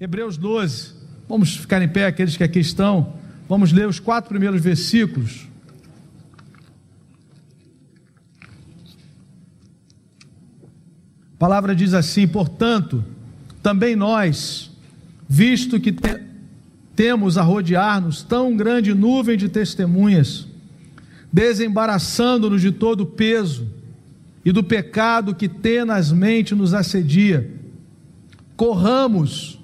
Hebreus 0.00 0.36
12. 0.36 0.92
Vamos 1.28 1.56
ficar 1.56 1.82
em 1.82 1.88
pé, 1.88 2.06
aqueles 2.06 2.36
que 2.36 2.44
aqui 2.44 2.60
estão. 2.60 3.14
Vamos 3.48 3.72
ler 3.72 3.88
os 3.88 3.98
quatro 3.98 4.28
primeiros 4.28 4.62
versículos. 4.62 5.48
A 11.34 11.36
palavra 11.36 11.74
diz 11.74 11.94
assim: 11.94 12.28
portanto, 12.28 13.04
também 13.60 13.96
nós, 13.96 14.70
visto 15.28 15.80
que 15.80 15.90
te, 15.90 16.20
temos 16.94 17.36
a 17.36 17.42
rodear-nos 17.42 18.22
tão 18.22 18.56
grande 18.56 18.94
nuvem 18.94 19.36
de 19.36 19.48
testemunhas, 19.48 20.46
desembaraçando-nos 21.32 22.60
de 22.60 22.70
todo 22.70 23.00
o 23.00 23.06
peso 23.06 23.66
e 24.44 24.52
do 24.52 24.62
pecado 24.62 25.34
que 25.34 25.48
tenazmente 25.48 26.54
nos 26.54 26.72
assedia, 26.72 27.52
corramos 28.56 29.57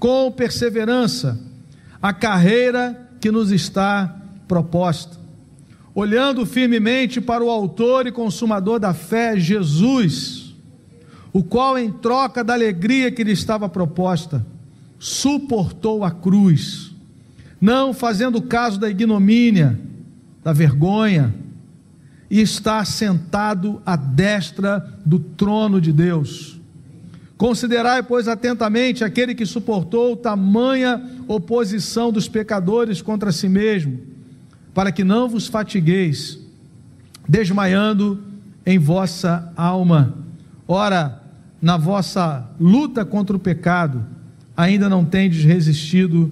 com 0.00 0.32
perseverança 0.32 1.38
a 2.02 2.12
carreira 2.12 3.08
que 3.20 3.30
nos 3.30 3.52
está 3.52 4.16
proposta, 4.48 5.16
olhando 5.94 6.44
firmemente 6.44 7.20
para 7.20 7.44
o 7.44 7.50
Autor 7.50 8.08
e 8.08 8.12
Consumador 8.12 8.80
da 8.80 8.92
fé, 8.92 9.38
Jesus 9.38 10.50
o 11.32 11.42
qual, 11.42 11.78
em 11.78 11.90
troca 11.90 12.42
da 12.42 12.54
alegria 12.54 13.10
que 13.10 13.22
lhe 13.22 13.32
estava 13.32 13.68
proposta, 13.68 14.44
suportou 14.98 16.04
a 16.04 16.10
cruz, 16.10 16.92
não 17.60 17.92
fazendo 17.92 18.42
caso 18.42 18.78
da 18.78 18.90
ignomínia, 18.90 19.78
da 20.42 20.52
vergonha, 20.52 21.34
e 22.30 22.40
está 22.40 22.84
sentado 22.84 23.82
à 23.84 23.96
destra 23.96 24.98
do 25.04 25.18
trono 25.18 25.80
de 25.80 25.92
Deus. 25.92 26.59
Considerai, 27.40 28.02
pois, 28.02 28.28
atentamente 28.28 29.02
aquele 29.02 29.34
que 29.34 29.46
suportou 29.46 30.14
tamanha 30.14 31.02
oposição 31.26 32.12
dos 32.12 32.28
pecadores 32.28 33.00
contra 33.00 33.32
si 33.32 33.48
mesmo, 33.48 33.98
para 34.74 34.92
que 34.92 35.02
não 35.02 35.26
vos 35.26 35.46
fatigueis, 35.46 36.38
desmaiando 37.26 38.22
em 38.66 38.78
vossa 38.78 39.50
alma. 39.56 40.18
Ora, 40.68 41.18
na 41.62 41.78
vossa 41.78 42.46
luta 42.60 43.06
contra 43.06 43.34
o 43.34 43.40
pecado, 43.40 44.04
ainda 44.54 44.86
não 44.86 45.02
tendes 45.02 45.42
resistido 45.42 46.30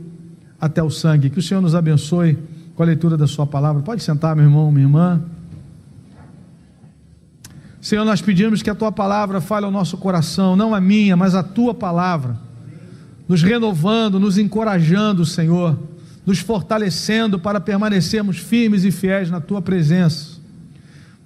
até 0.60 0.82
o 0.82 0.90
sangue. 0.90 1.30
Que 1.30 1.38
o 1.38 1.42
Senhor 1.42 1.62
nos 1.62 1.74
abençoe 1.74 2.36
com 2.74 2.82
a 2.82 2.86
leitura 2.86 3.16
da 3.16 3.26
Sua 3.26 3.46
palavra. 3.46 3.80
Pode 3.80 4.02
sentar, 4.02 4.36
meu 4.36 4.44
irmão, 4.44 4.70
minha 4.70 4.84
irmã. 4.84 5.24
Senhor, 7.80 8.04
nós 8.04 8.20
pedimos 8.20 8.62
que 8.62 8.70
a 8.70 8.74
Tua 8.74 8.90
palavra 8.90 9.40
fale 9.40 9.64
ao 9.64 9.70
nosso 9.70 9.96
coração, 9.96 10.56
não 10.56 10.74
a 10.74 10.80
minha, 10.80 11.16
mas 11.16 11.34
a 11.34 11.42
Tua 11.42 11.72
palavra, 11.72 12.36
nos 13.28 13.42
renovando, 13.42 14.18
nos 14.18 14.36
encorajando, 14.38 15.24
Senhor, 15.24 15.78
nos 16.26 16.40
fortalecendo 16.40 17.38
para 17.38 17.60
permanecermos 17.60 18.38
firmes 18.38 18.84
e 18.84 18.90
fiéis 18.90 19.30
na 19.30 19.40
Tua 19.40 19.62
presença. 19.62 20.38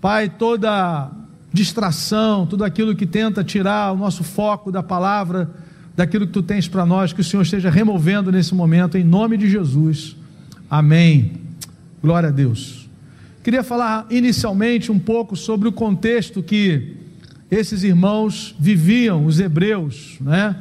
Pai, 0.00 0.28
toda 0.28 1.10
distração, 1.52 2.46
tudo 2.46 2.64
aquilo 2.64 2.94
que 2.94 3.06
tenta 3.06 3.44
tirar 3.44 3.92
o 3.92 3.96
nosso 3.96 4.24
foco 4.24 4.72
da 4.72 4.82
palavra, 4.82 5.50
daquilo 5.94 6.26
que 6.26 6.32
tu 6.32 6.42
tens 6.42 6.66
para 6.66 6.86
nós, 6.86 7.12
que 7.12 7.20
o 7.20 7.24
Senhor 7.24 7.42
esteja 7.42 7.70
removendo 7.70 8.32
nesse 8.32 8.54
momento, 8.54 8.96
em 8.96 9.04
nome 9.04 9.36
de 9.36 9.48
Jesus. 9.48 10.16
Amém. 10.70 11.32
Glória 12.02 12.30
a 12.30 12.32
Deus. 12.32 12.81
Queria 13.42 13.64
falar 13.64 14.06
inicialmente 14.08 14.92
um 14.92 15.00
pouco 15.00 15.34
sobre 15.34 15.66
o 15.68 15.72
contexto 15.72 16.42
que 16.42 16.96
esses 17.50 17.82
irmãos 17.82 18.54
viviam, 18.58 19.26
os 19.26 19.40
hebreus, 19.40 20.16
né? 20.20 20.56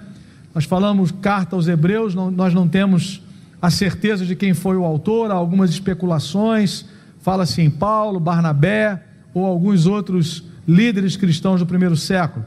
Nós 0.54 0.66
falamos 0.66 1.12
carta 1.12 1.56
aos 1.56 1.68
hebreus, 1.68 2.16
não, 2.16 2.32
nós 2.32 2.54
não 2.54 2.68
temos 2.68 3.22
a 3.62 3.70
certeza 3.70 4.26
de 4.26 4.36
quem 4.36 4.56
foi 4.56 4.76
o 4.76 4.84
autor, 4.84 5.30
há 5.30 5.36
algumas 5.36 5.70
especulações, 5.70 6.86
fala-se 7.20 7.62
em 7.62 7.70
Paulo, 7.70 8.20
Barnabé 8.20 9.04
ou 9.34 9.46
alguns 9.46 9.86
outros 9.86 10.44
líderes 10.68 11.16
cristãos 11.16 11.60
do 11.60 11.66
primeiro 11.68 11.96
século. 11.96 12.44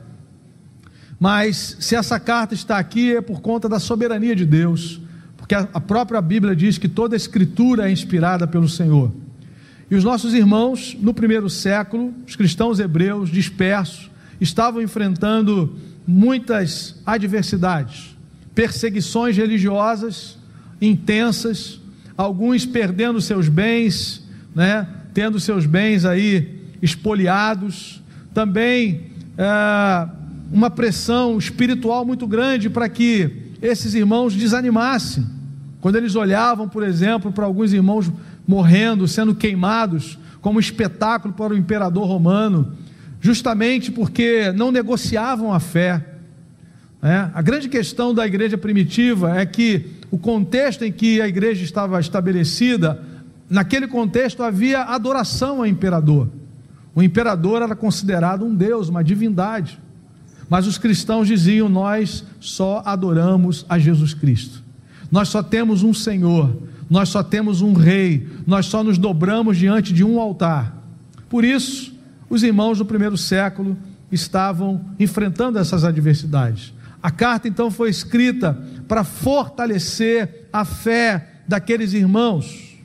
Mas 1.19 1.77
se 1.79 1.95
essa 1.95 2.19
carta 2.19 2.55
está 2.55 2.77
aqui 2.77 3.17
é 3.17 3.21
por 3.21 3.41
conta 3.41 3.69
da 3.69 3.79
soberania 3.79 4.35
de 4.35 4.45
Deus, 4.45 5.01
porque 5.37 5.55
a 5.55 5.81
própria 5.81 6.21
Bíblia 6.21 6.57
diz 6.57 6.77
que 6.77 6.89
toda 6.89 7.15
a 7.15 7.17
escritura 7.17 7.89
é 7.89 7.93
inspirada 7.93 8.47
pelo 8.47 8.69
Senhor. 8.69 9.13
E 9.91 9.95
os 9.95 10.05
nossos 10.05 10.35
irmãos, 10.35 10.97
no 11.01 11.13
primeiro 11.13 11.49
século, 11.51 12.13
os 12.27 12.37
cristãos 12.37 12.81
hebreus 12.81 13.31
dispersos, 13.31 14.11
estavam 14.41 14.81
enfrentando 14.83 15.77
muitas 16.07 17.01
adversidades, 17.05 18.17
perseguições 18.55 19.37
religiosas 19.37 20.39
intensas, 20.81 21.81
alguns 22.17 22.67
perdendo 22.67 23.21
seus 23.21 23.49
bens, 23.49 24.23
né, 24.55 24.87
tendo 25.13 25.41
seus 25.41 25.67
bens 25.67 26.05
aí 26.05 26.61
espoliados, 26.83 28.03
também 28.33 29.03
é, 29.39 30.09
uma 30.53 30.71
pressão 30.71 31.39
espiritual 31.39 32.05
muito 32.05 32.27
grande 32.27 32.69
para 32.69 32.89
que 32.89 33.31
esses 33.63 33.95
irmãos 33.95 34.35
desanimassem. 34.35 35.27
Quando 35.81 35.97
eles 35.97 36.15
olhavam, 36.15 36.69
por 36.69 36.83
exemplo, 36.83 37.33
para 37.33 37.45
alguns 37.45 37.73
irmãos 37.73 38.11
morrendo, 38.47 39.09
sendo 39.09 39.35
queimados, 39.35 40.19
como 40.41 40.61
espetáculo 40.61 41.33
para 41.33 41.55
o 41.55 41.57
imperador 41.57 42.07
romano, 42.07 42.73
justamente 43.21 43.91
porque 43.91 44.53
não 44.53 44.71
negociavam 44.71 45.53
a 45.53 45.61
fé. 45.61 46.05
É, 47.03 47.31
a 47.35 47.43
grande 47.43 47.69
questão 47.69 48.15
da 48.15 48.27
igreja 48.27 48.57
primitiva 48.57 49.39
é 49.39 49.47
que 49.47 49.91
o 50.11 50.19
contexto 50.19 50.85
em 50.85 50.93
que 50.93 51.21
a 51.21 51.29
igreja 51.29 51.65
estava 51.65 51.99
estabelecida, 52.01 53.03
naquele 53.49 53.87
contexto 53.87 54.43
havia 54.43 54.83
adoração 54.83 55.59
ao 55.59 55.67
imperador. 55.67 56.29
O 56.95 57.03
imperador 57.03 57.63
era 57.63 57.75
considerado 57.75 58.45
um 58.45 58.55
deus, 58.55 58.89
uma 58.89 59.03
divindade. 59.03 59.79
Mas 60.49 60.67
os 60.67 60.79
cristãos 60.79 61.27
diziam: 61.27 61.69
Nós 61.69 62.25
só 62.39 62.83
adoramos 62.85 63.67
a 63.69 63.79
Jesus 63.79 64.15
Cristo. 64.15 64.63
Nós 65.11 65.29
só 65.29 65.43
temos 65.43 65.83
um 65.83 65.93
Senhor, 65.93 66.57
nós 66.89 67.09
só 67.09 67.23
temos 67.23 67.63
um 67.63 67.73
Rei, 67.73 68.29
nós 68.47 68.67
só 68.67 68.83
nos 68.83 68.99
dobramos 68.99 69.57
diante 69.57 69.93
de 69.93 70.05
um 70.05 70.21
altar. 70.21 70.77
Por 71.29 71.45
isso, 71.45 71.95
os 72.29 72.43
irmãos 72.43 72.79
do 72.79 72.85
primeiro 72.85 73.17
século 73.17 73.77
estavam 74.11 74.81
enfrentando 74.99 75.59
essas 75.59 75.85
adversidades. 75.85 76.73
A 77.03 77.11
carta 77.11 77.49
então 77.49 77.71
foi 77.71 77.91
escrita 77.91 78.59
para 78.89 79.05
fortalecer 79.05 80.49
a 80.53 80.65
fé 80.65 81.41
daqueles 81.47 81.93
irmãos. 81.93 82.77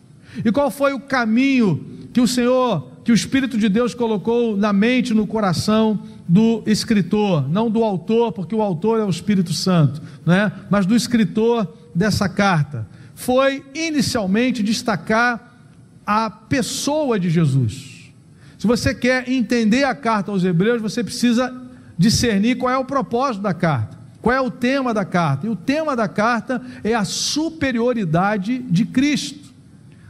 E 0.43 0.51
qual 0.51 0.69
foi 0.69 0.93
o 0.93 0.99
caminho 0.99 2.09
que 2.11 2.21
o 2.21 2.27
Senhor 2.27 2.89
que 3.09 3.11
o 3.11 3.15
Espírito 3.15 3.57
de 3.57 3.67
Deus 3.67 3.95
colocou 3.95 4.55
na 4.55 4.71
mente, 4.71 5.15
no 5.15 5.25
coração 5.25 5.99
do 6.27 6.61
escritor, 6.67 7.49
não 7.49 7.67
do 7.67 7.83
autor, 7.83 8.31
porque 8.31 8.53
o 8.53 8.61
autor 8.61 8.99
é 8.99 9.03
o 9.03 9.09
Espírito 9.09 9.51
Santo, 9.51 9.99
né? 10.23 10.51
mas 10.69 10.85
do 10.85 10.95
escritor 10.95 11.73
dessa 11.95 12.29
carta. 12.29 12.87
Foi 13.19 13.65
inicialmente 13.75 14.63
destacar 14.63 15.59
a 16.05 16.29
pessoa 16.29 17.19
de 17.19 17.29
Jesus. 17.29 18.13
Se 18.57 18.65
você 18.65 18.95
quer 18.95 19.27
entender 19.27 19.83
a 19.83 19.93
carta 19.93 20.31
aos 20.31 20.45
Hebreus, 20.45 20.81
você 20.81 21.03
precisa 21.03 21.53
discernir 21.97 22.55
qual 22.55 22.73
é 22.73 22.77
o 22.77 22.85
propósito 22.85 23.41
da 23.41 23.53
carta, 23.53 23.97
qual 24.21 24.33
é 24.33 24.39
o 24.39 24.49
tema 24.49 24.93
da 24.93 25.03
carta. 25.03 25.47
E 25.47 25.49
o 25.49 25.55
tema 25.57 25.97
da 25.97 26.07
carta 26.07 26.61
é 26.81 26.95
a 26.95 27.03
superioridade 27.03 28.59
de 28.59 28.85
Cristo, 28.85 29.49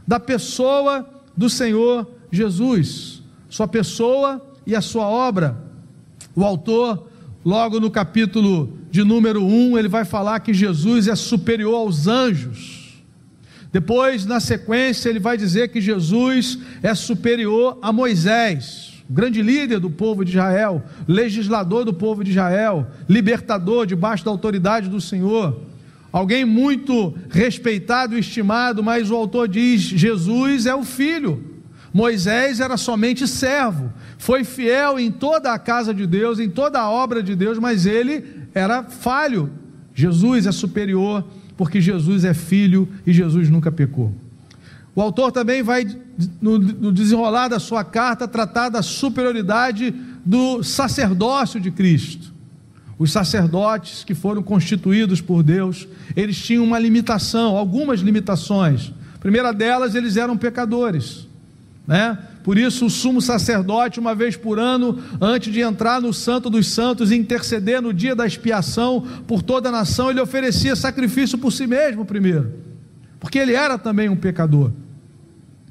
da 0.06 0.20
pessoa 0.20 1.04
do 1.36 1.50
Senhor 1.50 2.08
Jesus, 2.30 3.24
sua 3.48 3.66
pessoa 3.66 4.40
e 4.64 4.76
a 4.76 4.80
sua 4.80 5.08
obra. 5.08 5.58
O 6.36 6.44
autor, 6.44 7.08
logo 7.44 7.80
no 7.80 7.90
capítulo 7.90 8.78
de 8.88 9.02
número 9.02 9.44
1, 9.44 9.76
ele 9.76 9.88
vai 9.88 10.04
falar 10.04 10.38
que 10.38 10.54
Jesus 10.54 11.08
é 11.08 11.16
superior 11.16 11.74
aos 11.74 12.06
anjos. 12.06 12.79
Depois, 13.72 14.26
na 14.26 14.40
sequência, 14.40 15.08
ele 15.08 15.20
vai 15.20 15.36
dizer 15.36 15.68
que 15.68 15.80
Jesus 15.80 16.58
é 16.82 16.94
superior 16.94 17.78
a 17.80 17.92
Moisés, 17.92 18.94
grande 19.08 19.42
líder 19.42 19.78
do 19.78 19.90
povo 19.90 20.24
de 20.24 20.32
Israel, 20.32 20.82
legislador 21.06 21.84
do 21.84 21.94
povo 21.94 22.24
de 22.24 22.30
Israel, 22.30 22.86
libertador 23.08 23.86
debaixo 23.86 24.24
da 24.24 24.30
autoridade 24.30 24.88
do 24.88 25.00
Senhor. 25.00 25.60
Alguém 26.12 26.44
muito 26.44 27.14
respeitado 27.28 28.16
e 28.16 28.20
estimado, 28.20 28.82
mas 28.82 29.10
o 29.10 29.14
autor 29.14 29.46
diz: 29.46 29.80
Jesus 29.80 30.66
é 30.66 30.74
o 30.74 30.82
filho 30.82 31.50
Moisés 31.92 32.60
era 32.60 32.76
somente 32.76 33.26
servo, 33.26 33.92
foi 34.16 34.44
fiel 34.44 34.98
em 34.98 35.10
toda 35.10 35.52
a 35.52 35.58
casa 35.58 35.92
de 35.92 36.06
Deus, 36.06 36.38
em 36.38 36.48
toda 36.48 36.78
a 36.78 36.90
obra 36.90 37.22
de 37.22 37.34
Deus, 37.34 37.58
mas 37.58 37.84
ele 37.84 38.24
era 38.54 38.84
falho. 38.84 39.50
Jesus 39.92 40.46
é 40.46 40.52
superior, 40.52 41.24
porque 41.60 41.78
Jesus 41.78 42.24
é 42.24 42.32
filho 42.32 42.88
e 43.06 43.12
Jesus 43.12 43.50
nunca 43.50 43.70
pecou. 43.70 44.14
O 44.94 45.02
autor 45.02 45.30
também 45.30 45.62
vai, 45.62 45.86
no, 46.40 46.90
desenrolar 46.90 47.48
da 47.48 47.58
sua 47.58 47.84
carta, 47.84 48.26
tratar 48.26 48.70
da 48.70 48.80
superioridade 48.80 49.94
do 50.24 50.62
sacerdócio 50.62 51.60
de 51.60 51.70
Cristo. 51.70 52.32
os 52.98 53.12
sacerdotes 53.12 54.04
que 54.04 54.14
foram 54.14 54.42
constituídos 54.42 55.20
por 55.20 55.42
Deus, 55.42 55.86
eles 56.16 56.38
tinham 56.38 56.64
uma 56.64 56.78
limitação, 56.78 57.58
algumas 57.58 58.00
limitações. 58.00 58.94
A 59.16 59.18
primeira 59.18 59.52
delas, 59.52 59.94
eles 59.94 60.16
eram 60.16 60.38
pecadores, 60.38 61.28
né? 61.86 62.18
Por 62.50 62.58
isso, 62.58 62.86
o 62.86 62.90
sumo 62.90 63.22
sacerdote, 63.22 64.00
uma 64.00 64.12
vez 64.12 64.34
por 64.34 64.58
ano, 64.58 64.98
antes 65.20 65.52
de 65.52 65.60
entrar 65.60 66.00
no 66.00 66.12
Santo 66.12 66.50
dos 66.50 66.66
Santos 66.66 67.12
e 67.12 67.14
interceder 67.14 67.80
no 67.80 67.94
dia 67.94 68.12
da 68.12 68.26
expiação 68.26 69.06
por 69.24 69.40
toda 69.40 69.68
a 69.68 69.72
nação, 69.72 70.10
ele 70.10 70.20
oferecia 70.20 70.74
sacrifício 70.74 71.38
por 71.38 71.52
si 71.52 71.64
mesmo 71.64 72.04
primeiro, 72.04 72.52
porque 73.20 73.38
ele 73.38 73.52
era 73.52 73.78
também 73.78 74.08
um 74.08 74.16
pecador. 74.16 74.72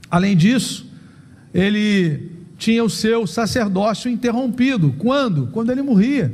Além 0.09 0.37
disso, 0.37 0.89
ele 1.53 2.31
tinha 2.57 2.81
o 2.81 2.89
seu 2.89 3.27
sacerdócio 3.27 4.09
interrompido. 4.09 4.95
Quando? 4.97 5.47
Quando 5.47 5.71
ele 5.71 5.81
morria. 5.81 6.33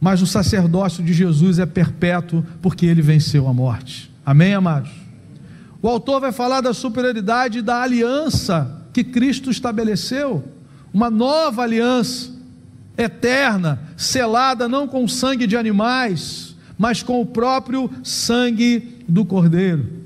Mas 0.00 0.20
o 0.20 0.26
sacerdócio 0.26 1.04
de 1.04 1.12
Jesus 1.12 1.60
é 1.60 1.66
perpétuo 1.66 2.44
porque 2.60 2.86
ele 2.86 3.00
venceu 3.00 3.46
a 3.46 3.54
morte. 3.54 4.12
Amém, 4.26 4.52
amados? 4.54 5.01
O 5.82 5.88
autor 5.88 6.20
vai 6.20 6.30
falar 6.30 6.60
da 6.60 6.72
superioridade 6.72 7.60
da 7.60 7.82
aliança 7.82 8.86
que 8.92 9.02
Cristo 9.02 9.50
estabeleceu, 9.50 10.44
uma 10.94 11.10
nova 11.10 11.62
aliança 11.62 12.30
eterna, 12.96 13.80
selada 13.96 14.68
não 14.68 14.86
com 14.86 15.08
sangue 15.08 15.46
de 15.46 15.56
animais, 15.56 16.54
mas 16.78 17.02
com 17.02 17.20
o 17.20 17.26
próprio 17.26 17.90
sangue 18.04 19.04
do 19.08 19.24
Cordeiro. 19.24 20.02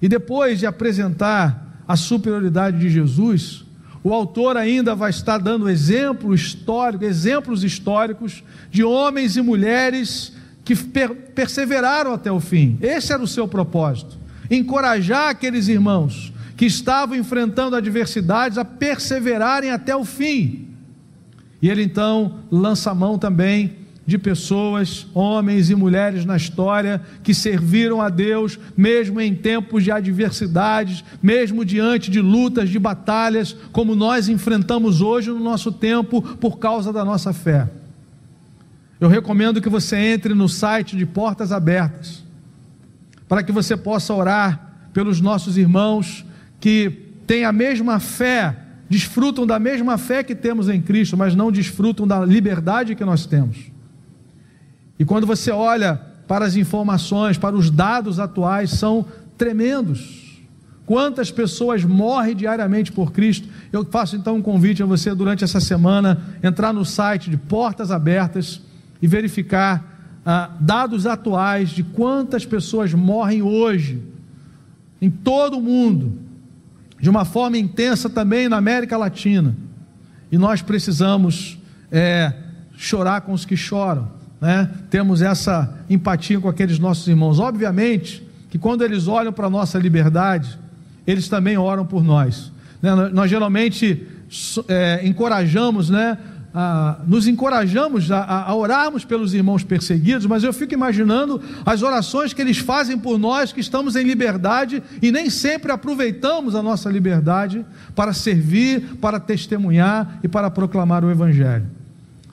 E 0.00 0.08
depois 0.08 0.58
de 0.58 0.66
apresentar 0.66 1.82
a 1.86 1.96
superioridade 1.96 2.78
de 2.80 2.90
Jesus, 2.90 3.64
o 4.02 4.12
autor 4.12 4.56
ainda 4.56 4.96
vai 4.96 5.10
estar 5.10 5.38
dando 5.38 5.68
exemplo 5.68 6.34
histórico, 6.34 7.04
exemplos 7.04 7.62
históricos 7.62 8.42
de 8.68 8.82
homens 8.82 9.36
e 9.36 9.42
mulheres 9.42 10.32
que 10.64 10.74
per 10.74 11.14
perseveraram 11.34 12.12
até 12.12 12.32
o 12.32 12.40
fim. 12.40 12.78
Esse 12.80 13.12
era 13.12 13.22
o 13.22 13.28
seu 13.28 13.46
propósito: 13.46 14.18
encorajar 14.56 15.30
aqueles 15.30 15.68
irmãos 15.68 16.32
que 16.56 16.66
estavam 16.66 17.16
enfrentando 17.16 17.74
adversidades 17.74 18.58
a 18.58 18.64
perseverarem 18.64 19.70
até 19.70 19.96
o 19.96 20.04
fim. 20.04 20.68
E 21.60 21.70
ele 21.70 21.82
então 21.82 22.40
lança 22.50 22.90
a 22.90 22.94
mão 22.94 23.18
também 23.18 23.82
de 24.04 24.18
pessoas, 24.18 25.06
homens 25.14 25.70
e 25.70 25.74
mulheres 25.74 26.24
na 26.24 26.36
história 26.36 27.00
que 27.22 27.32
serviram 27.32 28.02
a 28.02 28.08
Deus, 28.08 28.58
mesmo 28.76 29.20
em 29.20 29.34
tempos 29.34 29.84
de 29.84 29.92
adversidades, 29.92 31.04
mesmo 31.22 31.64
diante 31.64 32.10
de 32.10 32.20
lutas, 32.20 32.68
de 32.68 32.78
batalhas, 32.78 33.56
como 33.70 33.94
nós 33.94 34.28
enfrentamos 34.28 35.00
hoje 35.00 35.30
no 35.30 35.38
nosso 35.38 35.70
tempo 35.70 36.20
por 36.20 36.58
causa 36.58 36.92
da 36.92 37.04
nossa 37.04 37.32
fé. 37.32 37.68
Eu 39.00 39.08
recomendo 39.08 39.60
que 39.60 39.68
você 39.68 39.96
entre 39.96 40.34
no 40.34 40.48
site 40.48 40.96
de 40.96 41.06
Portas 41.06 41.52
Abertas, 41.52 42.22
para 43.32 43.42
que 43.42 43.50
você 43.50 43.78
possa 43.78 44.12
orar 44.12 44.90
pelos 44.92 45.18
nossos 45.18 45.56
irmãos 45.56 46.22
que 46.60 46.90
têm 47.26 47.46
a 47.46 47.50
mesma 47.50 47.98
fé, 47.98 48.54
desfrutam 48.90 49.46
da 49.46 49.58
mesma 49.58 49.96
fé 49.96 50.22
que 50.22 50.34
temos 50.34 50.68
em 50.68 50.82
Cristo, 50.82 51.16
mas 51.16 51.34
não 51.34 51.50
desfrutam 51.50 52.06
da 52.06 52.26
liberdade 52.26 52.94
que 52.94 53.02
nós 53.06 53.24
temos. 53.24 53.56
E 54.98 55.04
quando 55.06 55.26
você 55.26 55.50
olha 55.50 55.98
para 56.28 56.44
as 56.44 56.56
informações, 56.56 57.38
para 57.38 57.56
os 57.56 57.70
dados 57.70 58.20
atuais, 58.20 58.68
são 58.72 59.06
tremendos. 59.38 60.38
Quantas 60.84 61.30
pessoas 61.30 61.82
morrem 61.82 62.36
diariamente 62.36 62.92
por 62.92 63.12
Cristo? 63.12 63.48
Eu 63.72 63.82
faço 63.82 64.14
então 64.14 64.36
um 64.36 64.42
convite 64.42 64.82
a 64.82 64.86
você 64.86 65.14
durante 65.14 65.42
essa 65.42 65.58
semana 65.58 66.20
entrar 66.42 66.74
no 66.74 66.84
site 66.84 67.30
de 67.30 67.38
Portas 67.38 67.90
Abertas 67.90 68.60
e 69.00 69.06
verificar 69.06 69.91
ah, 70.24 70.50
dados 70.60 71.06
atuais 71.06 71.70
de 71.70 71.82
quantas 71.82 72.44
pessoas 72.44 72.92
morrem 72.94 73.42
hoje 73.42 74.02
em 75.00 75.10
todo 75.10 75.58
o 75.58 75.62
mundo, 75.62 76.18
de 77.00 77.10
uma 77.10 77.24
forma 77.24 77.58
intensa 77.58 78.08
também 78.08 78.48
na 78.48 78.56
América 78.56 78.96
Latina. 78.96 79.56
E 80.30 80.38
nós 80.38 80.62
precisamos 80.62 81.58
é, 81.90 82.32
chorar 82.76 83.22
com 83.22 83.32
os 83.32 83.44
que 83.44 83.56
choram 83.56 84.22
né, 84.42 84.68
temos 84.90 85.22
essa 85.22 85.72
empatia 85.88 86.40
com 86.40 86.48
aqueles 86.48 86.76
nossos 86.80 87.06
irmãos. 87.06 87.38
Obviamente 87.38 88.26
que 88.50 88.58
quando 88.58 88.82
eles 88.82 89.06
olham 89.06 89.32
para 89.32 89.46
a 89.46 89.50
nossa 89.50 89.78
liberdade, 89.78 90.58
eles 91.06 91.28
também 91.28 91.56
oram 91.56 91.86
por 91.86 92.02
nós. 92.02 92.50
Né? 92.82 92.92
Nós 93.12 93.30
geralmente 93.30 94.04
é, 94.66 95.00
encorajamos, 95.04 95.88
né, 95.88 96.18
a, 96.54 96.98
nos 97.06 97.26
encorajamos 97.26 98.10
a, 98.10 98.44
a, 98.46 98.54
orarmos 98.54 99.04
pelos 99.04 99.34
irmãos 99.34 99.64
perseguidos, 99.64 100.26
mas 100.26 100.44
eu 100.44 100.52
fico 100.52 100.74
imaginando 100.74 101.40
as 101.64 101.82
orações 101.82 102.32
que 102.32 102.42
eles 102.42 102.58
fazem 102.58 102.98
por 102.98 103.18
nós 103.18 103.52
que 103.52 103.60
estamos 103.60 103.96
em 103.96 104.04
liberdade 104.04 104.82
e 105.00 105.10
nem 105.10 105.30
sempre 105.30 105.72
aproveitamos 105.72 106.54
a 106.54 106.62
nossa 106.62 106.90
liberdade 106.90 107.64
para 107.94 108.12
servir, 108.12 108.96
para 109.00 109.18
testemunhar 109.18 110.18
e 110.22 110.28
para 110.28 110.50
proclamar 110.50 111.04
o 111.04 111.10
Evangelho. 111.10 111.66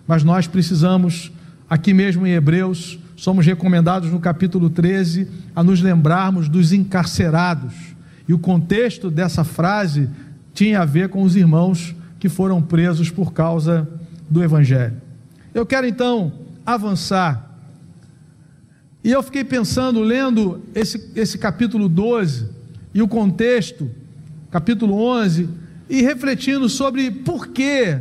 Mas 0.07 0.23
nós 0.23 0.47
precisamos 0.47 1.31
Aqui 1.69 1.93
mesmo 1.93 2.25
em 2.25 2.31
Hebreus, 2.31 2.97
somos 3.15 3.45
recomendados 3.45 4.11
no 4.11 4.19
capítulo 4.19 4.71
13 4.71 5.27
a 5.55 5.63
nos 5.63 5.81
lembrarmos 5.81 6.49
dos 6.49 6.73
encarcerados. 6.73 7.73
E 8.27 8.33
o 8.33 8.39
contexto 8.39 9.11
dessa 9.11 9.43
frase 9.43 10.09
tinha 10.51 10.81
a 10.81 10.85
ver 10.85 11.09
com 11.09 11.21
os 11.21 11.35
irmãos 11.35 11.95
que 12.19 12.27
foram 12.27 12.59
presos 12.59 13.11
por 13.11 13.33
causa 13.33 13.87
do 14.29 14.43
Evangelho. 14.43 14.95
Eu 15.53 15.65
quero 15.65 15.87
então 15.87 16.31
avançar. 16.65 17.49
E 19.03 19.11
eu 19.11 19.23
fiquei 19.23 19.43
pensando, 19.43 20.01
lendo 20.01 20.61
esse, 20.75 21.11
esse 21.15 21.37
capítulo 21.37 21.87
12 21.89 22.47
e 22.93 23.01
o 23.01 23.07
contexto, 23.07 23.89
capítulo 24.51 25.01
11, 25.01 25.49
e 25.89 26.01
refletindo 26.01 26.69
sobre 26.69 27.09
por 27.09 27.47
que 27.47 27.99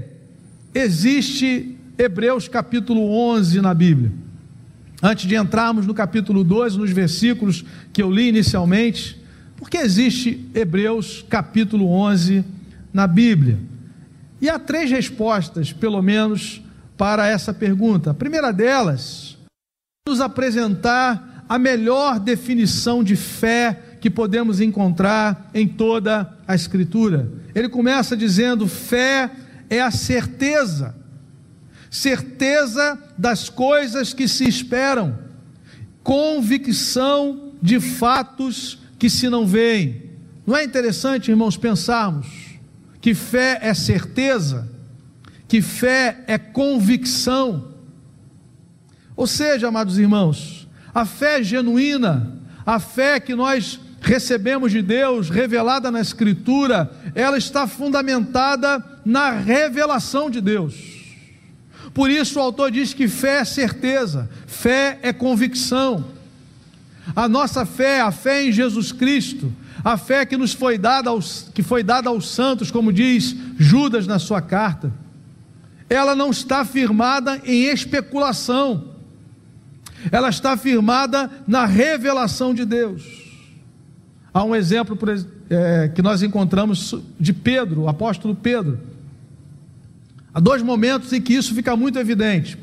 existe 0.74 1.76
Hebreus 1.96 2.48
capítulo 2.48 3.10
11 3.10 3.60
na 3.60 3.72
Bíblia. 3.72 4.12
Antes 5.02 5.26
de 5.26 5.36
entrarmos 5.36 5.86
no 5.86 5.94
capítulo 5.94 6.42
12, 6.42 6.78
nos 6.78 6.90
versículos 6.90 7.64
que 7.92 8.02
eu 8.02 8.10
li 8.10 8.28
inicialmente, 8.28 9.18
por 9.56 9.70
que 9.70 9.78
existe 9.78 10.44
Hebreus 10.54 11.24
capítulo 11.28 11.88
11 11.88 12.44
na 12.92 13.06
Bíblia? 13.06 13.58
E 14.40 14.48
há 14.48 14.58
três 14.58 14.90
respostas, 14.90 15.72
pelo 15.72 16.00
menos, 16.00 16.62
para 16.96 17.26
essa 17.26 17.52
pergunta. 17.52 18.10
A 18.10 18.14
primeira 18.14 18.52
delas, 18.52 19.36
nos 20.08 20.20
apresentar 20.20 21.44
a 21.48 21.58
melhor 21.58 22.20
definição 22.20 23.02
de 23.02 23.16
fé 23.16 23.80
que 24.00 24.08
podemos 24.08 24.60
encontrar 24.60 25.50
em 25.52 25.66
toda 25.66 26.36
a 26.46 26.54
Escritura. 26.54 27.28
Ele 27.54 27.68
começa 27.68 28.16
dizendo: 28.16 28.68
fé 28.68 29.30
é 29.68 29.80
a 29.80 29.90
certeza 29.90 30.94
certeza 31.90 32.98
das 33.16 33.48
coisas 33.48 34.12
que 34.12 34.28
se 34.28 34.46
esperam, 34.46 35.18
convicção 36.02 37.52
de 37.60 37.80
fatos 37.80 38.78
que 38.98 39.08
se 39.08 39.28
não 39.28 39.46
veem. 39.46 40.02
Não 40.46 40.56
é 40.56 40.64
interessante, 40.64 41.30
irmãos, 41.30 41.56
pensarmos 41.56 42.26
que 43.08 43.14
fé 43.14 43.58
é 43.62 43.72
certeza, 43.72 44.68
que 45.48 45.62
fé 45.62 46.24
é 46.26 46.36
convicção. 46.36 47.68
Ou 49.16 49.26
seja, 49.26 49.68
amados 49.68 49.98
irmãos, 49.98 50.68
a 50.94 51.06
fé 51.06 51.42
genuína, 51.42 52.38
a 52.66 52.78
fé 52.78 53.18
que 53.18 53.34
nós 53.34 53.80
recebemos 54.02 54.72
de 54.72 54.82
Deus, 54.82 55.30
revelada 55.30 55.90
na 55.90 56.02
Escritura, 56.02 56.92
ela 57.14 57.38
está 57.38 57.66
fundamentada 57.66 58.84
na 59.06 59.30
revelação 59.30 60.28
de 60.28 60.42
Deus. 60.42 60.74
Por 61.94 62.10
isso 62.10 62.38
o 62.38 62.42
autor 62.42 62.70
diz 62.70 62.92
que 62.92 63.08
fé 63.08 63.38
é 63.38 63.44
certeza, 63.46 64.28
fé 64.46 64.98
é 65.00 65.14
convicção. 65.14 66.04
A 67.16 67.26
nossa 67.26 67.64
fé, 67.64 68.02
a 68.02 68.12
fé 68.12 68.44
em 68.44 68.52
Jesus 68.52 68.92
Cristo, 68.92 69.50
a 69.84 69.96
fé 69.96 70.26
que 70.26 70.36
nos 70.36 70.52
foi 70.52 70.76
dada 70.76 71.10
aos, 71.10 71.50
que 71.54 71.62
foi 71.62 71.82
dada 71.82 72.08
aos 72.08 72.28
santos, 72.28 72.70
como 72.70 72.92
diz 72.92 73.34
Judas 73.58 74.06
na 74.06 74.18
sua 74.18 74.40
carta, 74.40 74.92
ela 75.88 76.14
não 76.14 76.30
está 76.30 76.64
firmada 76.64 77.40
em 77.44 77.64
especulação, 77.64 78.94
ela 80.12 80.28
está 80.28 80.56
firmada 80.56 81.30
na 81.46 81.64
revelação 81.64 82.52
de 82.52 82.64
Deus. 82.64 83.02
Há 84.32 84.44
um 84.44 84.54
exemplo 84.54 84.96
é, 85.50 85.88
que 85.88 86.02
nós 86.02 86.22
encontramos 86.22 86.94
de 87.18 87.32
Pedro, 87.32 87.82
o 87.82 87.88
apóstolo 87.88 88.34
Pedro. 88.34 88.78
Há 90.32 90.40
dois 90.40 90.62
momentos 90.62 91.12
em 91.12 91.20
que 91.20 91.34
isso 91.34 91.54
fica 91.54 91.74
muito 91.74 91.98
evidente. 91.98 92.56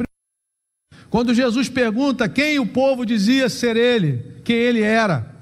Quando 1.10 1.34
Jesus 1.34 1.68
pergunta 1.68 2.30
quem 2.30 2.60
o 2.60 2.66
povo 2.66 3.06
dizia 3.06 3.50
ser 3.50 3.76
ele, 3.76 4.24
quem 4.44 4.56
ele 4.56 4.82
era. 4.82 5.35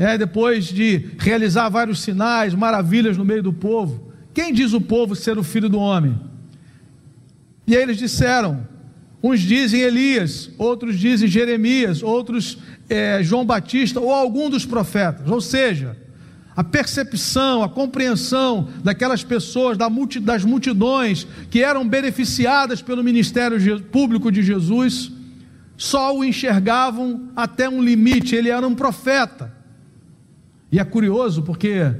É, 0.00 0.16
depois 0.16 0.64
de 0.64 1.10
realizar 1.18 1.68
vários 1.68 2.00
sinais, 2.00 2.54
maravilhas 2.54 3.18
no 3.18 3.24
meio 3.24 3.42
do 3.42 3.52
povo, 3.52 4.10
quem 4.32 4.50
diz 4.50 4.72
o 4.72 4.80
povo 4.80 5.14
ser 5.14 5.36
o 5.36 5.42
filho 5.42 5.68
do 5.68 5.78
homem? 5.78 6.18
E 7.66 7.76
aí 7.76 7.82
eles 7.82 7.98
disseram: 7.98 8.66
Uns 9.22 9.40
dizem 9.40 9.82
Elias, 9.82 10.50
outros 10.56 10.98
dizem 10.98 11.28
Jeremias, 11.28 12.02
outros 12.02 12.56
é, 12.88 13.22
João 13.22 13.44
Batista 13.44 14.00
ou 14.00 14.10
algum 14.10 14.48
dos 14.48 14.64
profetas. 14.64 15.28
Ou 15.28 15.38
seja, 15.38 15.94
a 16.56 16.64
percepção, 16.64 17.62
a 17.62 17.68
compreensão 17.68 18.70
daquelas 18.82 19.22
pessoas, 19.22 19.76
das 19.76 20.44
multidões 20.46 21.26
que 21.50 21.62
eram 21.62 21.86
beneficiadas 21.86 22.80
pelo 22.80 23.04
ministério 23.04 23.82
público 23.82 24.32
de 24.32 24.42
Jesus, 24.42 25.12
só 25.76 26.16
o 26.16 26.24
enxergavam 26.24 27.28
até 27.36 27.68
um 27.68 27.82
limite, 27.82 28.34
ele 28.34 28.48
era 28.48 28.66
um 28.66 28.74
profeta. 28.74 29.59
E 30.72 30.78
é 30.78 30.84
curioso 30.84 31.42
porque 31.42 31.92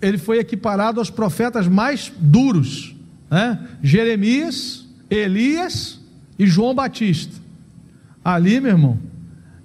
ele 0.00 0.18
foi 0.18 0.38
equiparado 0.38 1.00
aos 1.00 1.10
profetas 1.10 1.66
mais 1.66 2.12
duros, 2.18 2.94
né? 3.30 3.58
Jeremias, 3.82 4.86
Elias 5.10 6.00
e 6.38 6.46
João 6.46 6.74
Batista. 6.74 7.40
Ali, 8.24 8.60
meu 8.60 8.72
irmão, 8.72 8.98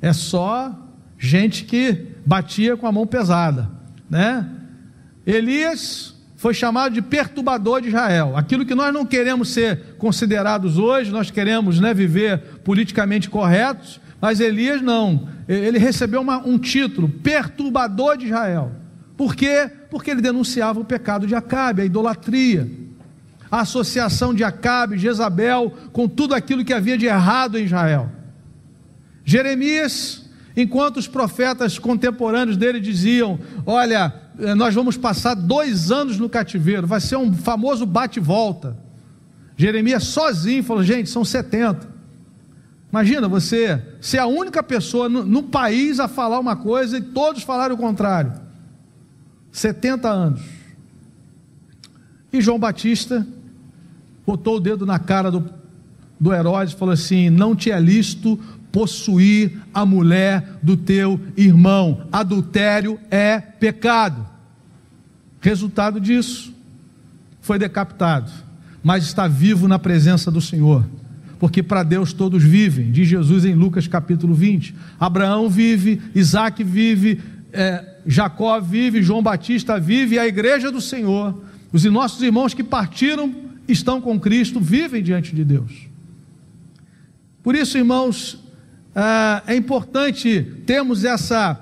é 0.02 0.14
só 0.14 0.76
gente 1.18 1.64
que 1.64 2.08
batia 2.26 2.78
com 2.78 2.88
a 2.88 2.92
mão 2.92 3.06
pesada, 3.08 3.70
né? 4.10 4.50
Elias 5.26 6.16
foi 6.38 6.54
chamado 6.54 6.94
de 6.94 7.02
perturbador 7.02 7.82
de 7.82 7.88
Israel. 7.88 8.38
Aquilo 8.38 8.66
que 8.66 8.76
nós 8.76 8.94
não 8.94 9.06
queremos 9.06 9.50
ser 9.50 9.96
considerados 9.98 10.78
hoje, 10.78 11.12
nós 11.12 11.32
queremos 11.32 11.80
né, 11.80 11.94
viver 11.94 12.40
politicamente 12.64 13.28
corretos, 13.30 14.00
mas 14.20 14.40
Elias 14.40 14.82
não. 14.82 15.30
Ele 15.48 15.78
recebeu 15.78 16.22
uma, 16.22 16.38
um 16.38 16.58
título, 16.58 17.08
perturbador 17.08 18.18
de 18.18 18.26
Israel. 18.26 18.72
Por 19.16 19.36
quê? 19.36 19.70
Porque 19.90 20.12
ele 20.12 20.22
denunciava 20.22 20.80
o 20.80 20.86
pecado 20.86 21.26
de 21.26 21.34
Acabe, 21.34 21.82
a 21.82 21.86
idolatria, 21.86 22.70
a 23.50 23.62
associação 23.62 24.34
de 24.34 24.44
Acabe, 24.44 24.98
Jezabel, 24.98 25.74
com 25.92 26.08
tudo 26.08 26.36
aquilo 26.36 26.66
que 26.66 26.74
havia 26.74 26.98
de 26.98 27.06
errado 27.06 27.58
em 27.58 27.66
Israel. 27.66 28.12
Jeremias, 29.24 30.30
enquanto 30.56 30.98
os 30.98 31.08
profetas 31.08 31.80
contemporâneos 31.80 32.58
dele 32.58 32.80
diziam: 32.80 33.40
Olha, 33.66 34.14
eh, 34.40 34.54
nós 34.54 34.74
vamos 34.76 34.98
passar 34.98 35.34
dois 35.34 35.92
anos 35.92 36.18
no 36.18 36.30
cativeiro, 36.30 36.86
vai 36.86 37.02
ser 37.02 37.16
um 37.16 37.34
famoso 37.34 37.86
bate-volta. 37.86 38.78
Jeremias 39.58 40.04
sozinho 40.04 40.64
falou: 40.64 40.84
gente, 40.84 41.10
são 41.10 41.26
70. 41.26 41.97
Imagina 42.92 43.28
você 43.28 43.82
ser 44.00 44.20
a 44.20 44.26
única 44.26 44.64
pessoa 44.64 45.10
no, 45.10 45.26
no, 45.26 45.44
país 45.44 46.00
a 46.00 46.08
falar 46.08 46.40
uma 46.40 46.56
coisa 46.56 46.98
e 46.98 47.02
todos 47.02 47.44
falaram 47.44 47.76
o 47.76 47.78
contrário. 47.78 48.34
70 49.52 50.10
anos. 50.10 50.42
E 52.32 52.40
João 52.40 52.60
Batista 52.60 53.28
botou 54.26 54.58
o 54.58 54.60
dedo 54.60 54.86
na 54.86 55.00
cara 55.00 55.30
do, 55.30 55.50
do 56.20 56.34
Herodes 56.34 56.74
e 56.74 56.78
falou 56.78 56.94
assim: 56.94 57.30
Não 57.30 57.56
te 57.56 57.72
é 57.72 57.80
lícito 57.80 58.40
possuir 58.72 59.60
a 59.74 59.86
mulher 59.86 60.58
do 60.62 60.78
teu 60.78 61.20
irmão. 61.36 62.08
Adultério 62.12 63.00
é 63.10 63.40
pecado. 63.40 64.26
Resultado 65.42 66.00
disso, 66.00 66.54
foi 67.42 67.58
decapitado, 67.58 68.32
mas 68.84 69.04
está 69.04 69.28
vivo 69.28 69.68
na 69.68 69.80
presença 69.80 70.30
do 70.30 70.42
Senhor. 70.42 70.86
Porque 71.40 71.62
para 71.62 71.84
Deus 71.84 72.14
todos 72.14 72.44
vivem, 72.44 72.92
diz 72.92 73.08
Jesus 73.08 73.46
em 73.46 73.54
Lucas 73.54 73.88
capítulo 73.88 74.34
20. 74.34 74.74
Abraão 75.00 75.50
vive, 75.50 76.02
Isaac 76.16 76.64
vive, 76.64 77.22
é, 77.54 77.98
Jacó 78.06 78.60
vive, 78.60 79.04
João 79.04 79.22
Batista 79.22 79.80
vive, 79.80 80.18
a 80.18 80.26
igreja 80.26 80.72
do 80.72 80.82
Senhor, 80.82 81.44
os 81.72 81.84
nossos 81.86 82.22
irmãos 82.22 82.54
que 82.54 82.64
partiram 82.64 83.34
estão 83.68 84.02
com 84.02 84.20
Cristo, 84.20 84.60
vivem 84.60 85.04
diante 85.04 85.36
de 85.36 85.44
Deus. 85.44 85.88
Por 87.44 87.56
isso, 87.56 87.78
irmãos, 87.78 88.44
ah, 88.96 89.44
é 89.46 89.56
importante 89.56 90.42
termos 90.66 91.06
essa 91.06 91.60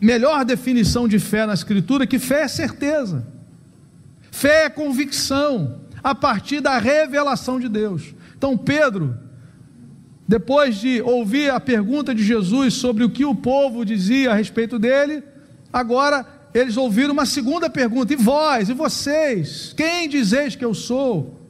melhor 0.00 0.44
definição 0.44 1.06
de 1.06 1.18
fé 1.18 1.44
na 1.46 1.54
Escritura, 1.54 2.06
que 2.06 2.18
fé 2.18 2.42
é 2.42 2.48
certeza, 2.48 3.26
fé 4.30 4.64
é 4.64 4.70
convicção, 4.70 5.80
a 6.02 6.14
partir 6.14 6.60
da 6.60 6.78
revelação 6.78 7.58
de 7.58 7.68
Deus. 7.68 8.13
Então, 8.36 8.56
Pedro, 8.56 9.16
depois 10.26 10.76
de 10.76 11.02
ouvir 11.02 11.50
a 11.50 11.60
pergunta 11.60 12.14
de 12.14 12.22
Jesus 12.22 12.74
sobre 12.74 13.04
o 13.04 13.10
que 13.10 13.24
o 13.24 13.34
povo 13.34 13.84
dizia 13.84 14.32
a 14.32 14.34
respeito 14.34 14.78
dele, 14.78 15.22
agora 15.72 16.26
eles 16.54 16.76
ouviram 16.76 17.12
uma 17.12 17.26
segunda 17.26 17.68
pergunta: 17.68 18.12
e 18.12 18.16
vós, 18.16 18.68
e 18.68 18.72
vocês, 18.72 19.74
quem 19.76 20.08
dizeis 20.08 20.56
que 20.56 20.64
eu 20.64 20.72
sou? 20.72 21.40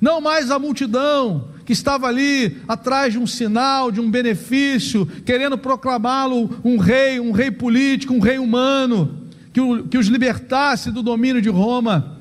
Não 0.00 0.20
mais 0.20 0.50
a 0.50 0.58
multidão, 0.58 1.48
que 1.64 1.72
estava 1.72 2.06
ali 2.06 2.58
atrás 2.68 3.12
de 3.12 3.18
um 3.18 3.26
sinal, 3.26 3.90
de 3.90 4.00
um 4.00 4.10
benefício, 4.10 5.06
querendo 5.24 5.56
proclamá-lo 5.56 6.60
um 6.62 6.76
rei, 6.76 7.18
um 7.18 7.32
rei 7.32 7.50
político, 7.50 8.14
um 8.14 8.20
rei 8.20 8.38
humano, 8.38 9.26
que, 9.52 9.60
o, 9.60 9.84
que 9.84 9.96
os 9.96 10.06
libertasse 10.06 10.90
do 10.90 11.02
domínio 11.02 11.40
de 11.40 11.48
Roma. 11.48 12.15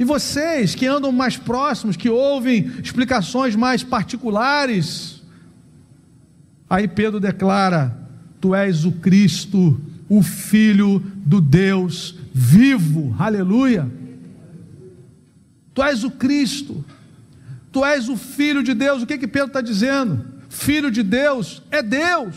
E 0.00 0.04
vocês 0.04 0.74
que 0.74 0.86
andam 0.86 1.12
mais 1.12 1.36
próximos, 1.36 1.94
que 1.94 2.08
ouvem 2.08 2.72
explicações 2.82 3.54
mais 3.54 3.84
particulares, 3.84 5.22
aí 6.70 6.88
Pedro 6.88 7.20
declara: 7.20 7.94
Tu 8.40 8.54
és 8.54 8.86
o 8.86 8.92
Cristo, 8.92 9.78
o 10.08 10.22
Filho 10.22 11.00
do 11.16 11.38
Deus 11.38 12.16
vivo, 12.32 13.14
aleluia. 13.18 13.86
Tu 15.74 15.82
és 15.82 16.02
o 16.02 16.10
Cristo. 16.10 16.82
Tu 17.70 17.84
és 17.84 18.08
o 18.08 18.16
filho 18.16 18.62
de 18.62 18.72
Deus. 18.72 19.02
O 19.02 19.06
que 19.06 19.18
que 19.18 19.28
Pedro 19.28 19.48
está 19.48 19.60
dizendo? 19.60 20.24
Filho 20.48 20.90
de 20.90 21.02
Deus 21.02 21.62
é 21.70 21.82
Deus. 21.82 22.36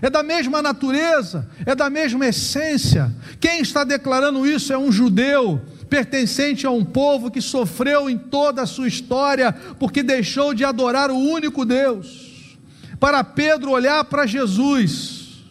É 0.00 0.10
da 0.10 0.22
mesma 0.22 0.60
natureza, 0.60 1.48
é 1.64 1.74
da 1.74 1.88
mesma 1.88 2.26
essência. 2.26 3.14
Quem 3.38 3.60
está 3.60 3.84
declarando 3.84 4.44
isso 4.46 4.72
é 4.72 4.78
um 4.78 4.90
judeu, 4.90 5.60
pertencente 5.92 6.66
a 6.66 6.70
um 6.70 6.82
povo 6.82 7.30
que 7.30 7.42
sofreu 7.42 8.08
em 8.08 8.16
toda 8.16 8.62
a 8.62 8.66
sua 8.66 8.88
história, 8.88 9.52
porque 9.78 10.02
deixou 10.02 10.54
de 10.54 10.64
adorar 10.64 11.10
o 11.10 11.18
único 11.18 11.66
Deus. 11.66 12.56
Para 12.98 13.22
Pedro 13.22 13.72
olhar 13.72 14.02
para 14.04 14.24
Jesus, 14.24 15.44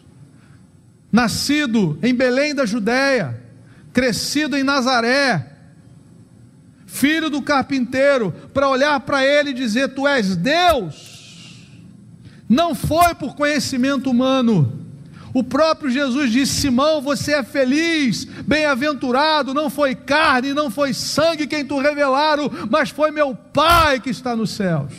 nascido 1.12 1.96
em 2.02 2.12
Belém 2.12 2.56
da 2.56 2.66
Judéia, 2.66 3.40
crescido 3.92 4.56
em 4.56 4.64
Nazaré, 4.64 5.46
filho 6.86 7.30
do 7.30 7.40
carpinteiro, 7.40 8.32
para 8.52 8.68
olhar 8.68 8.98
para 8.98 9.24
ele 9.24 9.50
e 9.50 9.54
dizer: 9.54 9.94
Tu 9.94 10.08
és 10.08 10.34
Deus. 10.34 11.68
Não 12.48 12.74
foi 12.74 13.14
por 13.14 13.36
conhecimento 13.36 14.10
humano. 14.10 14.81
O 15.34 15.42
próprio 15.42 15.90
Jesus 15.90 16.30
disse: 16.30 16.60
Simão, 16.60 17.00
você 17.00 17.32
é 17.32 17.42
feliz, 17.42 18.24
bem-aventurado, 18.24 19.54
não 19.54 19.70
foi 19.70 19.94
carne, 19.94 20.52
não 20.52 20.70
foi 20.70 20.92
sangue 20.92 21.46
quem 21.46 21.64
tu 21.64 21.78
revelaram, 21.78 22.50
mas 22.70 22.90
foi 22.90 23.10
meu 23.10 23.34
Pai 23.34 24.00
que 24.00 24.10
está 24.10 24.36
nos 24.36 24.50
céus. 24.50 24.92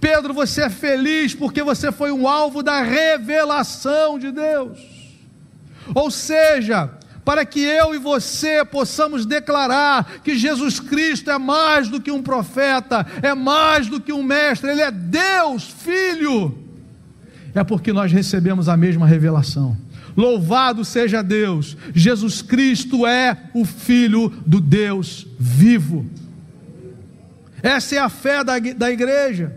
Pedro, 0.00 0.34
você 0.34 0.62
é 0.62 0.70
feliz 0.70 1.34
porque 1.34 1.62
você 1.62 1.92
foi 1.92 2.10
um 2.10 2.26
alvo 2.26 2.62
da 2.62 2.82
revelação 2.82 4.18
de 4.18 4.32
Deus. 4.32 4.78
Ou 5.94 6.10
seja, 6.10 6.90
para 7.24 7.46
que 7.46 7.60
eu 7.60 7.94
e 7.94 7.98
você 7.98 8.64
possamos 8.64 9.24
declarar 9.24 10.20
que 10.24 10.36
Jesus 10.36 10.80
Cristo 10.80 11.30
é 11.30 11.38
mais 11.38 11.88
do 11.88 12.00
que 12.00 12.10
um 12.10 12.22
profeta, 12.22 13.06
é 13.22 13.32
mais 13.34 13.86
do 13.86 14.00
que 14.00 14.12
um 14.12 14.24
mestre, 14.24 14.70
ele 14.70 14.82
é 14.82 14.90
Deus, 14.90 15.64
Filho. 15.64 16.71
É 17.54 17.62
porque 17.62 17.92
nós 17.92 18.12
recebemos 18.12 18.68
a 18.68 18.76
mesma 18.76 19.06
revelação. 19.06 19.76
Louvado 20.16 20.84
seja 20.84 21.22
Deus, 21.22 21.76
Jesus 21.94 22.42
Cristo 22.42 23.06
é 23.06 23.36
o 23.54 23.64
Filho 23.64 24.28
do 24.46 24.60
Deus 24.60 25.26
vivo. 25.38 26.06
Essa 27.62 27.96
é 27.96 27.98
a 27.98 28.08
fé 28.08 28.42
da, 28.42 28.58
da 28.58 28.90
igreja. 28.90 29.56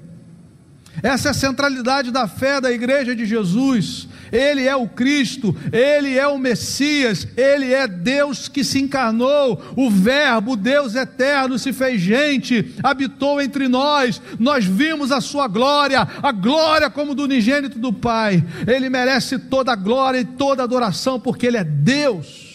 Essa 1.04 1.30
é 1.30 1.32
a 1.32 1.34
centralidade 1.34 2.12
da 2.12 2.28
fé 2.28 2.62
da 2.62 2.72
igreja 2.72 3.16
de 3.16 3.26
Jesus. 3.26 4.08
Ele 4.32 4.64
é 4.64 4.76
o 4.76 4.88
Cristo, 4.88 5.56
ele 5.72 6.18
é 6.18 6.28
o 6.28 6.38
Messias, 6.38 7.28
ele 7.36 7.74
é 7.74 7.88
Deus 7.88 8.48
que 8.48 8.64
se 8.64 8.80
encarnou, 8.82 9.62
o 9.76 9.90
Verbo, 9.90 10.56
Deus 10.56 10.96
eterno, 10.96 11.60
se 11.60 11.72
fez 11.72 12.02
gente, 12.02 12.76
habitou 12.84 13.42
entre 13.42 13.68
nós, 13.68 14.22
nós 14.40 14.66
vimos 14.66 15.12
a 15.12 15.22
sua 15.22 15.48
glória, 15.48 16.08
a 16.22 16.32
glória 16.32 16.90
como 16.90 17.16
do 17.16 17.24
unigênito 17.24 17.80
do 17.80 17.94
Pai. 17.94 18.44
Ele 18.68 18.90
merece 18.90 19.38
toda 19.38 19.72
a 19.72 19.76
glória 19.76 20.20
e 20.20 20.26
toda 20.26 20.64
a 20.64 20.66
adoração, 20.66 21.20
porque 21.20 21.48
ele 21.48 21.58
é 21.58 21.64
Deus. 21.64 22.46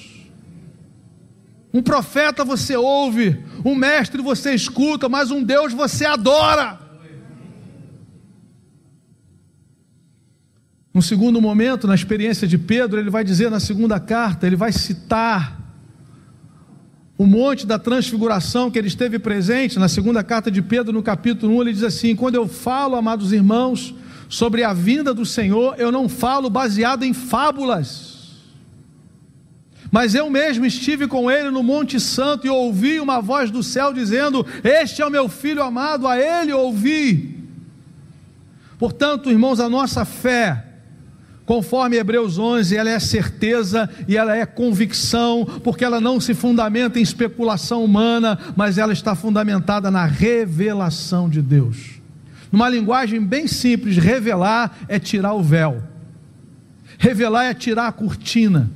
Um 1.73 1.83
profeta 1.83 2.45
você 2.45 2.77
ouve, 2.77 3.39
um 3.65 3.75
mestre 3.75 4.21
você 4.21 4.53
escuta, 4.53 5.09
mas 5.09 5.31
um 5.31 5.43
Deus 5.43 5.73
você 5.73 6.05
adora. 6.05 6.90
No 10.93 11.01
segundo 11.01 11.41
momento, 11.41 11.87
na 11.87 11.95
experiência 11.95 12.49
de 12.49 12.59
Pedro, 12.59 12.99
ele 12.99 13.11
vai 13.11 13.23
dizer 13.23 13.51
na 13.51 13.61
segunda 13.61 14.01
carta, 14.01 14.47
ele 14.47 14.57
vai 14.57 14.73
citar 14.73 15.61
o 17.21 17.27
monte 17.27 17.67
da 17.67 17.79
transfiguração 17.79 18.71
que 18.71 18.79
ele 18.79 18.89
esteve 18.89 19.19
presente, 19.19 19.79
na 19.79 19.89
segunda 19.89 20.25
carta 20.25 20.51
de 20.51 20.63
Pedro, 20.63 20.91
no 20.91 21.03
capítulo 21.03 21.55
1, 21.57 21.61
ele 21.61 21.73
diz 21.75 21.83
assim: 21.83 22.17
Quando 22.17 22.35
eu 22.35 22.49
falo, 22.49 22.97
amados 22.97 23.31
irmãos, 23.31 23.95
sobre 24.27 24.65
a 24.65 24.73
vinda 24.73 25.13
do 25.13 25.27
Senhor, 25.27 25.75
eu 25.77 25.93
não 25.93 26.09
falo 26.09 26.49
baseado 26.49 27.05
em 27.05 27.13
fábulas. 27.13 28.41
Mas 29.91 30.15
eu 30.15 30.31
mesmo 30.31 30.65
estive 30.65 31.07
com 31.07 31.31
ele 31.31 31.51
no 31.51 31.63
Monte 31.63 32.01
Santo 32.01 32.47
e 32.47 32.51
ouvi 32.51 32.99
uma 32.99 33.21
voz 33.21 33.51
do 33.51 33.63
céu 33.63 33.93
dizendo: 33.93 34.47
Este 34.65 35.03
é 35.03 35.07
o 35.07 35.11
meu 35.11 35.29
filho 35.29 35.63
amado, 35.63 36.09
a 36.09 36.19
ele 36.19 36.55
ouvi. 36.55 37.39
Portanto, 38.79 39.31
irmãos, 39.31 39.61
a 39.61 39.69
nossa 39.69 40.07
fé, 40.07 40.70
Conforme 41.50 41.97
Hebreus 41.97 42.38
11, 42.38 42.76
ela 42.76 42.90
é 42.90 43.00
certeza 43.00 43.90
e 44.07 44.16
ela 44.16 44.37
é 44.37 44.47
convicção, 44.47 45.45
porque 45.64 45.85
ela 45.85 46.00
não 46.00 46.21
se 46.21 46.33
fundamenta 46.33 47.00
em 47.00 47.02
especulação 47.02 47.85
humana, 47.85 48.38
mas 48.54 48.78
ela 48.78 48.92
está 48.92 49.16
fundamentada 49.16 49.90
na 49.90 50.04
revelação 50.04 51.28
de 51.28 51.42
Deus. 51.42 52.00
Numa 52.52 52.69
linguagem 52.69 53.21
bem 53.21 53.49
simples, 53.49 53.97
revelar 53.97 54.78
é 54.87 55.00
tirar 55.00 55.33
o 55.35 55.42
véu, 55.42 55.83
revelar 56.97 57.47
é 57.47 57.52
tirar 57.52 57.88
a 57.88 57.92
cortina. 57.92 58.71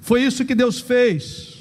Foi 0.00 0.22
isso 0.22 0.46
que 0.46 0.54
Deus 0.54 0.80
fez. 0.80 1.58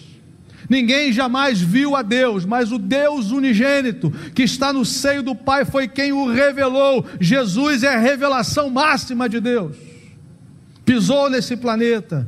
Ninguém 0.69 1.11
jamais 1.11 1.59
viu 1.59 1.97
a 1.97 2.01
Deus, 2.01 2.45
mas 2.45 2.71
o 2.71 2.79
Deus 2.79 3.31
unigênito 3.31 4.09
que 4.33 4.43
está 4.43 4.71
no 4.71 4.85
seio 4.85 5.21
do 5.21 5.35
Pai 5.35 5.65
foi 5.65 5.85
quem 5.89 6.13
o 6.13 6.31
revelou. 6.31 7.05
Jesus 7.19 7.83
é 7.83 7.93
a 7.93 7.99
revelação 7.99 8.69
máxima 8.69 9.27
de 9.27 9.41
Deus 9.41 9.88
pisou 10.89 11.29
nesse 11.29 11.55
planeta, 11.55 12.27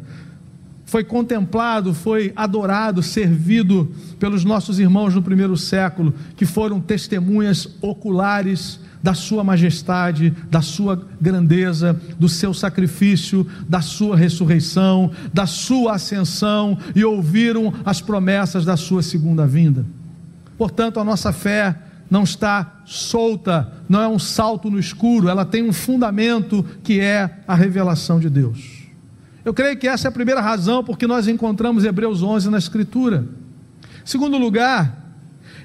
foi 0.85 1.03
contemplado, 1.03 1.95
foi 1.95 2.31
adorado, 2.35 3.01
servido 3.01 3.91
pelos 4.19 4.45
nossos 4.45 4.77
irmãos 4.77 5.15
no 5.15 5.23
primeiro 5.23 5.57
século, 5.57 6.13
que 6.35 6.45
foram 6.45 6.79
testemunhas 6.79 7.67
oculares 7.81 8.79
da 9.01 9.15
Sua 9.15 9.43
majestade, 9.43 10.31
da 10.47 10.61
Sua 10.61 11.07
grandeza, 11.19 11.99
do 12.19 12.29
seu 12.29 12.53
sacrifício, 12.53 13.47
da 13.67 13.81
Sua 13.81 14.15
ressurreição, 14.15 15.09
da 15.33 15.47
Sua 15.47 15.93
ascensão 15.93 16.77
e 16.95 17.03
ouviram 17.03 17.73
as 17.83 17.99
promessas 17.99 18.63
da 18.63 18.77
Sua 18.77 19.01
segunda 19.01 19.47
vinda. 19.47 19.83
Portanto, 20.55 20.99
a 20.99 21.03
nossa 21.03 21.33
fé 21.33 21.75
não 22.11 22.23
está 22.23 22.81
solta, 22.85 23.71
não 23.87 24.01
é 24.01 24.07
um 24.07 24.19
salto 24.19 24.69
no 24.69 24.77
escuro, 24.77 25.29
ela 25.29 25.45
tem 25.45 25.63
um 25.63 25.71
fundamento 25.71 26.61
que 26.83 26.99
é 26.99 27.39
a 27.47 27.55
revelação 27.55 28.19
de 28.19 28.29
Deus. 28.29 28.81
Eu 29.45 29.53
creio 29.53 29.77
que 29.77 29.87
essa 29.87 30.07
é 30.07 30.09
a 30.09 30.11
primeira 30.11 30.41
razão 30.41 30.83
porque 30.83 31.07
nós 31.07 31.29
encontramos 31.29 31.85
Hebreus 31.85 32.21
11 32.21 32.49
na 32.49 32.57
Escritura. 32.57 33.25
Segundo 34.03 34.37
lugar, 34.37 35.15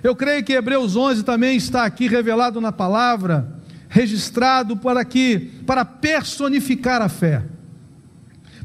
eu 0.04 0.14
creio 0.14 0.44
que 0.44 0.52
Hebreus 0.52 0.94
11 0.94 1.24
também 1.24 1.56
está 1.56 1.84
aqui 1.84 2.06
revelado 2.06 2.60
na 2.60 2.70
palavra, 2.70 3.52
registrado 3.88 4.76
para 4.76 5.04
que 5.04 5.50
para 5.66 5.84
personificar 5.84 7.02
a 7.02 7.08
fé. 7.08 7.42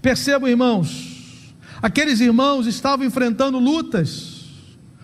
Percebam, 0.04 0.48
irmãos, 0.48 1.56
aqueles 1.82 2.20
irmãos 2.20 2.68
estavam 2.68 3.08
enfrentando 3.08 3.58
lutas, 3.58 4.31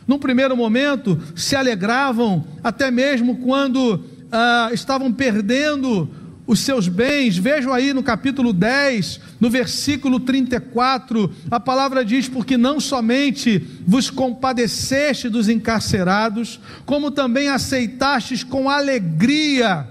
num 0.08 0.18
primeiro 0.18 0.56
momento, 0.56 1.20
se 1.36 1.56
alegravam, 1.56 2.46
até 2.64 2.90
mesmo 2.90 3.38
quando 3.38 4.04
ah, 4.32 4.70
estavam 4.72 5.12
perdendo 5.12 6.10
os 6.48 6.62
seus 6.62 6.88
bens. 6.88 7.38
Vejam 7.38 7.74
aí 7.74 7.94
no 7.94 8.02
capítulo 8.02 8.54
10, 8.54 9.20
no 9.40 9.50
versículo 9.50 10.20
34, 10.20 11.30
a 11.52 11.60
palavra 11.60 12.06
diz: 12.06 12.30
Porque 12.30 12.56
não 12.56 12.80
somente 12.80 13.60
vos 13.86 14.10
compadeceste 14.10 15.28
dos 15.28 15.50
encarcerados, 15.50 16.60
como 16.86 17.12
também 17.12 17.50
aceitastes 17.50 18.44
com 18.44 18.70
alegria 18.70 19.88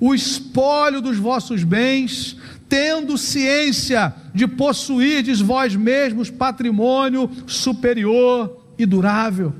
o 0.00 0.14
espólio 0.14 1.00
dos 1.00 1.16
vossos 1.16 1.64
bens, 1.64 2.36
tendo 2.68 3.16
ciência 3.16 4.14
de 4.34 4.46
possuirdes 4.46 5.40
vós 5.40 5.74
mesmos 5.74 6.28
patrimônio 6.28 7.30
superior 7.46 8.64
e 8.78 8.84
durável. 8.84 9.54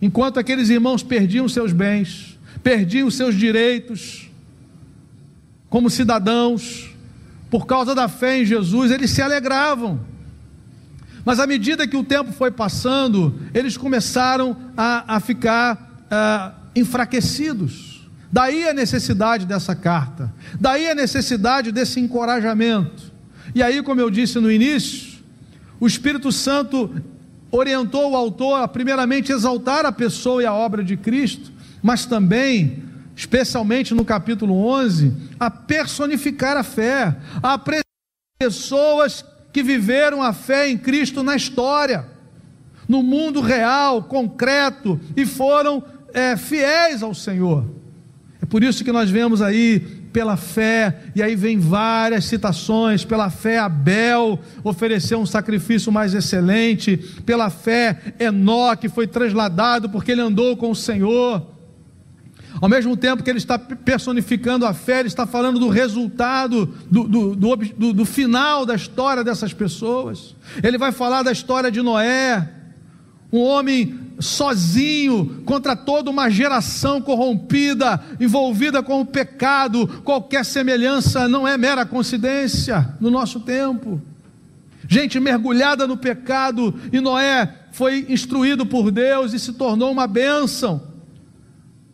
Enquanto 0.00 0.38
aqueles 0.38 0.70
irmãos 0.70 1.02
perdiam 1.02 1.48
seus 1.48 1.72
bens, 1.72 2.38
perdiam 2.62 3.10
seus 3.10 3.34
direitos 3.34 4.30
como 5.68 5.88
cidadãos, 5.88 6.90
por 7.50 7.66
causa 7.66 7.94
da 7.94 8.08
fé 8.08 8.40
em 8.40 8.44
Jesus, 8.44 8.90
eles 8.90 9.10
se 9.10 9.22
alegravam. 9.22 10.00
Mas 11.24 11.38
à 11.38 11.46
medida 11.46 11.86
que 11.86 11.96
o 11.96 12.04
tempo 12.04 12.32
foi 12.32 12.50
passando, 12.50 13.38
eles 13.52 13.76
começaram 13.76 14.56
a, 14.76 15.16
a 15.16 15.20
ficar 15.20 16.06
a, 16.10 16.54
enfraquecidos. 16.74 18.08
Daí 18.32 18.68
a 18.68 18.72
necessidade 18.72 19.44
dessa 19.44 19.74
carta, 19.74 20.32
daí 20.58 20.88
a 20.88 20.94
necessidade 20.94 21.72
desse 21.72 22.00
encorajamento. 22.00 23.10
E 23.54 23.62
aí, 23.62 23.82
como 23.82 24.00
eu 24.00 24.08
disse 24.08 24.38
no 24.38 24.50
início, 24.50 25.18
o 25.80 25.86
Espírito 25.86 26.30
Santo 26.30 26.94
orientou 27.50 28.12
o 28.12 28.16
autor 28.16 28.62
a, 28.62 28.68
primeiramente, 28.68 29.32
exaltar 29.32 29.84
a 29.84 29.92
pessoa 29.92 30.42
e 30.42 30.46
a 30.46 30.52
obra 30.52 30.84
de 30.84 30.96
Cristo, 30.96 31.52
mas 31.82 32.06
também, 32.06 32.82
especialmente 33.16 33.94
no 33.94 34.04
capítulo 34.04 34.54
11, 34.66 35.12
a 35.38 35.50
personificar 35.50 36.56
a 36.56 36.62
fé, 36.62 37.16
a 37.42 37.54
apresentar 37.54 37.84
pessoas 38.38 39.24
que 39.52 39.62
viveram 39.62 40.22
a 40.22 40.32
fé 40.32 40.68
em 40.68 40.78
Cristo 40.78 41.22
na 41.22 41.34
história, 41.34 42.06
no 42.88 43.02
mundo 43.02 43.40
real, 43.40 44.02
concreto, 44.02 45.00
e 45.16 45.26
foram 45.26 45.82
é, 46.12 46.36
fiéis 46.36 47.02
ao 47.02 47.14
Senhor. 47.14 47.64
É 48.40 48.46
por 48.46 48.62
isso 48.64 48.84
que 48.84 48.92
nós 48.92 49.10
vemos 49.10 49.42
aí 49.42 49.99
pela 50.12 50.36
fé, 50.36 51.04
e 51.14 51.22
aí 51.22 51.36
vem 51.36 51.58
várias 51.58 52.24
citações, 52.24 53.04
pela 53.04 53.30
fé 53.30 53.58
Abel 53.58 54.38
ofereceu 54.64 55.20
um 55.20 55.26
sacrifício 55.26 55.92
mais 55.92 56.14
excelente, 56.14 56.96
pela 57.24 57.50
fé 57.50 58.14
Enoque 58.18 58.88
foi 58.88 59.06
trasladado 59.06 59.88
porque 59.88 60.12
ele 60.12 60.20
andou 60.20 60.56
com 60.56 60.70
o 60.70 60.76
Senhor. 60.76 61.46
Ao 62.60 62.68
mesmo 62.68 62.96
tempo 62.96 63.22
que 63.22 63.30
ele 63.30 63.38
está 63.38 63.58
personificando 63.58 64.66
a 64.66 64.74
fé, 64.74 65.00
ele 65.00 65.08
está 65.08 65.26
falando 65.26 65.58
do 65.58 65.68
resultado, 65.68 66.66
do, 66.90 67.04
do, 67.04 67.36
do, 67.36 67.92
do 67.92 68.04
final 68.04 68.66
da 68.66 68.74
história 68.74 69.22
dessas 69.22 69.52
pessoas. 69.52 70.34
Ele 70.62 70.76
vai 70.76 70.90
falar 70.92 71.22
da 71.22 71.30
história 71.30 71.70
de 71.70 71.80
Noé, 71.80 72.59
um 73.32 73.40
homem 73.40 73.98
sozinho 74.18 75.42
contra 75.44 75.74
toda 75.74 76.10
uma 76.10 76.28
geração 76.28 77.00
corrompida, 77.00 78.00
envolvida 78.20 78.82
com 78.82 79.00
o 79.00 79.06
pecado. 79.06 79.86
Qualquer 80.04 80.44
semelhança 80.44 81.26
não 81.28 81.46
é 81.46 81.56
mera 81.56 81.86
coincidência 81.86 82.94
no 83.00 83.10
nosso 83.10 83.40
tempo. 83.40 84.00
Gente 84.86 85.20
mergulhada 85.20 85.86
no 85.86 85.96
pecado, 85.96 86.74
e 86.92 87.00
Noé 87.00 87.54
foi 87.72 88.06
instruído 88.08 88.66
por 88.66 88.90
Deus 88.90 89.32
e 89.32 89.38
se 89.38 89.52
tornou 89.52 89.92
uma 89.92 90.06
bênção 90.06 90.82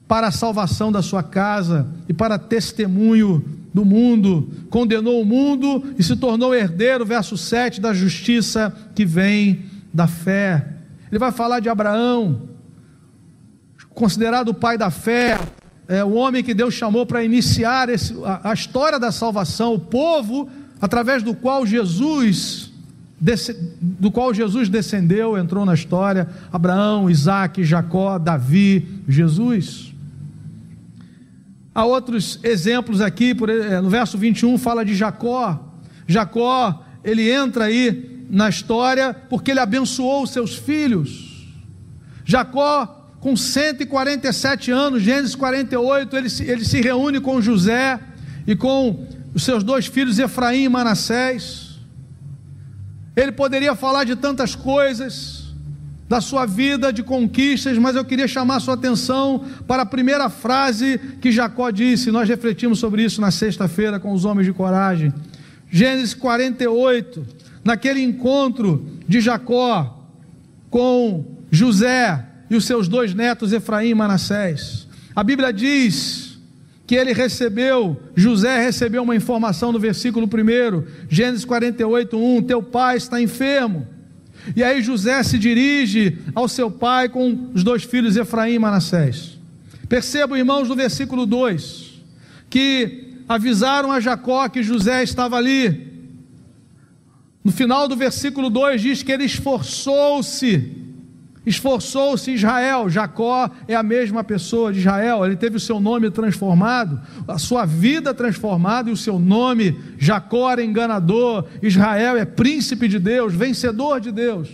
para 0.09 0.29
a 0.29 0.33
salvação 0.33 0.91
da 0.91 1.03
sua 1.03 1.23
casa 1.23 1.87
e 2.09 2.15
para 2.15 2.39
testemunho 2.39 3.45
do 3.75 3.85
mundo. 3.85 4.49
Condenou 4.71 5.21
o 5.21 5.27
mundo 5.27 5.85
e 5.99 6.03
se 6.03 6.17
tornou 6.17 6.55
herdeiro, 6.55 7.05
verso 7.05 7.37
7, 7.37 7.81
da 7.81 7.93
justiça 7.93 8.75
que 8.95 9.05
vem 9.05 9.65
da 9.93 10.07
fé. 10.07 10.76
Ele 11.17 11.21
vai 11.21 11.33
falar 11.33 11.61
de 11.61 11.69
Abraão, 11.71 12.43
considerado 13.95 14.51
o 14.51 14.55
pai 14.55 14.77
da 14.77 14.91
fé, 14.91 15.41
é, 15.89 16.05
o 16.05 16.13
homem 16.13 16.45
que 16.45 16.53
Deus 16.53 16.75
chamou 16.75 17.07
para 17.07 17.25
iniciar 17.25 17.89
esse, 17.89 18.15
a, 18.23 18.51
a, 18.51 18.53
história 18.53 19.01
da 19.01 19.11
salvação, 19.11 19.73
o 19.73 19.79
povo 19.79 20.47
através 20.79 21.23
do 21.23 21.35
qual 21.35 21.65
Jesus 21.65 22.71
do 23.81 24.11
qual 24.11 24.35
Jesus 24.35 24.69
descendeu, 24.69 25.39
entrou 25.39 25.65
na 25.65 25.73
história, 25.73 26.29
Abraão, 26.53 27.09
Isaac, 27.09 27.65
Jacó, 27.65 28.19
Davi, 28.19 28.87
Jesus. 29.09 29.95
Há 31.75 31.87
outros 31.87 32.39
exemplos 32.43 33.01
aqui, 33.01 33.35
por, 33.35 33.49
é, 33.49 33.81
no 33.81 33.89
verso 33.89 34.19
21 34.19 34.59
fala 34.59 34.85
de 34.85 34.95
Jacó. 34.95 35.59
Jacó, 36.07 36.85
ele 37.03 37.31
entra 37.31 37.65
aí 37.65 38.16
na 38.29 38.49
história 38.49 39.15
porque 39.29 39.51
ele 39.51 39.61
abençoou 39.61 40.23
os 40.23 40.31
seus 40.31 40.55
filhos. 40.55 41.47
Jacó, 42.25 43.09
com 43.21 43.37
147 43.37 44.71
anos, 44.71 45.03
Gênesis 45.03 45.35
48, 45.35 46.17
ele 46.17 46.29
se, 46.29 46.45
ele 46.45 46.65
se 46.65 46.81
reúne 46.81 47.21
com 47.21 47.41
José 47.41 48.01
e 48.47 48.55
com 48.55 49.07
os 49.35 49.43
seus 49.43 49.63
dois 49.63 49.87
filhos, 49.87 50.19
Efraim 50.19 50.65
e 50.65 50.69
Manassés. 50.69 51.79
Ele 53.15 53.33
poderia 53.33 53.75
falar 53.75 54.05
de 54.05 54.17
tantas 54.17 54.55
coisas, 54.55 55.47
da 56.09 56.21
sua 56.21 56.47
vida 56.47 56.93
de 56.93 57.03
conquistas, 57.03 57.77
mas 57.79 57.97
eu 57.97 58.05
queria 58.05 58.29
chamar 58.29 58.61
sua 58.61 58.75
atenção 58.75 59.45
para 59.67 59.83
a 59.83 59.87
primeira 59.87 60.29
frase 60.29 61.01
que 61.21 61.33
Jacó 61.33 61.71
disse. 61.71 62.13
Nós 62.13 62.29
refletimos 62.29 62.79
sobre 62.79 63.03
isso 63.03 63.21
na 63.21 63.31
sexta-feira 63.31 63.99
com 63.99 64.13
os 64.13 64.25
homens 64.25 64.47
de 64.47 64.53
coragem. 64.53 65.13
Gênesis 65.69 66.15
48, 66.15 67.27
naquele 67.67 68.01
encontro 68.01 68.87
de 69.07 69.21
Jacó 69.21 70.09
com 70.71 71.25
José 71.51 72.25
e 72.49 72.55
os 72.55 72.65
seus 72.65 72.87
dois 72.87 73.13
netos 73.13 73.53
Efraim 73.53 73.89
e 73.89 73.95
Manassés. 73.95 74.87
A 75.15 75.23
Bíblia 75.25 75.53
diz 75.53 76.39
que 76.87 76.95
ele 76.95 77.13
recebeu, 77.13 78.01
José 78.15 78.63
recebeu 78.63 79.03
uma 79.03 79.17
informação 79.17 79.73
no 79.73 79.81
versículo 79.81 80.27
1, 80.27 81.09
Gênesis 81.09 81.45
48, 81.45 82.17
1: 82.17 82.43
Teu 82.43 82.63
pai 82.63 82.97
está 82.97 83.21
enfermo. 83.21 83.87
E 84.55 84.63
aí 84.63 84.81
José 84.81 85.21
se 85.25 85.37
dirige 85.37 86.19
ao 86.35 86.47
seu 86.47 86.71
pai 86.71 87.09
com 87.09 87.51
os 87.53 87.65
dois 87.65 87.83
filhos 87.83 88.17
Efraim 88.17 88.55
e 88.55 88.59
Manassés. 88.61 89.41
Percebam, 89.89 90.39
irmãos, 90.39 90.69
no 90.69 90.77
versículo 90.77 91.27
2, 91.27 92.01
que 92.49 93.15
avisaram 93.29 93.91
a 93.91 93.99
Jacó 93.99 94.49
que 94.49 94.63
José 94.63 95.03
estava 95.03 95.37
ali. 95.37 95.96
No 97.47 97.53
final 97.53 97.87
do 97.87 97.95
versículo 97.95 98.51
2 98.51 98.83
diz 98.83 99.03
que 99.05 99.13
ele 99.13 99.23
esforçou-se 99.23 100.83
Esforçou-se 101.47 102.33
Israel, 102.33 102.91
Jacó 102.91 103.49
é 103.69 103.77
a 103.77 103.85
mesma 103.85 104.25
pessoa 104.25 104.73
de 104.73 104.81
Israel, 104.81 105.25
ele 105.25 105.37
teve 105.37 105.57
o 105.57 105.61
seu 105.61 105.79
nome 105.79 106.11
transformado, 106.11 107.01
a 107.29 107.39
sua 107.39 107.65
vida 107.65 108.13
transformada 108.13 108.91
e 108.91 108.93
o 108.93 108.97
seu 108.97 109.17
nome, 109.21 109.79
Jacó 109.97 110.51
era 110.51 110.65
enganador, 110.65 111.45
Israel 111.63 112.17
é 112.17 112.25
príncipe 112.25 112.89
de 112.89 112.99
Deus, 112.99 113.33
vencedor 113.33 114.01
de 114.01 114.11
Deus. 114.11 114.49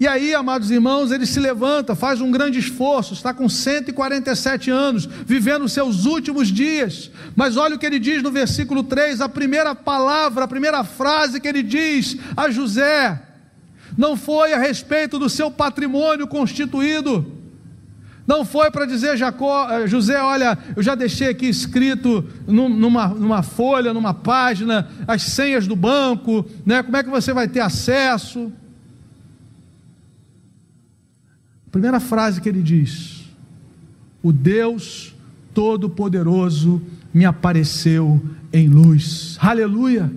E 0.00 0.06
aí, 0.06 0.32
amados 0.32 0.70
irmãos, 0.70 1.10
ele 1.10 1.26
se 1.26 1.40
levanta, 1.40 1.96
faz 1.96 2.20
um 2.20 2.30
grande 2.30 2.60
esforço, 2.60 3.14
está 3.14 3.34
com 3.34 3.48
147 3.48 4.70
anos, 4.70 5.06
vivendo 5.06 5.68
seus 5.68 6.04
últimos 6.04 6.48
dias. 6.48 7.10
Mas 7.34 7.56
olha 7.56 7.74
o 7.74 7.78
que 7.78 7.86
ele 7.86 7.98
diz 7.98 8.22
no 8.22 8.30
versículo 8.30 8.84
3, 8.84 9.20
a 9.20 9.28
primeira 9.28 9.74
palavra, 9.74 10.44
a 10.44 10.48
primeira 10.48 10.84
frase 10.84 11.40
que 11.40 11.48
ele 11.48 11.64
diz 11.64 12.16
a 12.36 12.48
José: 12.48 13.20
não 13.96 14.16
foi 14.16 14.52
a 14.52 14.58
respeito 14.58 15.18
do 15.18 15.28
seu 15.28 15.50
patrimônio 15.50 16.28
constituído, 16.28 17.38
não 18.28 18.44
foi 18.44 18.70
para 18.70 18.84
dizer 18.84 19.16
Jacó, 19.16 19.68
eh, 19.70 19.86
José, 19.86 20.22
olha, 20.22 20.56
eu 20.76 20.82
já 20.82 20.94
deixei 20.94 21.30
aqui 21.30 21.46
escrito 21.46 22.22
numa, 22.46 23.08
numa 23.08 23.42
folha, 23.42 23.94
numa 23.94 24.12
página, 24.12 24.86
as 25.08 25.22
senhas 25.22 25.66
do 25.66 25.74
banco, 25.74 26.44
né? 26.64 26.82
como 26.82 26.96
é 26.96 27.02
que 27.02 27.08
você 27.08 27.32
vai 27.32 27.48
ter 27.48 27.60
acesso? 27.60 28.52
A 31.57 31.57
primeira 31.70 32.00
frase 32.00 32.40
que 32.40 32.48
ele 32.48 32.62
diz: 32.62 33.24
O 34.22 34.32
Deus 34.32 35.14
Todo-Poderoso 35.54 36.82
me 37.12 37.24
apareceu 37.24 38.20
em 38.52 38.68
luz. 38.68 39.36
Aleluia! 39.40 40.10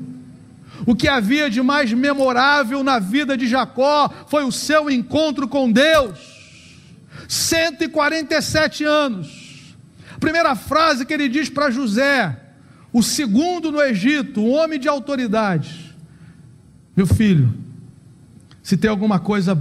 O 0.85 0.95
que 0.95 1.07
havia 1.07 1.49
de 1.49 1.61
mais 1.61 1.93
memorável 1.93 2.83
na 2.83 2.99
vida 2.99 3.37
de 3.37 3.47
Jacó 3.47 4.09
foi 4.27 4.43
o 4.43 4.51
seu 4.51 4.89
encontro 4.89 5.47
com 5.47 5.71
Deus. 5.71 6.19
147 7.27 8.83
anos. 8.83 9.75
Primeira 10.19 10.55
frase 10.55 11.05
que 11.05 11.13
ele 11.13 11.29
diz 11.29 11.49
para 11.49 11.71
José, 11.71 12.39
o 12.91 13.01
segundo 13.01 13.71
no 13.71 13.81
Egito, 13.81 14.41
um 14.41 14.51
homem 14.51 14.79
de 14.79 14.87
autoridade: 14.87 15.95
Meu 16.95 17.07
filho, 17.07 17.53
se 18.61 18.75
tem 18.75 18.89
alguma 18.89 19.19
coisa 19.19 19.55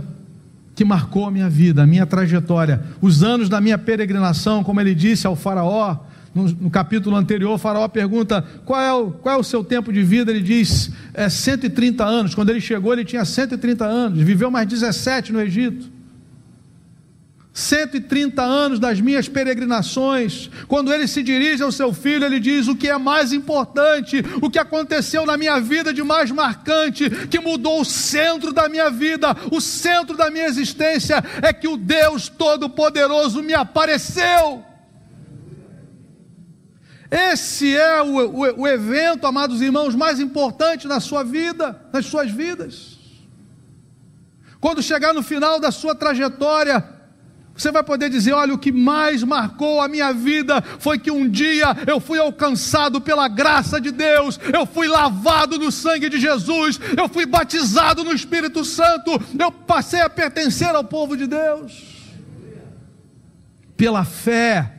que 0.75 0.85
marcou 0.85 1.27
a 1.27 1.31
minha 1.31 1.49
vida, 1.49 1.83
a 1.83 1.87
minha 1.87 2.07
trajetória, 2.07 2.83
os 3.01 3.23
anos 3.23 3.49
da 3.49 3.61
minha 3.61 3.77
peregrinação, 3.77 4.65
como 4.65 4.81
ele 4.81 4.95
disse 4.95 5.27
ao 5.27 5.37
Faraó, 5.37 5.99
no, 6.35 6.45
no, 6.45 6.71
capítulo 6.71 7.17
anterior, 7.17 7.55
o 7.55 7.59
faraó 7.59 7.89
pergunta 7.89 8.45
qual 8.65 8.81
é, 8.81 8.93
o, 8.93 9.11
qual 9.11 9.35
é 9.35 9.39
o 9.39 9.43
seu 9.43 9.65
tempo 9.65 9.93
de 9.93 10.03
vida. 10.03 10.31
Ele 10.31 10.41
diz 10.41 10.93
é 11.13 11.29
130 11.29 12.05
anos. 12.05 12.35
Quando 12.37 12.51
ele 12.51 12.61
chegou, 12.61 12.93
ele 12.93 13.05
tinha 13.05 13.25
130 13.25 13.85
anos, 13.85 14.21
viveu 14.21 14.49
mais 14.49 14.69
17 14.69 15.33
no 15.33 15.41
Egito. 15.41 15.91
130 17.61 18.43
anos 18.43 18.81
das 18.81 19.01
minhas 19.01 19.29
peregrinações. 19.29 20.51
Quando 20.67 20.93
ele 20.93 21.07
se 21.07 21.23
dirige 21.23 21.63
ao 21.63 21.71
seu 21.71 21.93
filho, 21.93 22.25
ele 22.25 22.41
diz: 22.41 22.67
O 22.67 22.75
que 22.75 22.89
é 22.89 22.99
mais 22.99 23.33
importante, 23.33 24.25
o 24.41 24.51
que 24.51 24.59
aconteceu 24.59 25.27
na 25.27 25.37
minha 25.37 25.61
vida 25.61 25.93
de 25.93 26.03
mais 26.03 26.31
marcante, 26.31 27.11
que 27.29 27.39
mudou 27.39 27.83
o 27.83 27.85
centro 27.85 28.53
da 28.53 28.69
minha 28.69 28.91
vida, 28.91 29.37
o 29.51 29.61
centro 29.61 30.17
da 30.17 30.31
minha 30.31 30.47
existência, 30.47 31.23
é 31.43 31.53
que 31.53 31.69
o 31.69 31.77
Deus 31.77 32.29
Todo-Poderoso 32.29 33.43
me 33.43 33.55
apareceu. 33.55 34.65
Esse 37.11 37.77
é 37.77 38.01
o, 38.03 38.07
o, 38.07 38.61
o, 38.61 38.69
evento, 38.69 39.27
amados 39.27 39.61
irmãos, 39.61 39.97
mais 39.97 40.21
importante 40.21 40.87
na 40.87 41.01
sua 41.01 41.25
vida, 41.25 41.79
nas 41.93 42.07
suas 42.07 42.31
vidas. 42.31 42.99
Quando 44.61 44.83
chegar 44.83 45.13
no 45.13 45.23
final 45.23 45.59
da 45.59 45.73
sua 45.73 45.95
trajetória, 45.95 47.00
você 47.61 47.71
vai 47.71 47.83
poder 47.83 48.09
dizer: 48.09 48.33
olha, 48.33 48.55
o 48.55 48.59
que 48.59 48.73
mais 48.73 49.23
marcou 49.23 49.81
a 49.81 49.89
minha 49.89 50.13
vida 50.13 50.63
foi 50.79 50.99
que 50.99 51.11
um 51.11 51.29
dia 51.29 51.77
eu 51.87 52.01
fui 52.01 52.19
alcançado 52.19 53.01
pela 53.01 53.29
graça 53.29 53.81
de 53.81 53.91
Deus, 53.91 54.41
eu 54.53 54.65
fui 54.65 54.89
lavado 54.89 55.59
no 55.59 55.71
sangue 55.71 56.09
de 56.09 56.19
Jesus, 56.19 56.81
eu 56.97 57.09
fui 57.09 57.27
batizado 57.27 58.03
no 58.03 58.13
Espírito 58.13 58.65
Santo, 58.65 59.21
eu 59.39 59.53
passei 59.53 60.01
a 60.01 60.09
pertencer 60.09 60.75
ao 60.75 60.85
povo 60.85 61.17
de 61.17 61.27
Deus. 61.27 62.01
Pela 63.77 64.05
fé, 64.05 64.73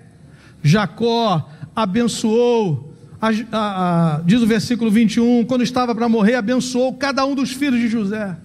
Jacó 0.63 1.49
abençoou, 1.75 2.95
a, 3.21 3.29
a, 3.51 4.15
a, 4.15 4.21
diz 4.21 4.41
o 4.41 4.47
versículo 4.47 4.89
21, 4.89 5.45
quando 5.45 5.63
estava 5.63 5.93
para 5.93 6.09
morrer, 6.09 6.35
abençoou 6.35 6.93
cada 6.95 7.25
um 7.25 7.35
dos 7.35 7.51
filhos 7.51 7.79
de 7.79 7.87
José. 7.87 8.35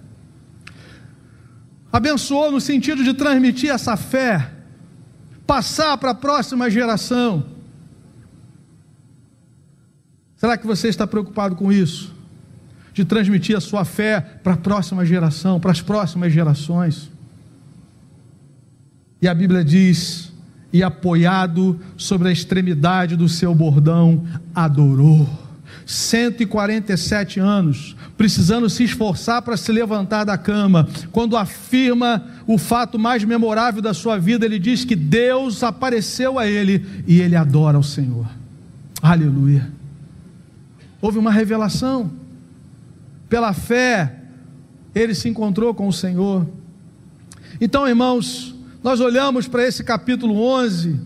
Abençoou 1.91 2.51
no 2.51 2.59
sentido 2.59 3.03
de 3.03 3.13
transmitir 3.13 3.69
essa 3.69 3.95
fé, 3.95 4.51
passar 5.45 5.97
para 5.97 6.11
a 6.11 6.15
próxima 6.15 6.69
geração. 6.69 7.45
Será 10.35 10.57
que 10.57 10.67
você 10.67 10.87
está 10.87 11.07
preocupado 11.07 11.55
com 11.55 11.71
isso? 11.71 12.13
De 12.93 13.03
transmitir 13.03 13.55
a 13.55 13.61
sua 13.61 13.85
fé 13.85 14.19
para 14.21 14.53
a 14.53 14.57
próxima 14.57 15.05
geração, 15.05 15.59
para 15.59 15.71
as 15.71 15.81
próximas 15.81 16.31
gerações. 16.31 17.09
E 19.21 19.27
a 19.27 19.33
Bíblia 19.33 19.63
diz 19.63 20.31
e 20.71 20.83
apoiado 20.83 21.79
sobre 21.95 22.27
a 22.27 22.31
extremidade 22.31 23.15
do 23.15 23.27
seu 23.27 23.55
bordão, 23.55 24.25
adorou. 24.53 25.46
147 25.87 27.39
anos, 27.39 27.95
precisando 28.17 28.69
se 28.69 28.83
esforçar 28.83 29.41
para 29.41 29.55
se 29.55 29.71
levantar 29.71 30.25
da 30.25 30.37
cama. 30.37 30.85
Quando 31.13 31.37
afirma 31.37 32.25
o 32.45 32.57
fato 32.57 32.99
mais 32.99 33.23
memorável 33.23 33.81
da 33.81 33.93
sua 33.93 34.19
vida, 34.19 34.45
ele 34.45 34.59
diz 34.59 34.83
que 34.83 34.97
Deus 34.97 35.63
apareceu 35.63 36.37
a 36.37 36.45
ele 36.45 36.85
e 37.07 37.21
ele 37.21 37.37
adora 37.37 37.79
o 37.79 37.83
Senhor. 37.83 38.27
Aleluia. 39.01 39.71
Houve 41.01 41.17
uma 41.17 41.31
revelação. 41.31 42.11
Pela 43.29 43.53
fé, 43.53 44.15
ele 44.93 45.15
se 45.15 45.29
encontrou 45.29 45.73
com 45.73 45.87
o 45.87 45.93
Senhor. 45.93 46.45
Então, 47.61 47.87
irmãos, 47.87 48.53
nós 48.83 48.99
olhamos 48.99 49.47
para 49.47 49.65
esse 49.65 49.85
capítulo 49.85 50.37
11 50.41 50.99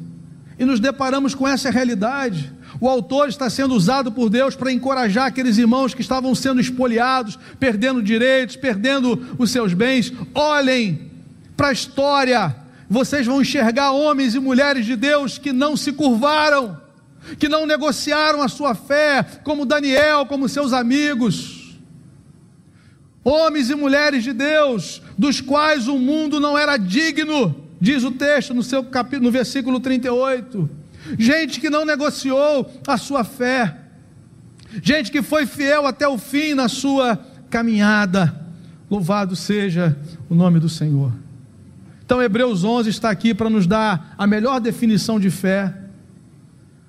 e 0.58 0.66
nos 0.66 0.80
deparamos 0.80 1.36
com 1.36 1.48
essa 1.48 1.70
realidade. 1.70 2.52
O 2.82 2.90
autor 2.90 3.30
está 3.30 3.48
sendo 3.48 3.76
usado 3.76 4.12
por 4.12 4.28
Deus 4.28 4.56
para 4.56 4.72
encorajar 4.72 5.28
aqueles 5.28 5.60
irmãos 5.60 5.94
que 5.94 6.02
estavam 6.02 6.34
sendo 6.34 6.60
espoliados, 6.60 7.38
perdendo 7.60 8.02
direitos, 8.02 8.56
perdendo 8.56 9.36
os 9.38 9.52
seus 9.52 9.74
bens. 9.74 10.12
Olhem 10.34 11.12
para 11.56 11.68
a 11.68 11.72
história, 11.72 12.56
vocês 12.90 13.28
vão 13.28 13.40
enxergar 13.40 13.92
homens 13.92 14.34
e 14.34 14.40
mulheres 14.40 14.86
de 14.86 14.96
Deus 14.96 15.38
que 15.38 15.54
não 15.54 15.78
se 15.78 15.94
curvaram, 15.94 16.82
que 17.38 17.48
não 17.48 17.68
negociaram 17.68 18.42
a 18.42 18.50
sua 18.50 18.74
fé, 18.74 19.24
como 19.44 19.64
Daniel, 19.64 20.26
como 20.26 20.50
seus 20.50 20.74
amigos. 20.74 21.78
Homens 23.24 23.70
e 23.70 23.76
mulheres 23.76 24.24
de 24.24 24.34
Deus, 24.34 25.04
dos 25.16 25.40
quais 25.40 25.88
o 25.88 26.00
mundo 26.00 26.40
não 26.40 26.58
era 26.58 26.78
digno 26.78 27.70
diz 27.82 28.04
o 28.04 28.12
texto 28.12 28.54
no 28.54 28.62
seu 28.62 28.84
capítulo, 28.84 29.24
no 29.24 29.32
versículo 29.32 29.80
38. 29.80 30.70
Gente 31.18 31.60
que 31.60 31.70
não 31.70 31.86
negociou 31.86 32.72
a 32.88 32.98
sua 32.98 33.24
fé, 33.24 33.78
gente 34.82 35.12
que 35.12 35.22
foi 35.22 35.46
fiel 35.46 35.86
até 35.86 36.08
o 36.08 36.18
fim 36.18 36.54
na 36.54 36.68
sua 36.68 37.20
caminhada. 37.50 38.34
Louvado 38.90 39.36
seja 39.36 39.98
o 40.30 40.36
nome 40.36 40.60
do 40.60 40.70
Senhor. 40.70 41.12
Então, 42.06 42.22
Hebreus 42.22 42.64
11 42.64 42.90
está 42.90 43.10
aqui 43.10 43.34
para 43.34 43.50
nos 43.50 43.66
dar 43.66 44.14
a 44.18 44.28
melhor 44.28 44.60
definição 44.60 45.20
de 45.20 45.30
fé 45.30 45.82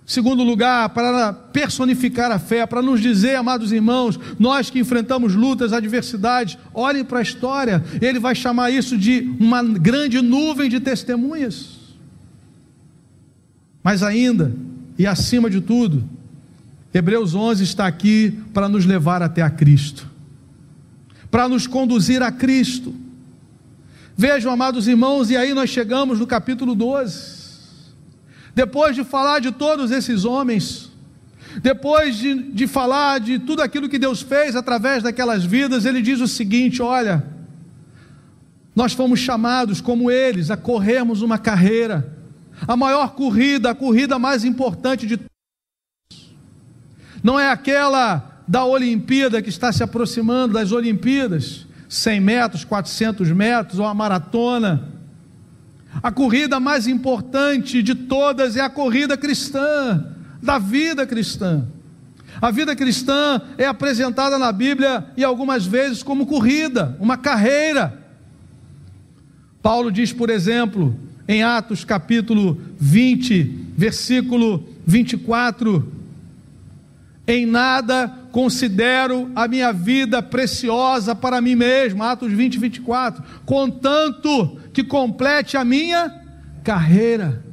Segundo 0.04 0.42
lugar, 0.42 0.88
para 0.90 1.32
personificar 1.32 2.30
a 2.32 2.38
fé, 2.38 2.66
para 2.66 2.82
nos 2.82 3.00
dizer, 3.00 3.36
amados 3.36 3.72
irmãos, 3.72 4.18
nós 4.38 4.68
que 4.68 4.80
enfrentamos 4.80 5.34
lutas, 5.34 5.72
adversidades, 5.72 6.58
olhem 6.74 7.04
para 7.04 7.20
a 7.20 7.22
história, 7.22 7.82
ele 8.00 8.18
vai 8.18 8.34
chamar 8.34 8.70
isso 8.70 8.98
de 8.98 9.34
uma 9.38 9.62
grande 9.62 10.20
nuvem 10.20 10.68
de 10.68 10.80
testemunhas. 10.80 11.81
Mas 13.82 14.02
ainda, 14.02 14.54
e 14.98 15.06
acima 15.06 15.50
de 15.50 15.60
tudo, 15.60 16.08
Hebreus 16.94 17.34
11 17.34 17.64
está 17.64 17.86
aqui 17.86 18.38
para 18.52 18.68
nos 18.68 18.84
levar 18.84 19.22
até 19.22 19.42
a 19.42 19.50
Cristo, 19.50 20.08
para 21.30 21.48
nos 21.48 21.66
conduzir 21.66 22.22
a 22.22 22.30
Cristo. 22.30 22.94
Vejam, 24.16 24.52
amados 24.52 24.86
irmãos, 24.86 25.30
e 25.30 25.36
aí 25.36 25.54
nós 25.54 25.70
chegamos 25.70 26.18
no 26.18 26.26
capítulo 26.26 26.74
12. 26.74 27.42
Depois 28.54 28.94
de 28.94 29.02
falar 29.02 29.40
de 29.40 29.50
todos 29.50 29.90
esses 29.90 30.26
homens, 30.26 30.90
depois 31.62 32.16
de, 32.16 32.34
de 32.52 32.66
falar 32.66 33.18
de 33.20 33.38
tudo 33.38 33.62
aquilo 33.62 33.88
que 33.88 33.98
Deus 33.98 34.22
fez 34.22 34.54
através 34.54 35.02
daquelas 35.02 35.44
vidas, 35.44 35.86
ele 35.86 36.02
diz 36.02 36.20
o 36.20 36.28
seguinte: 36.28 36.82
olha, 36.82 37.24
nós 38.76 38.92
fomos 38.92 39.20
chamados, 39.20 39.80
como 39.80 40.10
eles, 40.10 40.50
a 40.50 40.56
corrermos 40.56 41.22
uma 41.22 41.38
carreira, 41.38 42.21
a 42.66 42.76
maior 42.76 43.14
corrida, 43.14 43.70
a 43.70 43.74
corrida 43.74 44.18
mais 44.18 44.44
importante 44.44 45.06
de 45.06 45.16
todos. 45.16 45.30
Não 47.22 47.38
é 47.38 47.50
aquela 47.50 48.42
da 48.46 48.64
Olimpíada 48.64 49.40
que 49.40 49.48
está 49.48 49.72
se 49.72 49.82
aproximando 49.82 50.54
das 50.54 50.72
Olimpíadas, 50.72 51.66
100 51.88 52.20
metros, 52.20 52.64
400 52.64 53.30
metros, 53.30 53.78
ou 53.78 53.86
a 53.86 53.94
maratona. 53.94 54.88
A 56.02 56.10
corrida 56.10 56.58
mais 56.58 56.86
importante 56.86 57.82
de 57.82 57.94
todas 57.94 58.56
é 58.56 58.60
a 58.60 58.70
corrida 58.70 59.16
cristã, 59.16 60.06
da 60.42 60.58
vida 60.58 61.06
cristã. 61.06 61.66
A 62.40 62.50
vida 62.50 62.74
cristã 62.74 63.40
é 63.58 63.66
apresentada 63.66 64.38
na 64.38 64.50
Bíblia 64.50 65.06
e 65.16 65.22
algumas 65.22 65.66
vezes 65.66 66.02
como 66.02 66.26
corrida, 66.26 66.96
uma 66.98 67.16
carreira. 67.16 68.02
Paulo 69.62 69.92
diz, 69.92 70.12
por 70.12 70.28
exemplo, 70.28 70.98
em 71.26 71.42
Atos 71.42 71.84
capítulo 71.84 72.60
20, 72.78 73.42
versículo 73.76 74.68
24: 74.86 75.92
Em 77.26 77.46
nada 77.46 78.08
considero 78.30 79.30
a 79.36 79.46
minha 79.46 79.72
vida 79.72 80.22
preciosa 80.22 81.14
para 81.14 81.40
mim 81.40 81.54
mesmo, 81.54 82.02
Atos 82.02 82.32
20, 82.32 82.58
24, 82.58 83.22
contanto 83.44 84.58
que 84.72 84.82
complete 84.82 85.56
a 85.56 85.64
minha 85.64 86.12
carreira 86.64 87.44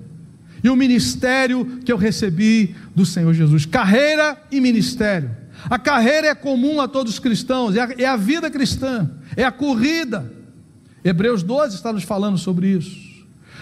e 0.63 0.69
o 0.69 0.75
ministério 0.75 1.79
que 1.86 1.91
eu 1.91 1.97
recebi 1.97 2.75
do 2.95 3.05
Senhor 3.05 3.34
Jesus. 3.34 3.65
Carreira 3.65 4.38
e 4.51 4.60
ministério. 4.60 5.32
A 5.69 5.77
carreira 5.77 6.27
é 6.27 6.36
comum 6.36 6.79
a 6.79 6.88
todos 6.88 7.13
os 7.13 7.19
cristãos, 7.19 7.75
é 7.75 7.82
a, 7.82 7.89
é 7.97 8.05
a 8.05 8.15
vida 8.15 8.49
cristã, 8.49 9.10
é 9.36 9.43
a 9.43 9.51
corrida. 9.51 10.32
Hebreus 11.03 11.43
12 11.43 11.75
está 11.75 11.91
nos 11.91 12.03
falando 12.03 12.38
sobre 12.38 12.67
isso. 12.67 13.09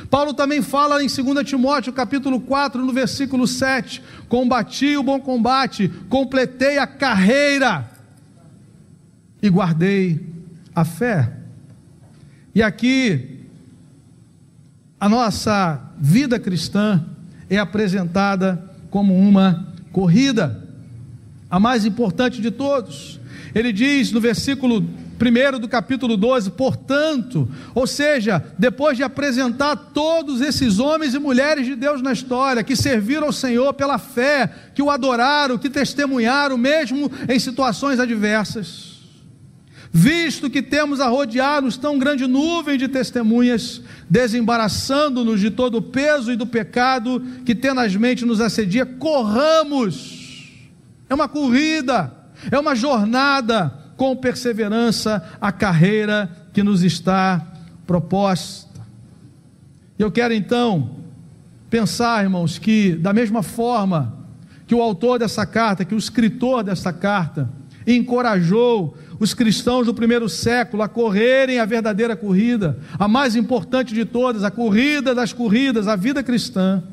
Paulo 0.10 0.34
também 0.34 0.62
fala 0.62 1.04
em 1.04 1.08
2 1.08 1.46
Timóteo, 1.46 1.92
capítulo 1.92 2.40
4, 2.40 2.84
no 2.86 2.94
versículo 2.94 3.46
7: 3.46 4.02
Combati 4.30 4.96
o 4.96 5.04
bom 5.04 5.20
combate, 5.20 5.90
completei 6.10 6.78
a 6.78 6.88
carreira 6.88 7.90
e 9.42 9.50
guardei 9.50 10.26
a 10.74 10.86
fé. 10.86 11.34
E 12.56 12.64
aqui, 12.64 13.42
a 15.00 15.10
nossa 15.10 15.82
vida 16.00 16.40
cristã 16.40 17.06
é 17.50 17.58
apresentada 17.58 18.64
como 18.90 19.18
uma 19.18 19.74
corrida, 19.92 20.64
a 21.50 21.60
mais 21.60 21.86
importante 21.86 22.42
de 22.42 22.50
todos. 22.50 23.20
Ele 23.54 23.74
diz 23.74 24.12
no 24.12 24.22
versículo 24.22 24.88
primeiro 25.18 25.60
do 25.60 25.68
capítulo 25.68 26.16
12, 26.16 26.52
portanto, 26.52 27.50
ou 27.74 27.88
seja, 27.88 28.44
depois 28.58 28.98
de 28.98 29.04
apresentar 29.04 29.76
todos 29.76 30.42
esses 30.42 30.80
homens 30.80 31.14
e 31.14 31.20
mulheres 31.20 31.66
de 31.66 31.76
Deus 31.76 32.02
na 32.02 32.14
história, 32.14 32.64
que 32.64 32.76
serviram 32.76 33.28
ao 33.28 33.34
Senhor 33.34 33.74
pela 33.74 33.98
fé, 33.98 34.50
que 34.74 34.82
o 34.82 34.90
adoraram, 34.90 35.58
que 35.58 35.70
testemunharam, 35.70 36.58
mesmo 36.58 37.12
em 37.28 37.40
situações 37.40 38.00
adversas, 38.00 38.98
visto 39.92 40.50
que 40.50 40.62
temos 40.62 41.00
a 41.00 41.08
rodear-nos 41.08 41.78
tão 41.78 41.98
grande 41.98 42.28
nuvem 42.28 42.78
de 42.78 42.88
testemunhas, 42.88 43.82
desembaraçando-nos 44.10 45.40
de 45.40 45.50
todo 45.50 45.80
o 45.80 45.82
peso 45.82 46.32
e 46.32 46.36
do 46.36 46.46
pecado 46.46 47.24
que 47.46 47.56
tenazmente 47.56 48.26
nos 48.26 48.40
assedia, 48.40 48.86
corramos, 48.86 50.54
é 51.10 51.16
uma 51.16 51.28
corrida, 51.28 52.14
é 52.52 52.60
uma 52.60 52.76
jornada, 52.76 53.87
com 53.98 54.16
perseverança 54.16 55.22
a 55.42 55.52
carreira 55.52 56.30
que 56.54 56.64
nos 56.64 56.84
está 56.84 57.46
proposta. 57.86 58.80
Eu 59.98 60.12
quero 60.12 60.34
então 60.34 60.92
pensar, 61.70 62.24
irmãos, 62.24 62.60
que 62.60 62.92
da 62.94 63.12
mesma 63.12 63.42
forma 63.42 64.16
que 64.68 64.76
o 64.76 64.82
autor 64.82 65.18
dessa 65.18 65.46
carta, 65.46 65.84
que 65.84 65.96
o 65.96 65.98
escritor 65.98 66.64
dessa 66.64 66.94
carta, 66.94 67.50
encorajou 67.86 68.96
os 69.20 69.34
cristãos 69.34 69.88
do 69.88 69.94
primeiro 69.94 70.30
século 70.30 70.84
a 70.84 70.88
correrem 70.88 71.60
a 71.60 71.66
verdadeira 71.66 72.16
corrida, 72.16 72.78
a 73.00 73.08
mais 73.08 73.36
importante 73.36 73.94
de 73.94 74.06
todas, 74.06 74.44
a 74.44 74.52
corrida 74.52 75.16
das 75.16 75.34
corridas, 75.34 75.88
a 75.88 75.96
vida 75.96 76.22
cristã. 76.22 76.84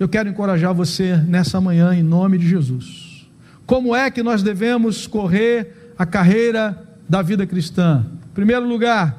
Eu 0.00 0.08
quero 0.08 0.28
encorajar 0.28 0.74
você 0.74 1.16
nessa 1.16 1.60
manhã, 1.60 1.94
em 1.94 2.02
nome 2.02 2.38
de 2.38 2.48
Jesus. 2.48 3.28
Como 3.64 3.94
é 3.94 4.10
que 4.10 4.22
nós 4.22 4.42
devemos 4.42 5.06
correr 5.06 5.85
a 5.98 6.04
carreira 6.06 6.86
da 7.08 7.22
vida 7.22 7.46
cristã? 7.46 8.04
Primeiro 8.34 8.66
lugar, 8.66 9.16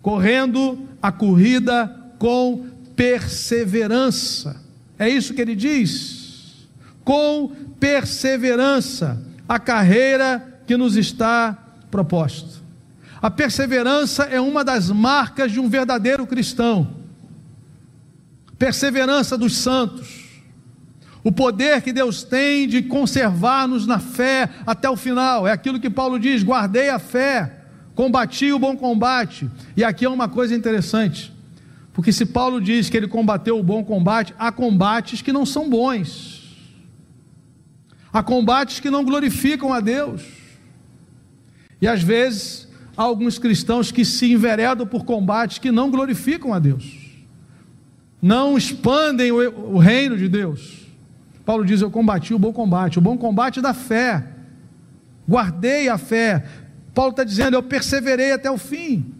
correndo 0.00 0.86
a 1.00 1.10
corrida 1.10 1.94
com 2.18 2.66
perseverança. 2.94 4.60
É 4.98 5.08
isso 5.08 5.34
que 5.34 5.40
ele 5.40 5.56
diz. 5.56 6.68
Com 7.04 7.50
perseverança, 7.80 9.20
a 9.48 9.58
carreira 9.58 10.60
que 10.66 10.76
nos 10.76 10.96
está 10.96 11.58
proposta. 11.90 12.60
A 13.20 13.30
perseverança 13.30 14.24
é 14.24 14.40
uma 14.40 14.64
das 14.64 14.90
marcas 14.90 15.52
de 15.52 15.60
um 15.60 15.68
verdadeiro 15.68 16.26
cristão. 16.26 16.94
Perseverança 18.58 19.36
dos 19.36 19.56
santos 19.56 20.21
o 21.24 21.30
poder 21.30 21.82
que 21.82 21.92
Deus 21.92 22.24
tem 22.24 22.66
de 22.66 22.82
conservar-nos 22.82 23.86
na 23.86 24.00
fé 24.00 24.48
até 24.66 24.90
o 24.90 24.96
final, 24.96 25.46
é 25.46 25.52
aquilo 25.52 25.78
que 25.78 25.88
Paulo 25.88 26.18
diz: 26.18 26.42
guardei 26.42 26.88
a 26.88 26.98
fé, 26.98 27.60
combati 27.94 28.52
o 28.52 28.58
bom 28.58 28.76
combate. 28.76 29.48
E 29.76 29.84
aqui 29.84 30.04
é 30.04 30.08
uma 30.08 30.28
coisa 30.28 30.54
interessante, 30.54 31.32
porque 31.92 32.12
se 32.12 32.26
Paulo 32.26 32.60
diz 32.60 32.90
que 32.90 32.96
ele 32.96 33.06
combateu 33.06 33.58
o 33.58 33.62
bom 33.62 33.84
combate, 33.84 34.34
há 34.38 34.50
combates 34.50 35.22
que 35.22 35.32
não 35.32 35.46
são 35.46 35.70
bons, 35.70 36.42
há 38.12 38.22
combates 38.22 38.80
que 38.80 38.90
não 38.90 39.04
glorificam 39.04 39.72
a 39.72 39.78
Deus, 39.78 40.22
e 41.80 41.86
às 41.86 42.02
vezes 42.02 42.68
há 42.96 43.02
alguns 43.02 43.38
cristãos 43.38 43.92
que 43.92 44.04
se 44.04 44.32
enveredam 44.32 44.86
por 44.86 45.04
combates 45.04 45.58
que 45.58 45.70
não 45.70 45.88
glorificam 45.88 46.52
a 46.52 46.58
Deus, 46.58 46.84
não 48.20 48.58
expandem 48.58 49.30
o, 49.30 49.78
reino 49.78 50.16
de 50.16 50.28
Deus. 50.28 50.81
Paulo 51.44 51.64
diz: 51.64 51.80
Eu 51.80 51.90
combati 51.90 52.34
o 52.34 52.38
bom 52.38 52.52
combate, 52.52 52.98
o 52.98 53.02
bom 53.02 53.16
combate 53.16 53.60
da 53.60 53.74
fé, 53.74 54.24
guardei 55.28 55.88
a 55.88 55.98
fé. 55.98 56.44
Paulo 56.94 57.10
está 57.10 57.24
dizendo: 57.24 57.54
Eu 57.54 57.62
perseverei 57.62 58.32
até 58.32 58.50
o 58.50 58.58
fim. 58.58 59.12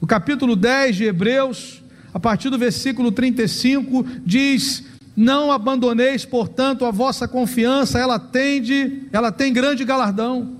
O 0.00 0.06
capítulo 0.06 0.54
10 0.54 0.96
de 0.96 1.04
Hebreus, 1.04 1.82
a 2.14 2.20
partir 2.20 2.50
do 2.50 2.58
versículo 2.58 3.10
35, 3.10 4.04
diz: 4.24 4.84
Não 5.16 5.50
abandoneis, 5.50 6.24
portanto, 6.24 6.84
a 6.84 6.90
vossa 6.90 7.26
confiança, 7.26 7.98
ela 7.98 8.18
tende, 8.18 9.08
ela 9.12 9.32
tem 9.32 9.52
grande 9.52 9.84
galardão. 9.84 10.56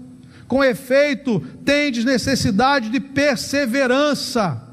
Com 0.48 0.64
efeito, 0.64 1.40
tendes 1.64 2.04
necessidade 2.04 2.88
de 2.88 2.98
perseverança 2.98 4.67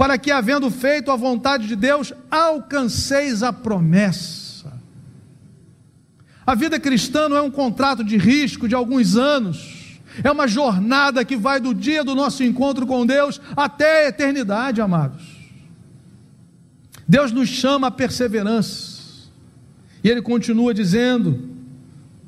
para 0.00 0.16
que, 0.16 0.30
havendo 0.30 0.70
feito 0.70 1.10
a 1.10 1.14
vontade 1.14 1.66
de 1.66 1.76
Deus, 1.76 2.14
alcanceis 2.30 3.42
a 3.42 3.52
promessa. 3.52 4.72
A 6.46 6.54
vida 6.54 6.80
cristã 6.80 7.28
não 7.28 7.36
é 7.36 7.42
um 7.42 7.50
contrato 7.50 8.02
de 8.02 8.16
risco 8.16 8.66
de 8.66 8.74
alguns 8.74 9.14
anos, 9.14 10.00
é 10.24 10.30
uma 10.30 10.48
jornada 10.48 11.22
que 11.22 11.36
vai 11.36 11.60
do 11.60 11.74
dia 11.74 12.02
do 12.02 12.14
nosso 12.14 12.42
encontro 12.42 12.86
com 12.86 13.04
Deus 13.04 13.42
até 13.54 14.06
a 14.06 14.08
eternidade, 14.08 14.80
amados. 14.80 15.22
Deus 17.06 17.30
nos 17.30 17.50
chama 17.50 17.88
a 17.88 17.90
perseverança, 17.90 19.28
e 20.02 20.08
Ele 20.08 20.22
continua 20.22 20.72
dizendo, 20.72 21.46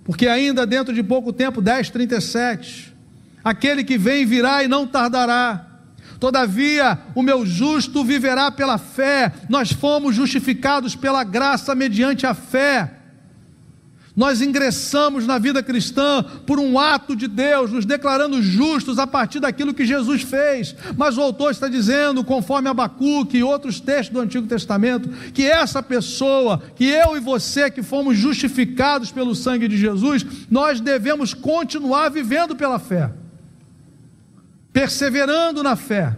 porque 0.04 0.28
ainda 0.28 0.66
dentro 0.66 0.92
de 0.92 1.02
pouco 1.02 1.32
tempo, 1.32 1.62
10, 1.62 1.88
37, 1.88 2.94
aquele 3.42 3.82
que 3.82 3.96
vem 3.96 4.26
virá 4.26 4.62
e 4.62 4.68
não 4.68 4.86
tardará, 4.86 5.71
Todavia, 6.22 7.00
o 7.16 7.20
meu 7.20 7.44
justo 7.44 8.04
viverá 8.04 8.48
pela 8.48 8.78
fé. 8.78 9.32
Nós 9.48 9.72
fomos 9.72 10.14
justificados 10.14 10.94
pela 10.94 11.24
graça 11.24 11.74
mediante 11.74 12.24
a 12.24 12.32
fé. 12.32 12.98
Nós 14.14 14.40
ingressamos 14.40 15.26
na 15.26 15.36
vida 15.36 15.64
cristã 15.64 16.24
por 16.46 16.60
um 16.60 16.78
ato 16.78 17.16
de 17.16 17.26
Deus, 17.26 17.72
nos 17.72 17.84
declarando 17.84 18.40
justos 18.40 19.00
a 19.00 19.06
partir 19.06 19.40
daquilo 19.40 19.74
que 19.74 19.84
Jesus 19.84 20.22
fez. 20.22 20.76
Mas 20.96 21.18
o 21.18 21.22
autor 21.22 21.50
está 21.50 21.66
dizendo, 21.66 22.22
conforme 22.22 22.68
Abacuque 22.68 23.38
e 23.38 23.42
outros 23.42 23.80
textos 23.80 24.14
do 24.14 24.20
Antigo 24.20 24.46
Testamento, 24.46 25.08
que 25.32 25.44
essa 25.44 25.82
pessoa, 25.82 26.62
que 26.76 26.84
eu 26.84 27.16
e 27.16 27.20
você 27.20 27.68
que 27.68 27.82
fomos 27.82 28.16
justificados 28.16 29.10
pelo 29.10 29.34
sangue 29.34 29.66
de 29.66 29.76
Jesus, 29.76 30.24
nós 30.48 30.80
devemos 30.80 31.34
continuar 31.34 32.10
vivendo 32.10 32.54
pela 32.54 32.78
fé. 32.78 33.10
Perseverando 34.72 35.62
na 35.62 35.76
fé. 35.76 36.16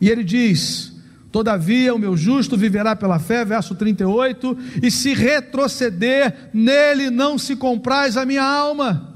E 0.00 0.08
ele 0.08 0.22
diz: 0.22 0.92
Todavia 1.32 1.94
o 1.94 1.98
meu 1.98 2.16
justo 2.16 2.56
viverá 2.56 2.96
pela 2.96 3.18
fé, 3.18 3.44
verso 3.44 3.74
38, 3.74 4.56
e 4.82 4.90
se 4.90 5.12
retroceder, 5.12 6.50
nele 6.52 7.10
não 7.10 7.36
se 7.36 7.56
compraz 7.56 8.16
a 8.16 8.24
minha 8.24 8.42
alma. 8.42 9.14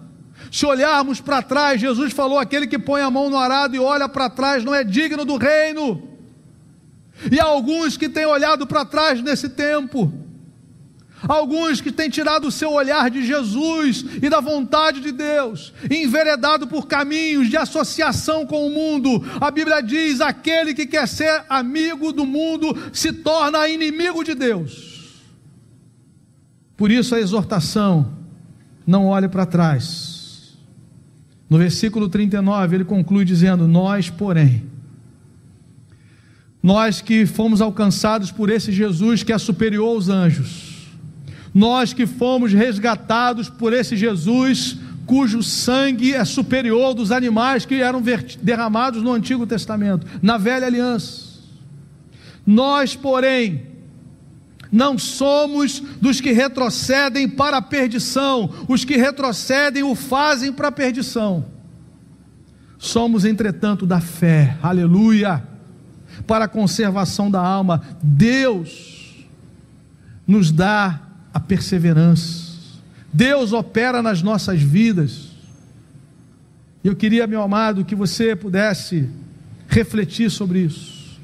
Se 0.50 0.66
olharmos 0.66 1.20
para 1.20 1.40
trás, 1.40 1.80
Jesus 1.80 2.12
falou: 2.12 2.38
aquele 2.38 2.66
que 2.66 2.78
põe 2.78 3.00
a 3.00 3.10
mão 3.10 3.30
no 3.30 3.38
arado 3.38 3.74
e 3.74 3.78
olha 3.78 4.08
para 4.08 4.28
trás 4.28 4.64
não 4.64 4.74
é 4.74 4.82
digno 4.82 5.24
do 5.24 5.36
reino. 5.36 6.08
E 7.30 7.38
há 7.38 7.44
alguns 7.44 7.96
que 7.96 8.08
têm 8.08 8.26
olhado 8.26 8.66
para 8.66 8.84
trás 8.84 9.22
nesse 9.22 9.48
tempo, 9.48 10.12
alguns 11.26 11.80
que 11.80 11.92
têm 11.92 12.08
tirado 12.08 12.48
o 12.48 12.50
seu 12.50 12.72
olhar 12.72 13.10
de 13.10 13.24
Jesus 13.24 14.04
e 14.22 14.28
da 14.28 14.40
vontade 14.40 15.00
de 15.00 15.12
Deus, 15.12 15.72
enveredado 15.90 16.66
por 16.66 16.86
caminhos 16.86 17.48
de 17.48 17.56
associação 17.56 18.46
com 18.46 18.66
o 18.66 18.70
mundo. 18.70 19.24
A 19.40 19.50
Bíblia 19.50 19.80
diz: 19.80 20.20
aquele 20.20 20.74
que 20.74 20.86
quer 20.86 21.06
ser 21.06 21.44
amigo 21.48 22.12
do 22.12 22.26
mundo 22.26 22.76
se 22.92 23.12
torna 23.12 23.68
inimigo 23.68 24.22
de 24.24 24.34
Deus. 24.34 25.20
Por 26.76 26.90
isso 26.90 27.14
a 27.14 27.20
exortação: 27.20 28.12
não 28.86 29.06
olhe 29.06 29.28
para 29.28 29.46
trás 29.46 30.20
no 31.50 31.58
versículo 31.58 32.08
39, 32.08 32.76
ele 32.76 32.84
conclui 32.84 33.24
dizendo: 33.24 33.66
Nós, 33.66 34.08
porém, 34.08 34.62
nós 36.62 37.00
que 37.00 37.26
fomos 37.26 37.60
alcançados 37.60 38.30
por 38.30 38.48
esse 38.48 38.70
Jesus 38.70 39.24
que 39.24 39.32
é 39.32 39.38
superior 39.38 39.88
aos 39.88 40.08
anjos, 40.08 40.79
nós 41.52 41.92
que 41.92 42.06
fomos 42.06 42.52
resgatados 42.52 43.48
por 43.48 43.72
esse 43.72 43.96
Jesus 43.96 44.78
cujo 45.10 45.42
sangue 45.42 46.14
é 46.14 46.24
superior 46.24 46.94
dos 46.94 47.10
animais 47.10 47.64
que 47.64 47.74
eram 47.82 48.00
derramados 48.40 49.02
no 49.02 49.12
Antigo 49.12 49.44
Testamento, 49.44 50.06
na 50.22 50.38
velha 50.38 50.66
aliança. 50.66 51.30
Nós, 52.46 52.94
porém, 52.94 53.66
não 54.70 54.96
somos 54.96 55.80
dos 56.00 56.20
que 56.20 56.30
retrocedem 56.30 57.28
para 57.28 57.56
a 57.56 57.62
perdição, 57.62 58.48
os 58.68 58.84
que 58.84 58.96
retrocedem 58.96 59.82
o 59.82 59.96
fazem 59.96 60.52
para 60.52 60.68
a 60.68 60.72
perdição. 60.72 61.44
Somos, 62.78 63.24
entretanto, 63.24 63.84
da 63.84 64.00
fé, 64.00 64.56
aleluia, 64.62 65.42
para 66.24 66.44
a 66.44 66.48
conservação 66.48 67.28
da 67.28 67.40
alma. 67.40 67.82
Deus 68.00 69.26
nos 70.24 70.52
dá 70.52 71.09
a 71.32 71.40
perseverança, 71.40 72.50
Deus 73.12 73.52
opera 73.52 74.02
nas 74.02 74.22
nossas 74.22 74.60
vidas. 74.60 75.30
Eu 76.82 76.94
queria, 76.94 77.26
meu 77.26 77.42
amado, 77.42 77.84
que 77.84 77.94
você 77.94 78.34
pudesse 78.36 79.08
refletir 79.68 80.30
sobre 80.30 80.60
isso. 80.60 81.18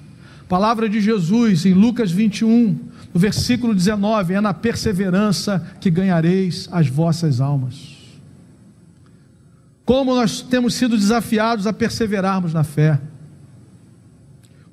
Palavra 0.49 0.89
de 0.89 1.01
Jesus 1.01 1.67
em 1.67 1.73
Lucas 1.73 2.11
21, 2.11 2.79
no 3.13 3.21
versículo 3.21 3.75
19: 3.75 4.35
É 4.35 4.41
na 4.41 4.55
perseverança 4.55 5.75
que 5.81 5.91
ganhareis 5.91 6.69
as 6.71 6.89
vossas 6.89 7.41
almas. 7.41 7.97
Como 9.85 10.15
nós 10.15 10.43
temos 10.43 10.75
sido 10.75 10.97
desafiados 10.97 11.67
a 11.67 11.73
perseverarmos 11.73 12.53
na 12.53 12.65
fé. 12.65 13.01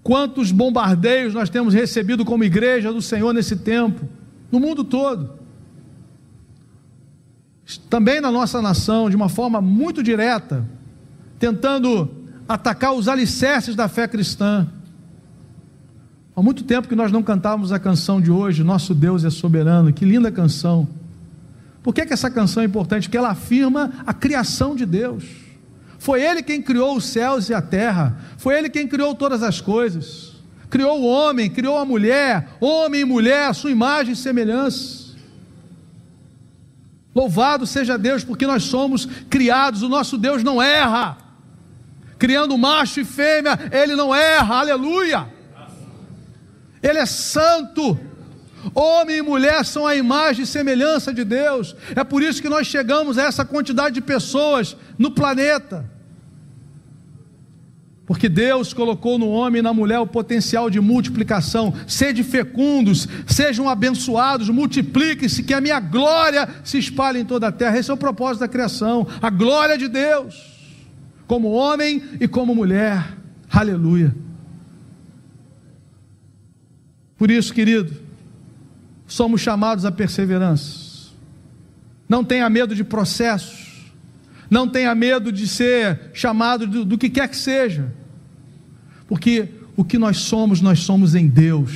Quantos 0.01 0.51
bombardeios 0.51 1.33
nós 1.33 1.49
temos 1.49 1.73
recebido 1.73 2.25
como 2.25 2.43
igreja 2.43 2.91
do 2.91 3.01
Senhor 3.01 3.31
nesse 3.31 3.55
tempo, 3.55 4.09
no 4.53 4.59
mundo 4.59 4.85
todo. 4.85 5.39
Também 7.89 8.21
na 8.21 8.31
nossa 8.31 8.61
nação, 8.61 9.09
de 9.09 9.15
uma 9.17 9.27
forma 9.27 9.59
muito 9.59 10.01
direta, 10.01 10.65
tentando 11.37 12.09
atacar 12.47 12.93
os 12.93 13.09
alicerces 13.09 13.75
da 13.75 13.89
fé 13.89 14.07
cristã 14.07 14.69
Há 16.35 16.41
muito 16.41 16.63
tempo 16.63 16.87
que 16.87 16.95
nós 16.95 17.11
não 17.11 17.21
cantávamos 17.21 17.71
a 17.71 17.77
canção 17.77 18.19
de 18.19 18.31
hoje, 18.31 18.63
Nosso 18.63 18.95
Deus 18.95 19.23
é 19.23 19.29
Soberano. 19.29 19.93
Que 19.93 20.03
linda 20.03 20.31
canção. 20.31 20.87
Por 21.83 21.93
que, 21.93 22.05
que 22.07 22.13
essa 22.13 22.29
canção 22.29 22.63
é 22.63 22.65
importante? 22.65 23.07
Porque 23.07 23.17
ela 23.17 23.29
afirma 23.29 23.93
a 24.05 24.13
criação 24.13 24.75
de 24.75 24.83
Deus. 24.83 25.25
Foi 25.99 26.23
Ele 26.23 26.41
quem 26.41 26.59
criou 26.59 26.97
os 26.97 27.05
céus 27.05 27.49
e 27.49 27.53
a 27.53 27.61
terra. 27.61 28.17
Foi 28.37 28.57
Ele 28.57 28.67
quem 28.67 28.87
criou 28.87 29.13
todas 29.13 29.43
as 29.43 29.61
coisas. 29.61 30.32
Criou 30.73 31.01
o 31.01 31.05
homem, 31.05 31.51
criou 31.51 31.77
a 31.77 31.85
mulher, 31.85 32.47
homem 32.59 33.01
e 33.01 33.05
mulher, 33.05 33.47
a 33.47 33.53
sua 33.53 33.69
imagem 33.69 34.13
e 34.13 34.15
semelhança. 34.15 35.13
Louvado 37.13 37.67
seja 37.67 37.95
Deus, 37.95 38.23
porque 38.23 38.47
nós 38.47 38.63
somos 38.63 39.05
criados, 39.29 39.83
o 39.83 39.87
nosso 39.87 40.17
Deus 40.17 40.41
não 40.41 40.59
erra. 40.59 41.15
Criando 42.17 42.57
macho 42.57 43.01
e 43.01 43.05
fêmea, 43.05 43.69
Ele 43.71 43.95
não 43.95 44.15
erra, 44.15 44.55
aleluia. 44.55 45.27
Ele 46.81 46.97
é 46.97 47.05
santo. 47.05 47.99
Homem 48.73 49.17
e 49.17 49.21
mulher 49.21 49.63
são 49.65 49.85
a 49.85 49.95
imagem 49.95 50.41
e 50.41 50.47
semelhança 50.47 51.13
de 51.13 51.23
Deus. 51.23 51.75
É 51.95 52.03
por 52.03 52.23
isso 52.23 52.41
que 52.41 52.49
nós 52.49 52.65
chegamos 52.65 53.19
a 53.19 53.25
essa 53.25 53.45
quantidade 53.45 53.93
de 53.93 54.01
pessoas 54.01 54.75
no 54.97 55.11
planeta. 55.11 55.87
Porque 58.05 58.27
Deus 58.27 58.73
colocou 58.73 59.17
no 59.17 59.29
homem 59.29 59.59
e 59.59 59.63
na 59.63 59.73
mulher 59.73 59.99
o 59.99 60.07
potencial 60.07 60.69
de 60.69 60.79
multiplicação. 60.81 61.73
Sede 61.87 62.21
fecundos, 62.21 63.07
sejam 63.25 63.69
abençoados, 63.69 64.49
multipliquem-se, 64.49 65.43
que 65.43 65.53
a 65.53 65.61
minha 65.61 65.79
glória 65.79 66.49
se 66.65 66.77
espalhe 66.77 67.19
em 67.19 67.25
toda 67.25 67.47
a 67.47 67.51
terra. 67.51 67.77
Esse 67.77 67.89
é 67.89 67.93
o 67.93 67.97
propósito 67.97 68.41
da 68.41 68.47
criação, 68.47 69.07
a 69.21 69.29
glória 69.29 69.77
de 69.77 69.87
Deus, 69.87 70.35
como 71.25 71.51
homem 71.51 72.03
e 72.19 72.27
como 72.27 72.53
mulher. 72.53 73.17
Aleluia. 73.49 74.13
Por 77.17 77.31
isso, 77.31 77.53
querido, 77.53 77.95
somos 79.07 79.39
chamados 79.39 79.85
à 79.85 79.91
perseverança. 79.91 81.13
Não 82.09 82.21
tenha 82.21 82.49
medo 82.49 82.75
de 82.75 82.83
processos. 82.83 83.72
Não 84.53 84.67
tenha 84.67 84.93
medo 84.93 85.31
de 85.31 85.47
ser 85.47 86.11
chamado 86.13 86.67
do, 86.67 86.85
do 86.85 86.95
que 86.95 87.09
quer 87.09 87.27
que 87.27 87.35
seja. 87.35 87.91
Porque 89.07 89.49
o 89.75 89.83
que 89.83 89.97
nós 89.97 90.17
somos, 90.17 90.61
nós 90.61 90.81
somos 90.81 91.15
em 91.15 91.27
Deus. 91.27 91.71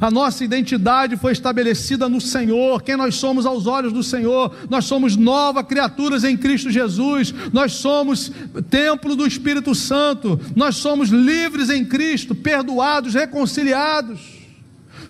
A 0.00 0.10
nossa 0.10 0.42
identidade 0.42 1.14
foi 1.18 1.32
estabelecida 1.32 2.08
no 2.08 2.22
Senhor, 2.22 2.82
quem 2.82 2.96
nós 2.96 3.16
somos 3.16 3.44
aos 3.44 3.66
olhos 3.66 3.92
do 3.92 4.02
Senhor. 4.02 4.56
Nós 4.70 4.86
somos 4.86 5.14
novas 5.14 5.66
criaturas 5.66 6.24
em 6.24 6.38
Cristo 6.38 6.70
Jesus. 6.70 7.34
Nós 7.52 7.72
somos 7.72 8.32
templo 8.70 9.14
do 9.14 9.26
Espírito 9.26 9.74
Santo. 9.74 10.40
Nós 10.56 10.76
somos 10.76 11.10
livres 11.10 11.68
em 11.68 11.84
Cristo, 11.84 12.34
perdoados, 12.34 13.12
reconciliados. 13.12 14.20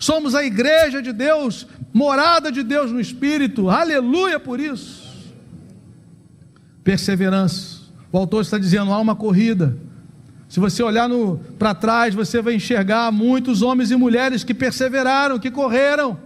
Somos 0.00 0.34
a 0.34 0.44
igreja 0.44 1.00
de 1.00 1.12
Deus, 1.12 1.68
morada 1.92 2.50
de 2.50 2.64
Deus 2.64 2.90
no 2.90 3.00
Espírito, 3.00 3.70
aleluia 3.70 4.40
por 4.40 4.58
isso. 4.58 5.03
Perseverança. 6.84 7.80
O 8.12 8.18
autor 8.18 8.42
está 8.42 8.58
dizendo: 8.58 8.92
há 8.92 9.00
uma 9.00 9.16
corrida. 9.16 9.76
Se 10.48 10.60
você 10.60 10.82
olhar 10.82 11.08
para 11.58 11.74
trás, 11.74 12.14
você 12.14 12.40
vai 12.40 12.54
enxergar 12.54 13.10
muitos 13.10 13.62
homens 13.62 13.90
e 13.90 13.96
mulheres 13.96 14.44
que 14.44 14.54
perseveraram, 14.54 15.38
que 15.38 15.50
correram, 15.50 16.16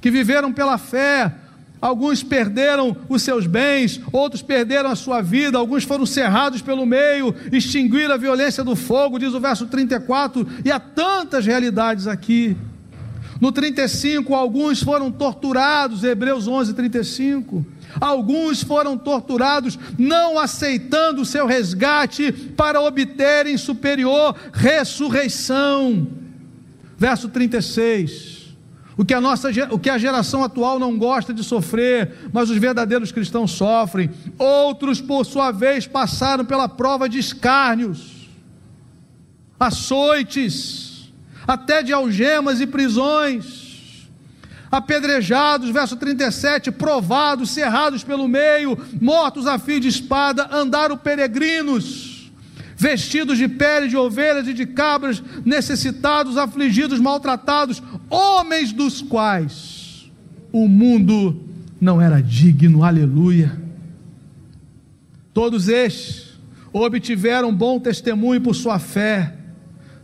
que 0.00 0.10
viveram 0.10 0.52
pela 0.52 0.76
fé. 0.78 1.32
Alguns 1.80 2.22
perderam 2.22 2.94
os 3.08 3.22
seus 3.22 3.46
bens, 3.46 4.00
outros 4.12 4.42
perderam 4.42 4.90
a 4.90 4.96
sua 4.96 5.22
vida, 5.22 5.56
alguns 5.56 5.84
foram 5.84 6.04
cerrados 6.04 6.60
pelo 6.60 6.84
meio, 6.84 7.34
extinguiram 7.52 8.14
a 8.14 8.18
violência 8.18 8.62
do 8.62 8.76
fogo, 8.76 9.18
diz 9.18 9.32
o 9.32 9.40
verso 9.40 9.66
34, 9.66 10.46
e 10.62 10.70
há 10.70 10.78
tantas 10.78 11.46
realidades 11.46 12.06
aqui. 12.06 12.56
No 13.40 13.50
35, 13.50 14.34
alguns 14.34 14.82
foram 14.82 15.10
torturados, 15.10 16.04
Hebreus 16.04 16.46
11, 16.46 16.74
35. 16.74 17.64
Alguns 17.98 18.62
foram 18.62 18.98
torturados, 18.98 19.78
não 19.98 20.38
aceitando 20.38 21.22
o 21.22 21.26
seu 21.26 21.46
resgate 21.46 22.30
para 22.32 22.82
obterem 22.82 23.56
superior 23.56 24.36
ressurreição. 24.52 26.06
Verso 26.98 27.30
36. 27.30 28.40
O 28.94 29.04
que, 29.06 29.14
a 29.14 29.20
nossa, 29.20 29.48
o 29.70 29.78
que 29.78 29.88
a 29.88 29.96
geração 29.96 30.44
atual 30.44 30.78
não 30.78 30.98
gosta 30.98 31.32
de 31.32 31.42
sofrer, 31.42 32.28
mas 32.34 32.50
os 32.50 32.58
verdadeiros 32.58 33.10
cristãos 33.10 33.52
sofrem. 33.52 34.10
Outros, 34.36 35.00
por 35.00 35.24
sua 35.24 35.50
vez, 35.50 35.86
passaram 35.86 36.44
pela 36.44 36.68
prova 36.68 37.08
de 37.08 37.18
escárnios, 37.18 38.28
açoites, 39.58 40.89
até 41.50 41.82
de 41.82 41.92
algemas 41.92 42.60
e 42.60 42.66
prisões, 42.66 44.08
apedrejados, 44.70 45.68
verso 45.70 45.96
37, 45.96 46.70
provados, 46.70 47.50
cerrados 47.50 48.04
pelo 48.04 48.28
meio, 48.28 48.78
mortos 49.00 49.48
a 49.48 49.58
fio 49.58 49.80
de 49.80 49.88
espada, 49.88 50.48
andaram 50.52 50.96
peregrinos, 50.96 52.30
vestidos 52.76 53.36
de 53.36 53.48
pele 53.48 53.88
de 53.88 53.96
ovelhas 53.96 54.46
e 54.46 54.54
de 54.54 54.64
cabras, 54.64 55.20
necessitados, 55.44 56.36
afligidos, 56.36 57.00
maltratados, 57.00 57.82
homens 58.08 58.72
dos 58.72 59.02
quais 59.02 60.08
o 60.52 60.68
mundo 60.68 61.48
não 61.80 62.00
era 62.00 62.22
digno, 62.22 62.84
aleluia. 62.84 63.60
Todos 65.34 65.66
estes 65.66 66.38
obtiveram 66.72 67.52
bom 67.52 67.80
testemunho 67.80 68.40
por 68.40 68.54
sua 68.54 68.78
fé, 68.78 69.39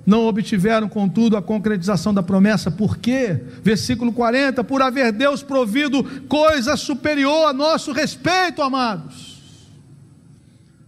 não 0.07 0.25
obtiveram, 0.27 0.89
contudo, 0.89 1.37
a 1.37 1.43
concretização 1.43 2.15
da 2.15 2.23
promessa. 2.23 2.71
Por 2.71 2.97
quê? 2.97 3.41
Versículo 3.61 4.13
40: 4.13 4.63
Por 4.63 4.81
haver 4.81 5.11
Deus 5.11 5.43
provido 5.43 6.05
coisa 6.29 6.77
superior 6.77 7.49
a 7.49 7.53
nosso 7.53 7.91
respeito, 7.91 8.63
amados, 8.63 9.43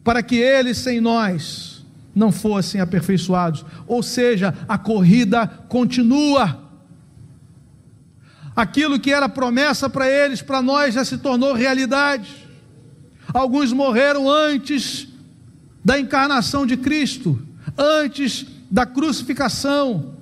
para 0.04 0.22
que 0.22 0.36
eles 0.36 0.78
sem 0.78 1.00
nós 1.00 1.84
não 2.14 2.30
fossem 2.30 2.80
aperfeiçoados. 2.80 3.64
Ou 3.88 4.02
seja, 4.02 4.54
a 4.68 4.78
corrida 4.78 5.46
continua. 5.68 6.66
Aquilo 8.54 8.98
que 8.98 9.12
era 9.12 9.28
promessa 9.28 9.90
para 9.90 10.08
eles, 10.08 10.42
para 10.42 10.62
nós 10.62 10.94
já 10.94 11.04
se 11.04 11.18
tornou 11.18 11.52
realidade. 11.54 12.46
Alguns 13.32 13.72
morreram 13.72 14.30
antes 14.30 15.08
da 15.84 15.98
encarnação 15.98 16.66
de 16.66 16.76
Cristo, 16.76 17.40
antes 17.76 18.46
da 18.70 18.84
crucificação, 18.84 20.14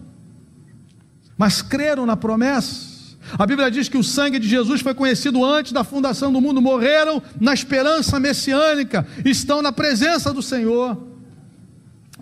mas 1.37 1.61
creram 1.63 2.07
na 2.07 2.17
promessa. 2.17 2.97
A 3.37 3.45
Bíblia 3.45 3.71
diz 3.71 3.89
que 3.89 3.99
o 3.99 4.05
sangue 4.05 4.39
de 4.39 4.49
Jesus 4.49 4.81
foi 4.81 4.95
conhecido 4.95 5.45
antes 5.45 5.73
da 5.73 5.83
fundação 5.83 6.33
do 6.33 6.41
mundo, 6.41 6.63
morreram 6.63 7.21
na 7.41 7.53
esperança 7.53 8.21
messiânica, 8.21 9.07
estão 9.25 9.61
na 9.61 9.73
presença 9.73 10.33
do 10.33 10.41
Senhor. 10.41 10.97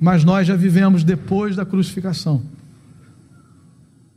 Mas 0.00 0.24
nós 0.24 0.46
já 0.46 0.56
vivemos 0.56 1.04
depois 1.04 1.54
da 1.54 1.64
crucificação. 1.64 2.42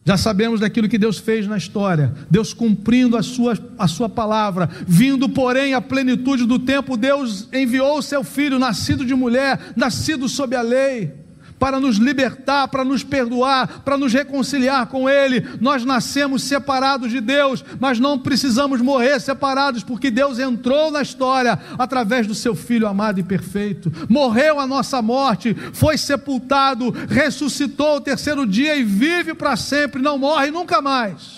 Já 0.05 0.15
sabemos 0.15 0.61
daquilo 0.61 0.87
que 0.87 0.97
Deus 0.97 1.17
fez 1.17 1.45
na 1.45 1.57
história, 1.57 2.13
Deus 2.31 2.53
cumprindo 2.53 3.17
a 3.17 3.21
sua, 3.21 3.57
a 3.77 3.89
sua 3.89 4.07
palavra, 4.07 4.69
vindo, 4.87 5.27
porém, 5.27 5.73
à 5.73 5.81
plenitude 5.81 6.45
do 6.45 6.57
tempo, 6.57 6.95
Deus 6.95 7.49
enviou 7.51 7.97
o 7.97 8.01
seu 8.01 8.23
filho, 8.23 8.57
nascido 8.57 9.05
de 9.05 9.13
mulher, 9.13 9.73
nascido 9.75 10.29
sob 10.29 10.55
a 10.55 10.61
lei 10.61 11.26
para 11.59 11.79
nos 11.79 11.97
libertar, 11.97 12.67
para 12.67 12.83
nos 12.83 13.03
perdoar, 13.03 13.81
para 13.83 13.97
nos 13.97 14.13
reconciliar 14.13 14.87
com 14.87 15.09
Ele. 15.09 15.45
Nós 15.59 15.83
nascemos 15.83 16.43
separados 16.43 17.11
de 17.11 17.19
Deus, 17.19 17.63
mas 17.79 17.99
não 17.99 18.19
precisamos 18.19 18.81
morrer 18.81 19.19
separados, 19.19 19.83
porque 19.83 20.11
Deus 20.11 20.39
entrou 20.39 20.91
na 20.91 21.01
história 21.01 21.59
através 21.77 22.27
do 22.27 22.35
Seu 22.35 22.55
Filho 22.55 22.87
amado 22.87 23.19
e 23.19 23.23
perfeito. 23.23 23.91
Morreu 24.07 24.59
a 24.59 24.67
nossa 24.67 25.01
morte, 25.01 25.55
foi 25.73 25.97
sepultado, 25.97 26.91
ressuscitou 27.09 27.97
o 27.97 28.01
terceiro 28.01 28.45
dia 28.45 28.75
e 28.75 28.83
vive 28.83 29.33
para 29.33 29.55
sempre, 29.55 30.01
não 30.01 30.17
morre 30.17 30.51
nunca 30.51 30.81
mais. 30.81 31.37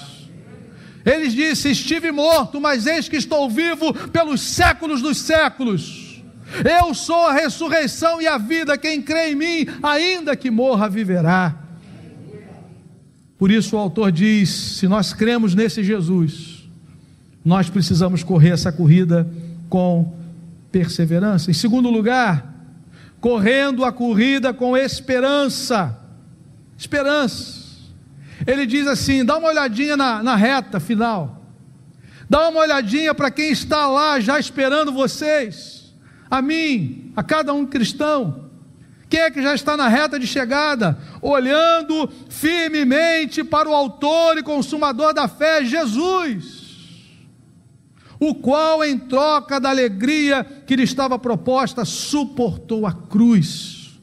Ele 1.05 1.30
disse: 1.30 1.72
Estive 1.72 2.11
morto, 2.11 2.59
mas 2.59 2.86
eis 2.86 3.07
que 3.07 3.15
estou 3.15 3.49
vivo 3.49 3.93
pelos 4.09 4.41
séculos 4.41 5.01
dos 5.01 5.17
séculos. 5.17 6.09
Eu 6.64 6.93
sou 6.93 7.28
a 7.28 7.34
ressurreição 7.34 8.22
e 8.22 8.28
a 8.28 8.38
vida, 8.38 8.78
quem 8.78 9.02
crê 9.02 9.32
em 9.32 9.36
mim, 9.36 9.68
ainda 9.82 10.36
que 10.36 10.50
morra, 10.50 10.89
viverá. 10.89 11.56
Por 13.38 13.52
isso 13.52 13.76
o 13.76 13.80
autor 13.80 14.12
diz: 14.12 14.50
se 14.50 14.88
nós 14.88 15.14
cremos 15.14 15.54
nesse 15.56 15.84
Jesus, 15.84 16.68
nós 17.45 17.70
precisamos 17.70 18.24
correr 18.24 18.50
essa 18.50 18.72
corrida 18.72 19.30
com 19.70 20.14
perseverança. 20.72 21.50
Em 21.52 21.54
segundo 21.54 21.89
lugar, 21.89 22.54
correndo 23.22 23.86
a 23.86 23.91
corrida 23.91 24.54
com 24.54 24.76
esperança. 24.76 25.97
Esperança. 26.78 27.60
Ele 28.45 28.66
diz 28.66 28.88
assim: 28.88 29.24
dá 29.24 29.38
uma 29.38 29.50
olhadinha 29.50 29.95
na, 29.95 30.24
na 30.24 30.36
reta 30.36 30.80
final, 30.80 31.43
dá 32.30 32.50
uma 32.50 32.62
olhadinha 32.62 33.14
para 33.14 33.30
quem 33.30 33.52
está 33.52 33.88
lá 33.88 34.20
já 34.20 34.39
esperando 34.39 34.91
vocês 34.91 35.78
a 36.30 36.41
mim, 36.41 37.11
a 37.15 37.23
cada 37.23 37.53
um 37.53 37.65
cristão. 37.65 38.49
Quem 39.09 39.21
é 39.21 39.32
que 39.32 39.41
já 39.41 39.55
está 39.55 39.75
na 39.75 39.88
reta 39.88 40.19
de 40.19 40.27
chegada, 40.27 40.99
olhando 41.19 42.07
firmemente 42.30 43.43
para 43.43 43.67
o 43.67 43.73
Autor 43.73 44.38
e 44.38 44.43
Consumador 44.43 45.13
da 45.15 45.27
fé, 45.27 45.65
Jesus, 45.65 46.69
o 48.19 48.36
qual, 48.36 48.84
em 48.84 48.99
troca 48.99 49.59
da 49.59 49.69
alegria 49.69 50.43
que 50.67 50.75
lhe 50.75 50.84
estava 50.84 51.17
proposta, 51.17 51.84
suportou 51.86 52.86
a 52.86 52.93
cruz, 52.93 53.99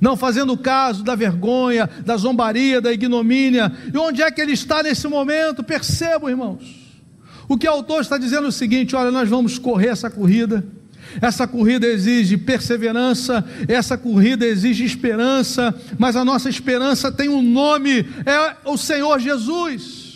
não 0.00 0.16
fazendo 0.16 0.56
caso 0.56 1.04
da 1.04 1.14
vergonha, 1.14 1.86
da 2.06 2.16
zombaria, 2.16 2.80
da 2.80 2.90
ignomínia. 2.90 3.70
E 3.92 3.98
onde 3.98 4.22
é 4.22 4.30
que 4.30 4.40
ele 4.40 4.52
está 4.52 4.82
nesse 4.82 5.06
momento? 5.06 5.62
Percebam, 5.62 6.30
irmãos. 6.30 6.80
O 7.46 7.58
que 7.58 7.68
o 7.68 7.70
autor 7.70 8.00
está 8.00 8.16
dizendo 8.16 8.46
é 8.46 8.48
o 8.48 8.52
seguinte: 8.52 8.96
olha, 8.96 9.10
nós 9.10 9.28
vamos 9.28 9.58
correr 9.58 9.88
essa 9.88 10.08
corrida 10.08 10.64
essa 11.20 11.46
corrida 11.46 11.86
exige 11.86 12.36
perseverança, 12.36 13.44
essa 13.66 13.96
corrida 13.96 14.46
exige 14.46 14.84
esperança, 14.84 15.74
mas 15.98 16.16
a 16.16 16.24
nossa 16.24 16.48
esperança 16.48 17.10
tem 17.10 17.28
um 17.28 17.42
nome, 17.42 18.00
é 18.26 18.56
o 18.64 18.76
Senhor 18.76 19.18
Jesus. 19.18 20.10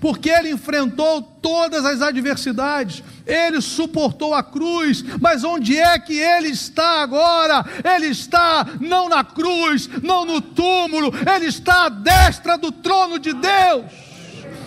Porque 0.00 0.30
ele 0.30 0.50
enfrentou 0.50 1.22
todas 1.22 1.84
as 1.84 2.00
adversidades, 2.00 3.02
ele 3.26 3.60
suportou 3.60 4.34
a 4.34 4.42
cruz, 4.42 5.04
mas 5.20 5.44
onde 5.44 5.78
é 5.78 5.98
que 5.98 6.14
ele 6.18 6.48
está 6.48 7.02
agora? 7.02 7.64
Ele 7.94 8.06
está 8.06 8.66
não 8.80 9.08
na 9.08 9.22
cruz, 9.22 9.88
não 10.02 10.24
no 10.24 10.40
túmulo, 10.40 11.12
ele 11.34 11.46
está 11.46 11.86
à 11.86 11.88
destra 11.88 12.56
do 12.56 12.72
trono 12.72 13.18
de 13.18 13.32
Deus. 13.32 13.84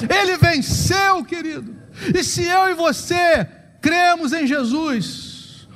Ele 0.02 0.38
venceu, 0.38 1.24
querido. 1.24 1.76
E 2.14 2.24
se 2.24 2.44
eu 2.44 2.70
e 2.70 2.74
você 2.76 3.48
cremos 3.82 4.34
em 4.34 4.46
Jesus, 4.46 5.27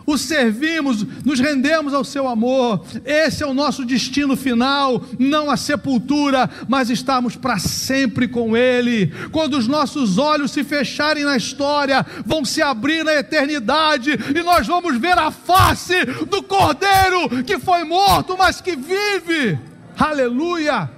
o 0.05 0.17
servimos, 0.17 1.05
nos 1.23 1.39
rendemos 1.39 1.93
ao 1.93 2.03
seu 2.03 2.27
amor. 2.27 2.83
Esse 3.05 3.43
é 3.43 3.47
o 3.47 3.53
nosso 3.53 3.85
destino 3.85 4.35
final, 4.35 5.03
não 5.19 5.49
a 5.49 5.57
sepultura, 5.57 6.49
mas 6.67 6.89
estamos 6.89 7.35
para 7.35 7.59
sempre 7.59 8.27
com 8.27 8.55
Ele. 8.55 9.11
Quando 9.31 9.57
os 9.57 9.67
nossos 9.67 10.17
olhos 10.17 10.51
se 10.51 10.63
fecharem 10.63 11.23
na 11.23 11.37
história, 11.37 12.05
vão 12.25 12.43
se 12.45 12.61
abrir 12.61 13.03
na 13.03 13.13
eternidade 13.13 14.11
e 14.11 14.43
nós 14.43 14.67
vamos 14.67 14.97
ver 14.97 15.17
a 15.17 15.31
face 15.31 16.05
do 16.29 16.43
Cordeiro 16.43 17.43
que 17.43 17.59
foi 17.59 17.83
morto, 17.83 18.35
mas 18.37 18.61
que 18.61 18.75
vive. 18.75 19.57
Aleluia! 19.97 20.89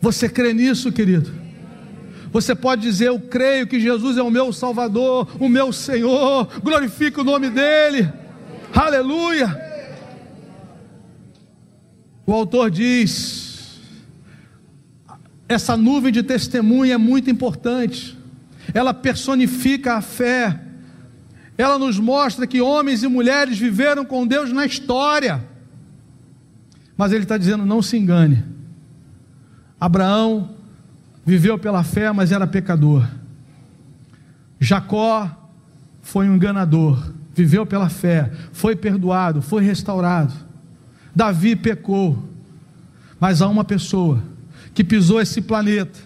Você 0.00 0.28
crê 0.28 0.52
nisso, 0.52 0.92
querido? 0.92 1.43
Você 2.34 2.52
pode 2.52 2.82
dizer: 2.82 3.06
Eu 3.06 3.20
creio 3.20 3.64
que 3.64 3.78
Jesus 3.78 4.18
é 4.18 4.22
o 4.22 4.28
meu 4.28 4.52
Salvador, 4.52 5.28
o 5.38 5.48
meu 5.48 5.72
Senhor, 5.72 6.48
glorifique 6.60 7.20
o 7.20 7.24
nome 7.24 7.48
dEle, 7.48 8.12
aleluia. 8.74 9.56
O 12.26 12.32
autor 12.32 12.72
diz: 12.72 13.78
essa 15.48 15.76
nuvem 15.76 16.12
de 16.12 16.24
testemunha 16.24 16.94
é 16.94 16.98
muito 16.98 17.30
importante, 17.30 18.18
ela 18.74 18.92
personifica 18.92 19.94
a 19.94 20.00
fé, 20.00 20.60
ela 21.56 21.78
nos 21.78 22.00
mostra 22.00 22.48
que 22.48 22.60
homens 22.60 23.04
e 23.04 23.06
mulheres 23.06 23.56
viveram 23.56 24.04
com 24.04 24.26
Deus 24.26 24.52
na 24.52 24.66
história, 24.66 25.48
mas 26.96 27.12
ele 27.12 27.22
está 27.22 27.38
dizendo: 27.38 27.64
não 27.64 27.80
se 27.80 27.96
engane. 27.96 28.44
Abraão 29.78 30.63
viveu 31.24 31.58
pela 31.58 31.82
fé, 31.82 32.12
mas 32.12 32.32
era 32.32 32.46
pecador. 32.46 33.06
Jacó 34.60 35.30
foi 36.02 36.28
um 36.28 36.36
enganador, 36.36 37.12
viveu 37.34 37.64
pela 37.64 37.88
fé, 37.88 38.30
foi 38.52 38.76
perdoado, 38.76 39.40
foi 39.40 39.62
restaurado. 39.64 40.34
Davi 41.14 41.56
pecou, 41.56 42.28
mas 43.18 43.40
há 43.40 43.48
uma 43.48 43.64
pessoa 43.64 44.22
que 44.74 44.84
pisou 44.84 45.20
esse 45.20 45.40
planeta, 45.40 45.98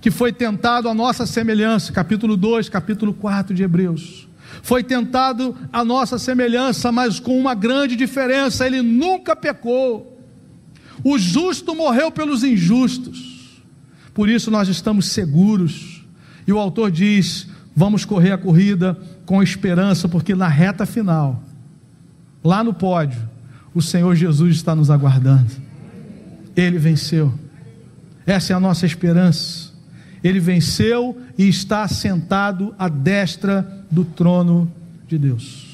que 0.00 0.10
foi 0.10 0.32
tentado 0.32 0.88
a 0.88 0.94
nossa 0.94 1.26
semelhança, 1.26 1.92
capítulo 1.92 2.36
2, 2.36 2.68
capítulo 2.68 3.12
4 3.12 3.54
de 3.54 3.62
Hebreus. 3.62 4.28
Foi 4.62 4.82
tentado 4.82 5.56
a 5.72 5.84
nossa 5.84 6.18
semelhança, 6.18 6.92
mas 6.92 7.18
com 7.18 7.38
uma 7.38 7.54
grande 7.54 7.96
diferença: 7.96 8.66
ele 8.66 8.82
nunca 8.82 9.34
pecou. 9.34 10.20
O 11.02 11.18
justo 11.18 11.74
morreu 11.74 12.10
pelos 12.10 12.44
injustos. 12.44 13.31
Por 14.14 14.28
isso 14.28 14.50
nós 14.50 14.68
estamos 14.68 15.06
seguros. 15.06 16.04
E 16.46 16.52
o 16.52 16.58
autor 16.58 16.90
diz: 16.90 17.48
vamos 17.74 18.04
correr 18.04 18.32
a 18.32 18.38
corrida 18.38 18.98
com 19.24 19.42
esperança, 19.42 20.08
porque 20.08 20.34
na 20.34 20.48
reta 20.48 20.84
final, 20.84 21.42
lá 22.44 22.62
no 22.62 22.74
pódio, 22.74 23.20
o 23.74 23.80
Senhor 23.80 24.14
Jesus 24.14 24.56
está 24.56 24.74
nos 24.74 24.90
aguardando. 24.90 25.50
Ele 26.54 26.78
venceu. 26.78 27.32
Essa 28.26 28.52
é 28.52 28.56
a 28.56 28.60
nossa 28.60 28.86
esperança. 28.86 29.72
Ele 30.22 30.38
venceu 30.38 31.20
e 31.36 31.48
está 31.48 31.88
sentado 31.88 32.74
à 32.78 32.88
destra 32.88 33.84
do 33.90 34.04
trono 34.04 34.70
de 35.08 35.18
Deus. 35.18 35.72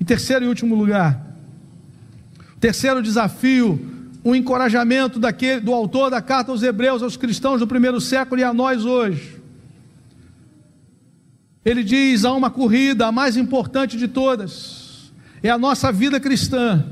Em 0.00 0.04
terceiro 0.04 0.44
e 0.44 0.48
último 0.48 0.74
lugar, 0.74 1.34
terceiro 2.60 3.02
desafio 3.02 3.97
um 4.24 4.34
encorajamento 4.34 5.18
daquele, 5.18 5.60
do 5.60 5.72
autor 5.72 6.10
da 6.10 6.20
carta 6.20 6.50
aos 6.50 6.62
Hebreus, 6.62 7.02
aos 7.02 7.16
cristãos 7.16 7.60
do 7.60 7.66
primeiro 7.66 8.00
século 8.00 8.40
e 8.40 8.44
a 8.44 8.52
nós 8.52 8.84
hoje. 8.84 9.40
Ele 11.64 11.84
diz: 11.84 12.24
há 12.24 12.32
uma 12.32 12.50
corrida, 12.50 13.06
a 13.06 13.12
mais 13.12 13.36
importante 13.36 13.96
de 13.96 14.08
todas. 14.08 15.12
é 15.42 15.50
a 15.50 15.58
nossa 15.58 15.92
vida 15.92 16.18
cristã. 16.18 16.84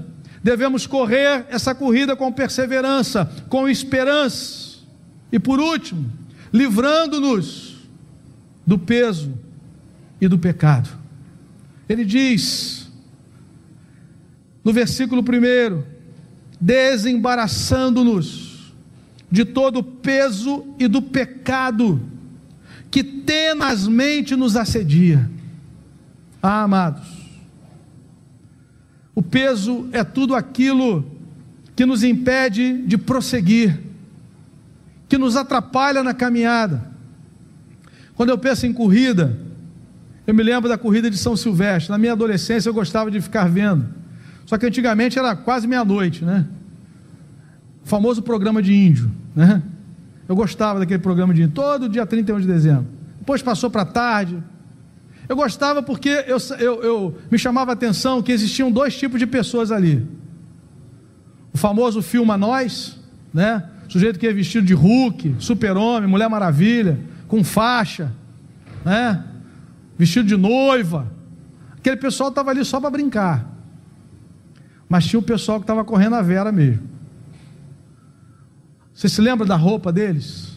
Devemos 0.42 0.86
correr 0.86 1.44
essa 1.48 1.74
corrida 1.74 2.14
com 2.14 2.32
perseverança, 2.32 3.28
com 3.48 3.68
esperança. 3.68 4.76
E 5.32 5.38
por 5.38 5.58
último, 5.58 6.10
livrando-nos 6.52 7.76
do 8.64 8.78
peso 8.78 9.32
e 10.20 10.28
do 10.28 10.38
pecado. 10.38 10.88
Ele 11.88 12.04
diz, 12.04 12.88
no 14.64 14.72
versículo 14.72 15.22
1, 15.22 15.95
desembaraçando-nos 16.60 18.72
de 19.30 19.44
todo 19.44 19.80
o 19.80 19.82
peso 19.82 20.64
e 20.78 20.88
do 20.88 21.02
pecado 21.02 22.00
que 22.90 23.02
tenazmente 23.02 24.36
nos 24.36 24.56
assedia. 24.56 25.28
Ah, 26.42 26.62
amados, 26.62 27.06
o 29.14 29.22
peso 29.22 29.88
é 29.92 30.04
tudo 30.04 30.34
aquilo 30.34 31.04
que 31.74 31.84
nos 31.84 32.02
impede 32.02 32.82
de 32.82 32.96
prosseguir, 32.96 33.78
que 35.08 35.18
nos 35.18 35.36
atrapalha 35.36 36.02
na 36.02 36.14
caminhada. 36.14 36.90
Quando 38.14 38.30
eu 38.30 38.38
penso 38.38 38.66
em 38.66 38.72
corrida, 38.72 39.38
eu 40.26 40.34
me 40.34 40.42
lembro 40.42 40.68
da 40.68 40.78
corrida 40.78 41.10
de 41.10 41.18
São 41.18 41.36
Silvestre. 41.36 41.90
Na 41.90 41.98
minha 41.98 42.12
adolescência 42.12 42.68
eu 42.68 42.74
gostava 42.74 43.10
de 43.10 43.20
ficar 43.20 43.48
vendo. 43.48 43.86
Só 44.46 44.56
que 44.56 44.64
antigamente 44.64 45.18
era 45.18 45.34
quase 45.34 45.66
meia-noite, 45.66 46.24
né? 46.24 46.46
O 47.84 47.88
famoso 47.88 48.22
programa 48.22 48.62
de 48.62 48.72
índio, 48.72 49.10
né? 49.34 49.62
Eu 50.28 50.34
gostava 50.34 50.78
daquele 50.78 51.00
programa 51.00 51.34
de 51.34 51.42
índio, 51.42 51.54
todo 51.54 51.88
dia 51.88 52.06
31 52.06 52.40
de 52.40 52.46
dezembro. 52.46 52.86
Depois 53.18 53.42
passou 53.42 53.68
para 53.68 53.84
tarde, 53.84 54.42
eu 55.28 55.34
gostava 55.34 55.82
porque 55.82 56.24
eu, 56.26 56.38
eu, 56.58 56.82
eu, 56.82 57.18
me 57.30 57.38
chamava 57.38 57.72
a 57.72 57.74
atenção 57.74 58.22
que 58.22 58.30
existiam 58.30 58.70
dois 58.70 58.96
tipos 58.96 59.18
de 59.18 59.26
pessoas 59.26 59.72
ali. 59.72 60.06
O 61.52 61.58
famoso 61.58 62.00
filma 62.00 62.36
nós, 62.36 62.98
né? 63.34 63.64
Sujeito 63.88 64.18
que 64.18 64.26
é 64.26 64.32
vestido 64.32 64.66
de 64.66 64.74
Hulk, 64.74 65.36
super-homem, 65.38 66.08
Mulher 66.08 66.28
Maravilha, 66.28 67.00
com 67.26 67.42
faixa, 67.42 68.12
né? 68.84 69.24
Vestido 69.98 70.28
de 70.28 70.36
noiva. 70.36 71.10
Aquele 71.76 71.96
pessoal 71.96 72.28
estava 72.28 72.50
ali 72.50 72.64
só 72.64 72.80
para 72.80 72.90
brincar. 72.90 73.55
Mas 74.88 75.06
tinha 75.06 75.18
o 75.18 75.22
pessoal 75.22 75.58
que 75.58 75.64
estava 75.64 75.84
correndo 75.84 76.16
a 76.16 76.22
vera 76.22 76.52
mesmo. 76.52 76.82
Você 78.94 79.08
se 79.08 79.20
lembra 79.20 79.46
da 79.46 79.56
roupa 79.56 79.92
deles? 79.92 80.52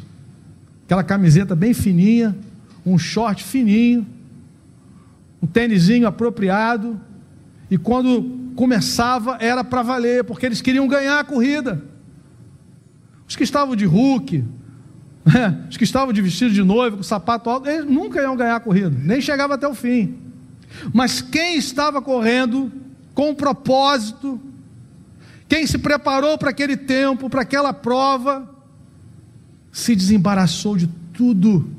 Aquela 0.86 1.03
camiseta 1.03 1.55
bem 1.55 1.73
fininha, 1.73 2.36
um 2.86 2.97
short 2.97 3.43
fininho 3.43 4.05
um 5.41 5.47
tênisinho 5.47 6.07
apropriado, 6.07 6.99
e 7.71 7.77
quando 7.77 8.51
começava 8.55 9.38
era 9.39 9.63
para 9.63 9.82
valer, 9.82 10.23
porque 10.23 10.45
eles 10.45 10.61
queriam 10.61 10.88
ganhar 10.88 11.19
a 11.19 11.23
corrida. 11.23 11.82
Os 13.27 13.36
que 13.36 13.43
estavam 13.43 13.75
de 13.75 13.86
Hulk, 13.86 14.43
né, 15.25 15.65
os 15.69 15.77
que 15.77 15.84
estavam 15.84 16.11
de 16.11 16.21
vestido 16.21 16.53
de 16.53 16.63
noivo, 16.63 16.97
com 16.97 17.03
sapato 17.03 17.49
alto, 17.49 17.69
eles 17.69 17.86
nunca 17.86 18.21
iam 18.21 18.36
ganhar 18.36 18.57
a 18.57 18.59
corrida, 18.59 18.89
nem 18.89 19.21
chegava 19.21 19.53
até 19.53 19.67
o 19.67 19.73
fim. 19.73 20.17
Mas 20.93 21.21
quem 21.21 21.57
estava 21.57 22.01
correndo 22.01 22.71
com 23.20 23.32
um 23.32 23.36
propósito, 23.36 24.39
quem 25.49 25.67
se 25.67 25.78
preparou 25.78 26.38
para 26.38 26.51
aquele 26.51 26.78
tempo, 26.78 27.30
para 27.30 27.41
aquela 27.41 27.74
prova, 27.74 28.49
se 29.74 29.93
desembaraçou 29.93 30.78
de 30.78 30.88
tudo 31.13 31.70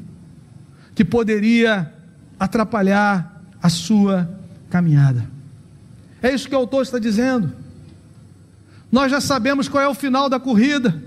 que 0.94 1.02
poderia 1.02 1.94
atrapalhar 2.38 3.42
a 3.62 3.70
sua 3.70 4.30
caminhada. 4.68 5.30
É 6.20 6.30
isso 6.30 6.46
que 6.46 6.54
o 6.54 6.58
autor 6.58 6.82
está 6.82 6.98
dizendo. 6.98 7.50
Nós 8.92 9.10
já 9.10 9.18
sabemos 9.18 9.66
qual 9.66 9.82
é 9.82 9.88
o 9.88 9.94
final 9.94 10.28
da 10.28 10.38
corrida. 10.38 11.02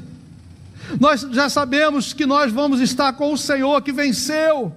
Nós 0.99 1.21
já 1.31 1.47
sabemos 1.47 2.11
que 2.11 2.25
nós 2.25 2.51
vamos 2.51 2.81
estar 2.81 3.13
com 3.13 3.33
o 3.33 3.37
Senhor 3.37 3.83
que 3.83 3.91
venceu. 3.91 4.75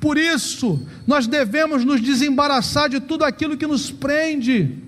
Por 0.00 0.16
isso, 0.16 0.80
nós 1.06 1.26
devemos 1.26 1.84
nos 1.84 2.00
desembaraçar 2.00 2.88
de 2.88 3.00
tudo 3.00 3.24
aquilo 3.24 3.56
que 3.56 3.66
nos 3.66 3.90
prende 3.90 4.78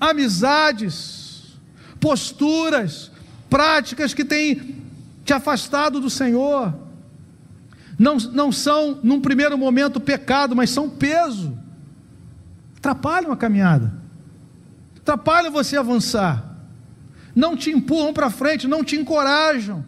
amizades, 0.00 1.58
posturas, 2.00 3.10
práticas 3.50 4.14
que 4.14 4.24
têm 4.24 4.76
te 5.24 5.32
afastado 5.32 6.00
do 6.00 6.08
Senhor 6.08 6.74
não, 8.02 8.16
não 8.16 8.50
são, 8.50 8.98
num 9.02 9.20
primeiro 9.20 9.56
momento, 9.56 10.00
pecado, 10.00 10.56
mas 10.56 10.70
são 10.70 10.90
peso. 10.90 11.56
Atrapalham 12.76 13.30
a 13.30 13.36
caminhada, 13.36 13.92
atrapalham 14.96 15.52
você 15.52 15.76
avançar, 15.76 16.44
não 17.32 17.56
te 17.56 17.70
empurram 17.70 18.12
para 18.12 18.28
frente, 18.28 18.66
não 18.66 18.82
te 18.82 18.96
encorajam. 18.96 19.84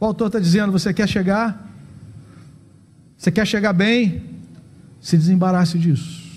O 0.00 0.06
autor 0.06 0.28
está 0.28 0.38
dizendo: 0.38 0.72
você 0.72 0.94
quer 0.94 1.06
chegar? 1.06 1.61
Você 3.22 3.30
quer 3.30 3.46
chegar 3.46 3.72
bem? 3.72 4.20
Se 5.00 5.16
desembarace 5.16 5.78
disso. 5.78 6.28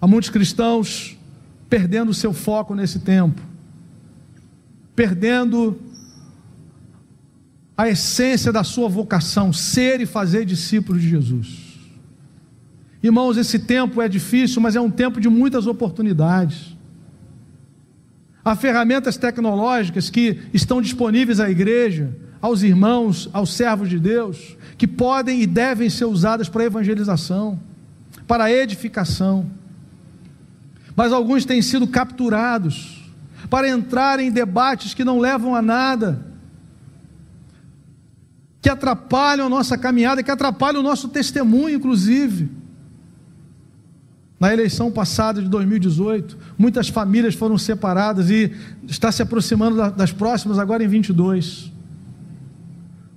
Há 0.00 0.08
muitos 0.08 0.28
cristãos 0.28 1.16
perdendo 1.70 2.08
o 2.08 2.14
seu 2.14 2.32
foco 2.32 2.74
nesse 2.74 2.98
tempo, 2.98 3.40
perdendo 4.96 5.78
a 7.76 7.88
essência 7.88 8.50
da 8.50 8.64
sua 8.64 8.88
vocação, 8.88 9.52
ser 9.52 10.00
e 10.00 10.06
fazer 10.06 10.44
discípulos 10.44 11.00
de 11.00 11.10
Jesus. 11.10 11.78
Irmãos, 13.00 13.36
esse 13.36 13.60
tempo 13.60 14.02
é 14.02 14.08
difícil, 14.08 14.60
mas 14.60 14.74
é 14.74 14.80
um 14.80 14.90
tempo 14.90 15.20
de 15.20 15.28
muitas 15.28 15.68
oportunidades. 15.68 16.76
Há 18.44 18.56
ferramentas 18.56 19.16
tecnológicas 19.16 20.10
que 20.10 20.40
estão 20.52 20.82
disponíveis 20.82 21.38
à 21.38 21.48
igreja, 21.48 22.25
aos 22.46 22.62
irmãos, 22.62 23.28
aos 23.32 23.52
servos 23.52 23.88
de 23.88 23.98
Deus, 23.98 24.56
que 24.78 24.86
podem 24.86 25.42
e 25.42 25.46
devem 25.46 25.90
ser 25.90 26.04
usadas 26.04 26.48
para 26.48 26.64
evangelização, 26.64 27.58
para 28.26 28.50
edificação. 28.50 29.50
Mas 30.94 31.12
alguns 31.12 31.44
têm 31.44 31.60
sido 31.60 31.86
capturados 31.86 33.10
para 33.50 33.68
entrar 33.68 34.20
em 34.20 34.30
debates 34.30 34.94
que 34.94 35.04
não 35.04 35.18
levam 35.18 35.54
a 35.54 35.62
nada 35.62 36.24
que 38.62 38.70
atrapalham 38.70 39.46
a 39.46 39.48
nossa 39.48 39.78
caminhada, 39.78 40.24
que 40.24 40.30
atrapalham 40.30 40.80
o 40.80 40.82
nosso 40.82 41.08
testemunho, 41.08 41.76
inclusive. 41.76 42.50
Na 44.40 44.52
eleição 44.52 44.90
passada 44.90 45.40
de 45.40 45.48
2018, 45.48 46.36
muitas 46.58 46.88
famílias 46.88 47.36
foram 47.36 47.56
separadas 47.56 48.28
e 48.28 48.52
está 48.88 49.12
se 49.12 49.22
aproximando 49.22 49.92
das 49.92 50.10
próximas 50.10 50.58
agora 50.58 50.82
em 50.82 50.88
22. 50.88 51.75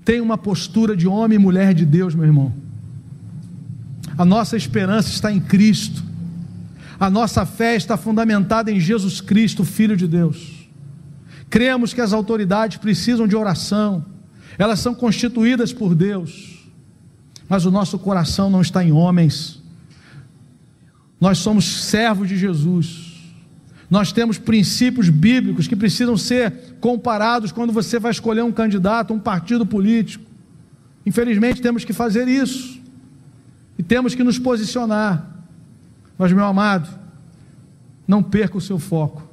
Tem 0.10 0.20
uma 0.20 0.40
postura 0.40 0.98
de 0.98 1.08
homem 1.08 1.36
e 1.36 1.40
mulher 1.40 1.72
de 1.72 1.86
Deus, 1.86 2.16
meu 2.16 2.26
irmão. 2.26 2.52
A 4.18 4.26
nossa 4.26 4.58
esperança 4.58 5.10
está 5.10 5.32
em 5.32 5.40
Cristo. 5.40 6.04
A 7.00 7.12
nossa 7.12 7.46
fé 7.46 7.76
está 7.76 7.96
fundamentada 7.96 8.72
em 8.72 8.80
Jesus 8.80 9.22
Cristo, 9.22 9.64
Filho 9.64 9.96
de 9.96 10.08
Deus. 10.08 10.68
Cremos 11.48 11.94
que 11.94 12.02
as 12.02 12.12
autoridades 12.12 12.78
precisam 12.78 13.28
de 13.28 13.36
oração 13.36 14.04
elas 14.60 14.80
são 14.82 14.94
constituídas 14.94 15.72
por 15.72 15.96
Deus, 15.96 16.68
mas 17.48 17.66
o 17.66 17.72
nosso 17.72 17.98
coração 17.98 18.50
não 18.50 18.62
está 18.62 18.84
em 18.84 18.92
homens. 18.92 19.64
Nós 21.20 21.38
somos 21.38 21.86
servos 21.86 22.28
de 22.28 22.38
Jesus. 22.38 23.09
Nós 23.90 24.12
temos 24.12 24.38
princípios 24.38 25.10
bíblicos 25.10 25.68
que 25.68 25.76
precisam 25.76 26.16
ser 26.16 26.76
comparados 26.80 27.52
quando 27.52 27.74
você 27.74 27.98
vai 27.98 28.12
escolher 28.12 28.44
um 28.44 28.52
candidato, 28.52 29.14
um 29.14 29.20
partido 29.20 29.66
político. 29.66 30.24
Infelizmente, 31.06 31.62
temos 31.62 31.84
que 31.84 31.94
fazer 31.94 32.28
isso. 32.28 32.80
E 33.78 33.84
temos 33.84 34.14
que 34.14 34.24
nos 34.24 34.38
posicionar. 34.38 35.28
Mas, 36.18 36.32
meu 36.32 36.46
amado, 36.46 36.90
não 38.08 38.22
perca 38.22 38.58
o 38.58 38.62
seu 38.62 38.78
foco. 38.78 39.28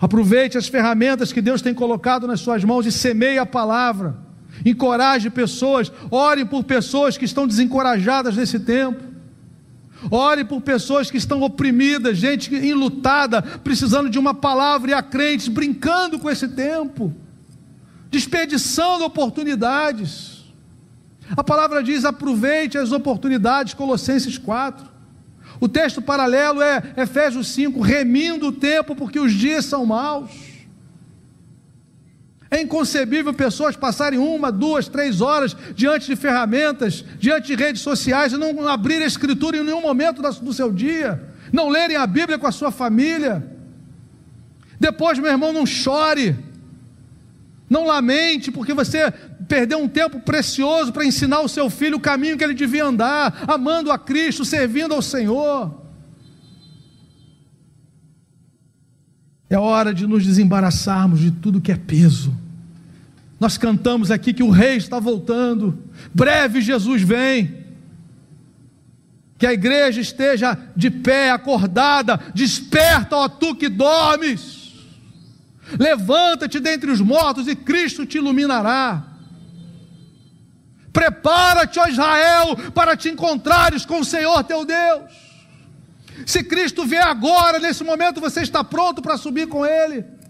Aproveite 0.00 0.58
as 0.58 0.68
ferramentas 0.68 1.32
que 1.32 1.40
Deus 1.40 1.62
tem 1.62 1.74
colocado 1.74 2.26
nas 2.26 2.40
suas 2.40 2.62
mãos 2.62 2.86
e 2.86 2.92
semeie 2.92 3.38
a 3.38 3.46
palavra 3.46 4.16
encoraje 4.64 5.30
pessoas, 5.30 5.90
ore 6.10 6.44
por 6.44 6.64
pessoas 6.64 7.16
que 7.16 7.24
estão 7.24 7.46
desencorajadas 7.46 8.36
nesse 8.36 8.60
tempo. 8.60 9.11
Ore 10.10 10.44
por 10.44 10.60
pessoas 10.60 11.10
que 11.10 11.16
estão 11.16 11.42
oprimidas, 11.42 12.18
gente 12.18 12.54
enlutada, 12.54 13.42
precisando 13.42 14.10
de 14.10 14.18
uma 14.18 14.34
palavra 14.34 14.90
e 14.90 14.94
a 14.94 15.02
crentes 15.02 15.48
brincando 15.48 16.18
com 16.18 16.30
esse 16.30 16.48
tempo, 16.48 17.14
desperdiçando 18.10 19.04
oportunidades. 19.04 20.44
A 21.36 21.44
palavra 21.44 21.82
diz: 21.82 22.04
aproveite 22.04 22.76
as 22.76 22.92
oportunidades, 22.92 23.74
Colossenses 23.74 24.38
4. 24.38 24.92
O 25.60 25.68
texto 25.68 26.02
paralelo 26.02 26.60
é 26.60 26.82
Efésios 26.96 27.48
5, 27.48 27.80
remindo 27.80 28.48
o 28.48 28.52
tempo, 28.52 28.96
porque 28.96 29.20
os 29.20 29.32
dias 29.32 29.64
são 29.64 29.86
maus. 29.86 30.51
É 32.52 32.60
inconcebível 32.60 33.32
pessoas 33.32 33.76
passarem 33.76 34.18
uma, 34.18 34.52
duas, 34.52 34.86
três 34.86 35.22
horas 35.22 35.56
diante 35.74 36.04
de 36.04 36.14
ferramentas, 36.14 37.02
diante 37.18 37.46
de 37.46 37.54
redes 37.54 37.80
sociais 37.80 38.34
e 38.34 38.36
não 38.36 38.68
abrir 38.68 39.02
a 39.02 39.06
escritura 39.06 39.56
em 39.56 39.64
nenhum 39.64 39.80
momento 39.80 40.20
do 40.20 40.52
seu 40.52 40.70
dia, 40.70 41.32
não 41.50 41.70
lerem 41.70 41.96
a 41.96 42.06
Bíblia 42.06 42.38
com 42.38 42.46
a 42.46 42.52
sua 42.52 42.70
família. 42.70 43.42
Depois, 44.78 45.18
meu 45.18 45.30
irmão, 45.30 45.50
não 45.50 45.64
chore, 45.64 46.36
não 47.70 47.86
lamente, 47.86 48.52
porque 48.52 48.74
você 48.74 49.10
perdeu 49.48 49.78
um 49.78 49.88
tempo 49.88 50.20
precioso 50.20 50.92
para 50.92 51.06
ensinar 51.06 51.40
o 51.40 51.48
seu 51.48 51.70
filho 51.70 51.96
o 51.96 52.00
caminho 52.00 52.36
que 52.36 52.44
ele 52.44 52.52
devia 52.52 52.84
andar, 52.84 53.44
amando 53.48 53.90
a 53.90 53.98
Cristo, 53.98 54.44
servindo 54.44 54.92
ao 54.92 55.00
Senhor. 55.00 55.80
É 59.48 59.58
hora 59.58 59.94
de 59.94 60.06
nos 60.06 60.26
desembaraçarmos 60.26 61.18
de 61.18 61.30
tudo 61.30 61.62
que 61.62 61.72
é 61.72 61.76
peso. 61.76 62.41
Nós 63.42 63.58
cantamos 63.58 64.12
aqui 64.12 64.32
que 64.32 64.44
o 64.44 64.50
Rei 64.50 64.76
está 64.76 65.00
voltando, 65.00 65.76
breve 66.14 66.60
Jesus 66.60 67.02
vem. 67.02 67.64
Que 69.36 69.44
a 69.44 69.52
igreja 69.52 70.00
esteja 70.00 70.56
de 70.76 70.88
pé, 70.88 71.32
acordada, 71.32 72.20
desperta, 72.32 73.16
ó 73.16 73.28
tu 73.28 73.56
que 73.56 73.68
dormes. 73.68 74.74
Levanta-te 75.76 76.60
dentre 76.60 76.88
os 76.92 77.00
mortos 77.00 77.48
e 77.48 77.56
Cristo 77.56 78.06
te 78.06 78.18
iluminará. 78.18 79.08
Prepara-te, 80.92 81.80
ó 81.80 81.88
Israel, 81.88 82.56
para 82.72 82.96
te 82.96 83.08
encontrares 83.08 83.84
com 83.84 83.98
o 83.98 84.04
Senhor 84.04 84.44
teu 84.44 84.64
Deus. 84.64 85.10
Se 86.24 86.44
Cristo 86.44 86.84
vier 86.84 87.02
agora, 87.02 87.58
nesse 87.58 87.82
momento, 87.82 88.20
você 88.20 88.42
está 88.42 88.62
pronto 88.62 89.02
para 89.02 89.16
subir 89.16 89.48
com 89.48 89.66
Ele. 89.66 90.21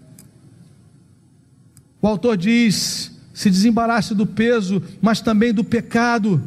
O 2.03 2.07
autor 2.07 2.35
diz: 2.35 3.17
se 3.33 3.49
desembarace 3.49 4.13
do 4.13 4.27
peso, 4.27 4.83
mas 5.01 5.21
também 5.21 5.53
do 5.53 5.63
pecado, 5.63 6.43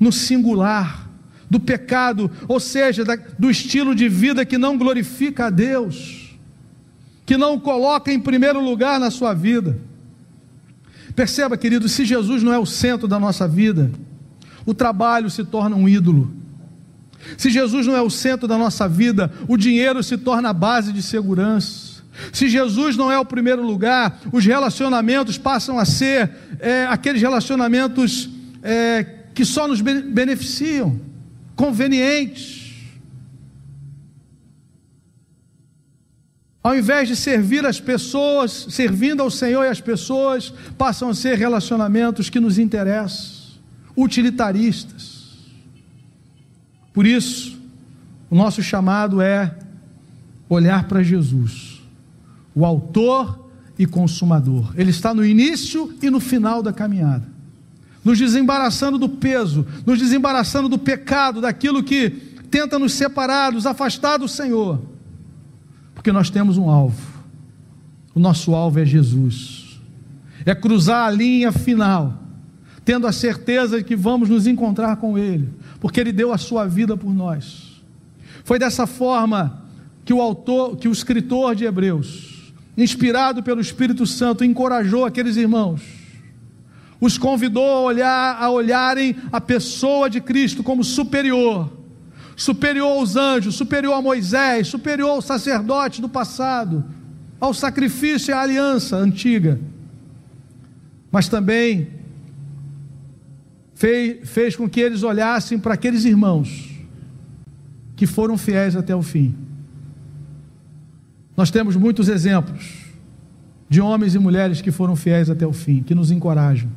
no 0.00 0.10
singular, 0.10 1.06
do 1.50 1.60
pecado, 1.60 2.30
ou 2.48 2.58
seja, 2.58 3.04
do 3.38 3.50
estilo 3.50 3.94
de 3.94 4.08
vida 4.08 4.42
que 4.46 4.56
não 4.56 4.78
glorifica 4.78 5.46
a 5.46 5.50
Deus, 5.50 6.34
que 7.26 7.36
não 7.36 7.56
o 7.56 7.60
coloca 7.60 8.10
em 8.10 8.18
primeiro 8.18 8.58
lugar 8.58 8.98
na 8.98 9.10
sua 9.10 9.34
vida. 9.34 9.78
Perceba, 11.14 11.58
querido, 11.58 11.86
se 11.86 12.06
Jesus 12.06 12.42
não 12.42 12.54
é 12.54 12.58
o 12.58 12.64
centro 12.64 13.06
da 13.06 13.20
nossa 13.20 13.46
vida, 13.46 13.92
o 14.64 14.72
trabalho 14.72 15.28
se 15.28 15.44
torna 15.44 15.76
um 15.76 15.86
ídolo, 15.86 16.32
se 17.36 17.50
Jesus 17.50 17.86
não 17.86 17.94
é 17.94 18.00
o 18.00 18.08
centro 18.08 18.48
da 18.48 18.56
nossa 18.56 18.88
vida, 18.88 19.30
o 19.46 19.58
dinheiro 19.58 20.02
se 20.02 20.16
torna 20.16 20.48
a 20.48 20.54
base 20.54 20.90
de 20.90 21.02
segurança. 21.02 21.89
Se 22.32 22.48
Jesus 22.48 22.96
não 22.96 23.10
é 23.10 23.18
o 23.18 23.24
primeiro 23.24 23.64
lugar, 23.64 24.20
os 24.32 24.44
relacionamentos 24.44 25.38
passam 25.38 25.78
a 25.78 25.84
ser 25.84 26.30
é, 26.58 26.86
aqueles 26.88 27.20
relacionamentos 27.20 28.28
é, 28.62 29.04
que 29.34 29.44
só 29.44 29.66
nos 29.66 29.80
beneficiam, 29.80 31.00
convenientes. 31.56 32.60
Ao 36.62 36.76
invés 36.76 37.08
de 37.08 37.16
servir 37.16 37.64
as 37.64 37.80
pessoas, 37.80 38.66
servindo 38.70 39.22
ao 39.22 39.30
Senhor 39.30 39.64
e 39.64 39.68
às 39.68 39.80
pessoas, 39.80 40.52
passam 40.76 41.08
a 41.08 41.14
ser 41.14 41.38
relacionamentos 41.38 42.28
que 42.28 42.38
nos 42.38 42.58
interessam, 42.58 43.58
utilitaristas. 43.96 45.20
Por 46.92 47.06
isso, 47.06 47.58
o 48.28 48.34
nosso 48.34 48.62
chamado 48.62 49.22
é 49.22 49.56
olhar 50.48 50.84
para 50.84 51.02
Jesus, 51.02 51.69
o 52.60 52.64
Autor 52.66 53.48
e 53.78 53.86
Consumador. 53.86 54.72
Ele 54.76 54.90
está 54.90 55.14
no 55.14 55.24
início 55.24 55.92
e 56.02 56.10
no 56.10 56.20
final 56.20 56.62
da 56.62 56.72
caminhada, 56.72 57.26
nos 58.04 58.18
desembaraçando 58.18 58.98
do 58.98 59.08
peso, 59.08 59.66
nos 59.86 59.98
desembaraçando 59.98 60.68
do 60.68 60.78
pecado, 60.78 61.40
daquilo 61.40 61.82
que 61.82 62.10
tenta 62.50 62.78
nos 62.78 62.92
separar, 62.92 63.52
nos 63.52 63.66
afastar 63.66 64.18
do 64.18 64.28
Senhor, 64.28 64.80
porque 65.94 66.12
nós 66.12 66.30
temos 66.30 66.56
um 66.56 66.68
alvo. 66.68 67.20
O 68.14 68.20
nosso 68.20 68.54
alvo 68.54 68.80
é 68.80 68.84
Jesus, 68.84 69.80
é 70.44 70.54
cruzar 70.54 71.06
a 71.06 71.10
linha 71.10 71.52
final, 71.52 72.18
tendo 72.84 73.06
a 73.06 73.12
certeza 73.12 73.78
de 73.78 73.84
que 73.84 73.94
vamos 73.94 74.28
nos 74.28 74.46
encontrar 74.46 74.96
com 74.96 75.16
Ele 75.16 75.60
porque 75.80 75.98
ele 75.98 76.12
deu 76.12 76.32
a 76.32 76.38
sua 76.38 76.66
vida 76.66 76.96
por 76.96 77.12
nós. 77.12 77.82
Foi 78.44 78.58
dessa 78.58 78.86
forma 78.86 79.64
que 80.04 80.12
o 80.12 80.20
autor, 80.20 80.76
que 80.76 80.86
o 80.86 80.92
escritor 80.92 81.54
de 81.54 81.64
Hebreus, 81.64 82.29
inspirado 82.82 83.42
pelo 83.42 83.60
Espírito 83.60 84.06
Santo, 84.06 84.44
encorajou 84.44 85.04
aqueles 85.04 85.36
irmãos, 85.36 85.82
os 87.00 87.16
convidou 87.16 87.64
a 87.64 87.80
olhar, 87.80 88.36
a 88.40 88.50
olharem 88.50 89.16
a 89.32 89.40
pessoa 89.40 90.08
de 90.08 90.20
Cristo 90.20 90.62
como 90.62 90.84
superior, 90.84 91.70
superior 92.36 92.98
aos 92.98 93.16
anjos, 93.16 93.54
superior 93.54 93.94
a 93.94 94.02
Moisés, 94.02 94.68
superior 94.68 95.10
ao 95.10 95.22
sacerdote 95.22 96.00
do 96.00 96.08
passado, 96.08 96.84
ao 97.40 97.54
sacrifício 97.54 98.30
e 98.30 98.34
à 98.34 98.40
aliança 98.40 98.96
antiga, 98.96 99.58
mas 101.10 101.28
também 101.28 101.88
fez, 103.74 104.28
fez 104.28 104.54
com 104.54 104.68
que 104.68 104.80
eles 104.80 105.02
olhassem 105.02 105.58
para 105.58 105.74
aqueles 105.74 106.04
irmãos 106.04 106.70
que 107.96 108.06
foram 108.06 108.36
fiéis 108.38 108.76
até 108.76 108.94
o 108.94 109.02
fim. 109.02 109.49
Nós 111.40 111.50
temos 111.50 111.74
muitos 111.74 112.10
exemplos 112.10 112.84
de 113.66 113.80
homens 113.80 114.14
e 114.14 114.18
mulheres 114.18 114.60
que 114.60 114.70
foram 114.70 114.94
fiéis 114.94 115.30
até 115.30 115.46
o 115.46 115.54
fim, 115.54 115.82
que 115.82 115.94
nos 115.94 116.10
encorajam. 116.10 116.68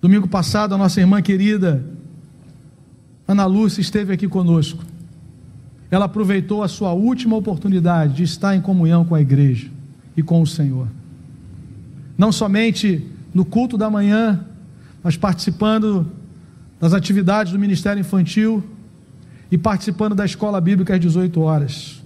Domingo 0.00 0.26
passado, 0.26 0.74
a 0.74 0.78
nossa 0.78 0.98
irmã 0.98 1.20
querida 1.20 1.84
Ana 3.28 3.44
Lúcia 3.44 3.82
esteve 3.82 4.14
aqui 4.14 4.26
conosco. 4.26 4.82
Ela 5.90 6.06
aproveitou 6.06 6.62
a 6.62 6.68
sua 6.68 6.94
última 6.94 7.36
oportunidade 7.36 8.14
de 8.14 8.22
estar 8.22 8.56
em 8.56 8.62
comunhão 8.62 9.04
com 9.04 9.14
a 9.14 9.20
igreja 9.20 9.68
e 10.16 10.22
com 10.22 10.40
o 10.40 10.46
Senhor. 10.46 10.88
Não 12.16 12.32
somente 12.32 13.06
no 13.34 13.44
culto 13.44 13.76
da 13.76 13.90
manhã, 13.90 14.42
mas 15.02 15.18
participando 15.18 16.10
das 16.80 16.94
atividades 16.94 17.52
do 17.52 17.58
Ministério 17.58 18.00
Infantil 18.00 18.64
e 19.50 19.58
participando 19.58 20.14
da 20.14 20.24
escola 20.24 20.58
bíblica 20.62 20.94
às 20.94 21.00
18 21.00 21.38
horas. 21.42 22.01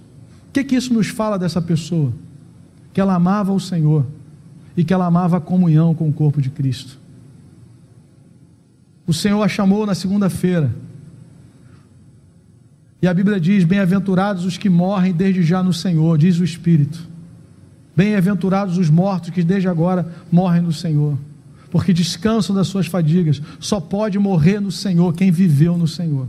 Que, 0.57 0.63
que 0.63 0.75
isso 0.75 0.91
nos 0.91 1.09
fala 1.09 1.37
dessa 1.37 1.61
pessoa? 1.61 2.11
Que 2.91 2.99
ela 2.99 3.13
amava 3.13 3.53
o 3.53 3.59
Senhor 3.59 4.03
e 4.75 4.83
que 4.83 4.91
ela 4.91 5.05
amava 5.05 5.37
a 5.37 5.39
comunhão 5.39 5.93
com 5.93 6.09
o 6.09 6.11
corpo 6.11 6.41
de 6.41 6.49
Cristo. 6.49 6.99
O 9.05 9.13
Senhor 9.13 9.43
a 9.43 9.47
chamou 9.47 9.85
na 9.85 9.93
segunda-feira. 9.93 10.73
E 12.99 13.07
a 13.07 13.13
Bíblia 13.13 13.39
diz: 13.39 13.65
Bem-aventurados 13.65 14.45
os 14.45 14.57
que 14.57 14.67
morrem 14.67 15.13
desde 15.13 15.43
já 15.43 15.61
no 15.61 15.71
Senhor, 15.71 16.17
diz 16.17 16.39
o 16.39 16.43
Espírito. 16.43 17.07
Bem-aventurados 17.95 18.79
os 18.79 18.89
mortos 18.89 19.29
que 19.29 19.43
desde 19.43 19.67
agora 19.67 20.11
morrem 20.31 20.63
no 20.63 20.73
Senhor 20.73 21.19
porque 21.69 21.93
descansam 21.93 22.55
das 22.55 22.67
suas 22.67 22.87
fadigas. 22.87 23.41
Só 23.59 23.79
pode 23.79 24.17
morrer 24.17 24.59
no 24.59 24.71
Senhor 24.71 25.13
quem 25.13 25.29
viveu 25.29 25.77
no 25.77 25.87
Senhor. 25.87 26.27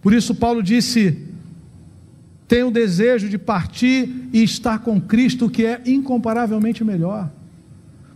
Por 0.00 0.12
isso, 0.12 0.32
Paulo 0.32 0.62
disse: 0.62 1.33
tenho 2.46 2.68
o 2.68 2.70
desejo 2.70 3.28
de 3.28 3.38
partir 3.38 4.28
e 4.32 4.42
estar 4.42 4.80
com 4.80 5.00
Cristo, 5.00 5.48
que 5.48 5.64
é 5.64 5.80
incomparavelmente 5.86 6.84
melhor. 6.84 7.30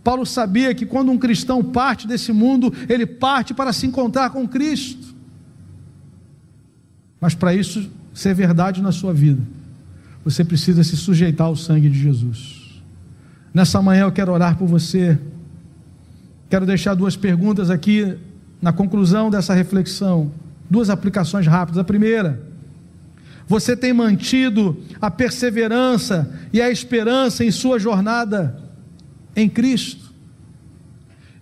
Paulo 0.03 0.25
sabia 0.25 0.73
que 0.73 0.85
quando 0.85 1.11
um 1.11 1.17
cristão 1.17 1.63
parte 1.63 2.07
desse 2.07 2.31
mundo, 2.31 2.73
ele 2.87 3.05
parte 3.05 3.53
para 3.53 3.73
se 3.73 3.85
encontrar 3.85 4.29
com 4.29 4.47
Cristo. 4.47 5.15
Mas 7.19 7.35
para 7.35 7.53
isso 7.53 7.89
ser 8.13 8.33
verdade 8.33 8.81
na 8.81 8.91
sua 8.91 9.13
vida, 9.13 9.41
você 10.23 10.43
precisa 10.43 10.83
se 10.83 10.95
sujeitar 10.95 11.47
ao 11.47 11.55
sangue 11.55 11.89
de 11.89 11.99
Jesus. 11.99 12.81
Nessa 13.53 13.81
manhã 13.81 14.03
eu 14.03 14.11
quero 14.11 14.31
orar 14.31 14.57
por 14.57 14.67
você. 14.67 15.17
Quero 16.49 16.65
deixar 16.65 16.93
duas 16.93 17.15
perguntas 17.15 17.69
aqui 17.69 18.15
na 18.61 18.71
conclusão 18.71 19.29
dessa 19.29 19.53
reflexão. 19.53 20.31
Duas 20.69 20.89
aplicações 20.89 21.47
rápidas. 21.47 21.79
A 21.79 21.83
primeira, 21.83 22.48
você 23.49 23.75
tem 23.75 23.91
mantido 23.91 24.77
a 25.01 25.09
perseverança 25.09 26.39
e 26.53 26.61
a 26.61 26.69
esperança 26.69 27.43
em 27.43 27.49
sua 27.49 27.79
jornada 27.79 28.61
em 29.35 29.49
Cristo? 29.49 30.13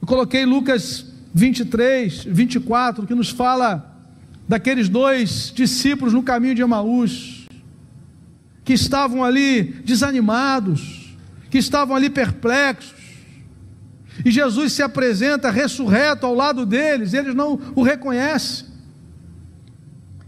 Eu 0.01 0.07
coloquei 0.07 0.45
Lucas 0.45 1.05
23, 1.33 2.23
24, 2.23 3.05
que 3.05 3.13
nos 3.13 3.29
fala 3.29 3.93
daqueles 4.47 4.87
dois 4.87 5.51
discípulos 5.53 6.13
no 6.13 6.23
caminho 6.23 6.55
de 6.55 6.61
Emaús, 6.61 7.45
que 8.63 8.71
estavam 8.71 9.21
ali 9.21 9.63
desanimados, 9.83 11.13
que 11.49 11.57
estavam 11.57 11.93
ali 11.93 12.09
perplexos. 12.09 12.95
E 14.23 14.31
Jesus 14.31 14.71
se 14.71 14.81
apresenta 14.81 15.51
ressurreto 15.51 16.25
ao 16.25 16.33
lado 16.33 16.65
deles, 16.65 17.13
eles 17.13 17.35
não 17.35 17.59
o 17.75 17.83
reconhecem. 17.83 18.65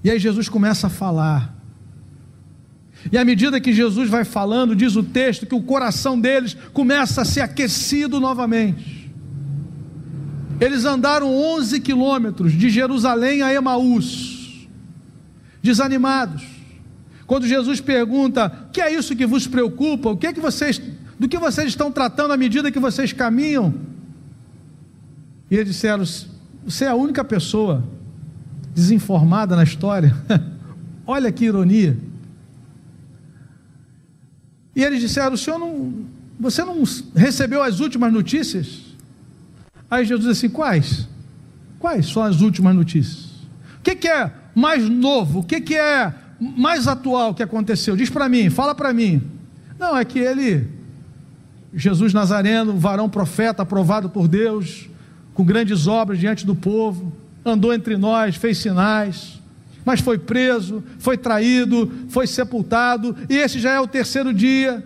E 0.04 0.12
aí 0.12 0.20
Jesus 0.20 0.50
começa 0.50 0.88
a 0.88 0.90
falar. 0.90 1.59
E 3.12 3.18
à 3.18 3.24
medida 3.24 3.62
que 3.62 3.74
Jesus 3.74 4.10
vai 4.10 4.26
falando, 4.26 4.76
diz 4.76 4.96
o 4.96 5.04
texto 5.04 5.46
que 5.46 5.56
o 5.56 5.62
coração 5.62 6.20
deles 6.20 6.56
começa 6.74 7.22
a 7.22 7.26
ser 7.26 7.42
aquecido 7.42 8.20
novamente. 8.20 9.10
Eles 10.60 10.84
andaram 10.84 11.34
11 11.34 11.80
quilômetros 11.80 12.52
de 12.52 12.70
Jerusalém 12.70 13.42
a 13.42 13.54
Emaús, 13.54 14.68
desanimados. 15.64 16.44
Quando 17.26 17.48
Jesus 17.48 17.80
pergunta: 17.80 18.52
"O 18.68 18.72
que 18.72 18.82
é 18.82 18.94
isso 18.94 19.16
que 19.16 19.26
vos 19.26 19.48
preocupa? 19.48 20.10
O 20.10 20.18
que 20.18 20.28
é 20.28 20.34
que 20.34 20.42
vocês, 20.42 20.82
do 21.18 21.30
que 21.30 21.38
vocês 21.38 21.70
estão 21.70 21.92
tratando 21.92 22.34
à 22.34 22.38
medida 22.38 22.72
que 22.72 22.80
vocês 22.80 23.14
caminham?" 23.14 23.74
E 25.50 25.56
eles 25.56 25.68
disseram: 25.68 26.04
"Você 26.66 26.84
é 26.84 26.90
a 26.90 26.96
única 26.96 27.24
pessoa 27.24 27.84
desinformada 28.76 29.56
na 29.56 29.64
história." 29.64 30.14
Olha 31.08 31.32
que 31.32 31.46
ironia. 31.46 31.98
E 34.76 34.84
eles 34.84 35.00
disseram: 35.00 35.34
O 35.34 35.38
senhor 35.38 35.60
não, 35.60 36.06
você 36.40 36.64
não 36.64 36.84
recebeu 37.16 37.62
as 37.62 37.80
últimas 37.80 38.12
notícias? 38.12 38.82
Aí 39.90 40.06
Jesus 40.06 40.28
disse 40.28 40.46
assim: 40.46 40.54
Quais? 40.54 41.08
Quais 41.80 42.08
são 42.08 42.24
as 42.24 42.42
últimas 42.42 42.76
notícias? 42.76 43.30
O 43.80 43.82
que, 43.84 43.96
que 43.96 44.08
é 44.08 44.32
mais 44.54 44.88
novo? 44.88 45.40
O 45.40 45.44
que, 45.44 45.62
que 45.62 45.76
é 45.76 46.14
mais 46.40 46.88
atual 46.88 47.34
que 47.34 47.42
aconteceu? 47.42 47.96
Diz 47.96 48.10
para 48.10 48.28
mim, 48.28 48.50
fala 48.50 48.76
para 48.76 48.94
mim. 48.94 49.22
Não, 49.80 49.96
é 49.96 50.04
que 50.04 50.20
ele, 50.20 50.68
Jesus 51.74 52.14
Nazareno, 52.14 52.78
varão 52.78 53.10
profeta, 53.10 53.64
aprovado 53.64 54.10
por 54.10 54.28
Deus, 54.28 54.90
com 55.34 55.44
grandes 55.44 55.88
obras 55.88 56.20
diante 56.20 56.46
do 56.46 56.54
povo, 56.54 57.14
andou 57.46 57.74
entre 57.74 57.96
nós, 57.96 58.36
fez 58.36 58.58
sinais, 58.58 59.39
mas 59.90 60.02
foi 60.02 60.20
preso, 60.20 60.84
foi 61.00 61.18
traído, 61.18 61.92
foi 62.10 62.28
sepultado, 62.28 63.18
e 63.28 63.36
esse 63.36 63.60
já 63.60 63.72
é 63.72 63.80
o 63.80 63.88
terceiro 63.88 64.32
dia. 64.32 64.86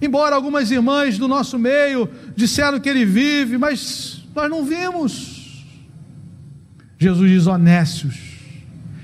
Embora 0.00 0.36
algumas 0.36 0.70
irmãs 0.70 1.18
do 1.18 1.26
nosso 1.26 1.58
meio 1.58 2.08
disseram 2.36 2.78
que 2.78 2.88
ele 2.88 3.04
vive, 3.04 3.58
mas 3.58 4.22
nós 4.32 4.48
não 4.48 4.64
vimos. 4.64 5.66
Jesus 6.96 7.28
diz: 7.28 7.48
honestos 7.48 8.14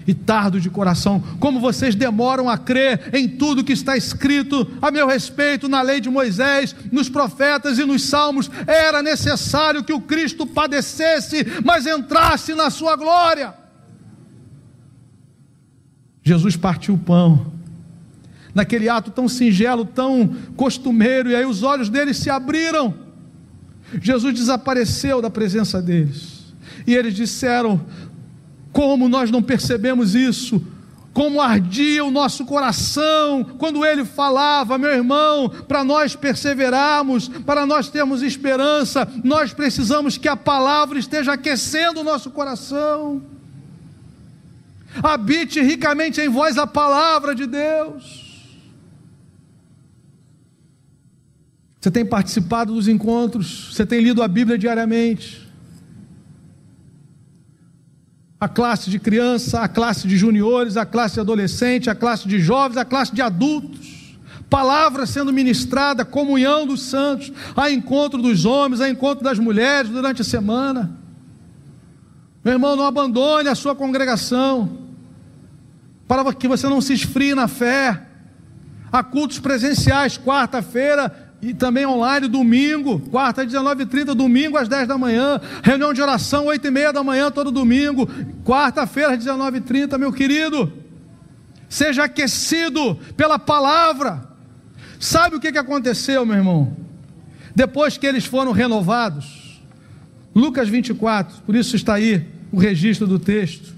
e 0.06 0.14
tardo 0.14 0.60
de 0.60 0.70
coração, 0.70 1.20
como 1.40 1.58
vocês 1.58 1.96
demoram 1.96 2.48
a 2.48 2.56
crer 2.56 3.10
em 3.12 3.26
tudo 3.26 3.64
que 3.64 3.72
está 3.72 3.96
escrito 3.96 4.70
a 4.80 4.88
meu 4.92 5.08
respeito 5.08 5.68
na 5.68 5.82
lei 5.82 6.00
de 6.00 6.08
Moisés, 6.08 6.76
nos 6.92 7.08
profetas 7.08 7.76
e 7.80 7.84
nos 7.84 8.04
salmos, 8.04 8.48
era 8.68 9.02
necessário 9.02 9.82
que 9.82 9.92
o 9.92 10.00
Cristo 10.00 10.46
padecesse, 10.46 11.44
mas 11.64 11.88
entrasse 11.88 12.54
na 12.54 12.70
sua 12.70 12.94
glória. 12.94 13.63
Jesus 16.24 16.56
partiu 16.56 16.94
o 16.94 16.98
pão, 16.98 17.52
naquele 18.54 18.88
ato 18.88 19.10
tão 19.10 19.28
singelo, 19.28 19.84
tão 19.84 20.34
costumeiro, 20.56 21.30
e 21.30 21.36
aí 21.36 21.44
os 21.44 21.62
olhos 21.62 21.90
deles 21.90 22.16
se 22.16 22.30
abriram. 22.30 22.94
Jesus 24.00 24.34
desapareceu 24.34 25.20
da 25.20 25.28
presença 25.28 25.82
deles, 25.82 26.54
e 26.86 26.94
eles 26.94 27.14
disseram: 27.14 27.84
Como 28.72 29.06
nós 29.06 29.30
não 29.30 29.42
percebemos 29.42 30.14
isso? 30.14 30.66
Como 31.12 31.40
ardia 31.40 32.04
o 32.04 32.10
nosso 32.10 32.44
coração 32.44 33.44
quando 33.56 33.84
ele 33.84 34.04
falava, 34.04 34.76
meu 34.76 34.90
irmão, 34.90 35.48
para 35.48 35.84
nós 35.84 36.16
perseverarmos, 36.16 37.28
para 37.28 37.64
nós 37.64 37.88
termos 37.88 38.20
esperança, 38.20 39.06
nós 39.22 39.52
precisamos 39.52 40.18
que 40.18 40.26
a 40.26 40.34
palavra 40.34 40.98
esteja 40.98 41.34
aquecendo 41.34 42.00
o 42.00 42.04
nosso 42.04 42.32
coração 42.32 43.22
habite 45.02 45.60
ricamente 45.60 46.20
em 46.20 46.28
vós 46.28 46.58
a 46.58 46.66
palavra 46.66 47.34
de 47.34 47.46
Deus. 47.46 48.24
Você 51.84 51.90
tem 51.90 52.06
participado 52.06 52.72
dos 52.72 52.88
encontros, 52.88 53.74
você 53.74 53.84
tem 53.84 54.00
lido 54.00 54.22
a 54.22 54.28
Bíblia 54.28 54.56
diariamente. 54.56 55.46
A 58.40 58.48
classe 58.48 58.88
de 58.88 58.98
criança, 58.98 59.60
a 59.60 59.68
classe 59.68 60.08
de 60.08 60.16
juniores, 60.16 60.78
a 60.78 60.86
classe 60.86 61.14
de 61.14 61.20
adolescente, 61.20 61.90
a 61.90 61.94
classe 61.94 62.26
de 62.26 62.38
jovens, 62.38 62.78
a 62.78 62.86
classe 62.86 63.14
de 63.14 63.20
adultos. 63.20 64.16
Palavra 64.48 65.04
sendo 65.04 65.32
ministrada, 65.32 66.04
comunhão 66.04 66.66
dos 66.66 66.82
santos, 66.82 67.32
a 67.56 67.70
encontro 67.70 68.22
dos 68.22 68.44
homens, 68.44 68.80
a 68.80 68.88
encontro 68.88 69.22
das 69.22 69.38
mulheres 69.38 69.90
durante 69.90 70.22
a 70.22 70.24
semana. 70.24 70.98
Meu 72.42 72.54
irmão, 72.54 72.76
não 72.76 72.86
abandone 72.86 73.48
a 73.48 73.54
sua 73.54 73.74
congregação 73.74 74.83
para 76.06 76.32
que 76.34 76.48
você 76.48 76.68
não 76.68 76.80
se 76.80 76.92
esfrie 76.92 77.34
na 77.34 77.48
fé. 77.48 78.02
Há 78.92 79.02
cultos 79.02 79.38
presenciais, 79.38 80.18
quarta-feira 80.18 81.24
e 81.42 81.52
também 81.52 81.84
online, 81.84 82.26
domingo, 82.26 83.00
quarta 83.10 83.42
às 83.42 83.52
19h30, 83.52 84.14
domingo 84.14 84.56
às 84.56 84.66
10 84.66 84.88
da 84.88 84.96
manhã, 84.96 85.40
reunião 85.62 85.92
de 85.92 86.00
oração, 86.00 86.46
8 86.46 86.66
e 86.66 86.70
meia 86.70 86.92
da 86.92 87.04
manhã, 87.04 87.30
todo 87.30 87.50
domingo, 87.50 88.08
quarta-feira 88.44 89.12
às 89.12 89.22
19h30, 89.22 89.98
meu 89.98 90.12
querido, 90.12 90.72
seja 91.68 92.04
aquecido 92.04 92.96
pela 93.16 93.38
palavra. 93.38 94.26
Sabe 94.98 95.36
o 95.36 95.40
que 95.40 95.48
aconteceu, 95.48 96.24
meu 96.24 96.36
irmão? 96.36 96.74
Depois 97.54 97.98
que 97.98 98.06
eles 98.06 98.24
foram 98.24 98.52
renovados, 98.52 99.60
Lucas 100.34 100.68
24, 100.68 101.42
por 101.42 101.54
isso 101.54 101.76
está 101.76 101.94
aí 101.94 102.26
o 102.50 102.58
registro 102.58 103.06
do 103.06 103.18
texto. 103.18 103.74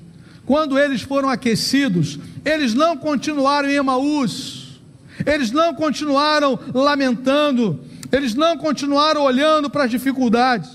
Quando 0.46 0.78
eles 0.78 1.02
foram 1.02 1.28
aquecidos, 1.28 2.20
eles 2.44 2.72
não 2.72 2.96
continuaram 2.96 3.68
em 3.68 3.74
Emaús, 3.74 4.80
eles 5.26 5.50
não 5.50 5.74
continuaram 5.74 6.58
lamentando, 6.72 7.80
eles 8.12 8.32
não 8.34 8.56
continuaram 8.56 9.22
olhando 9.22 9.68
para 9.68 9.84
as 9.84 9.90
dificuldades. 9.90 10.70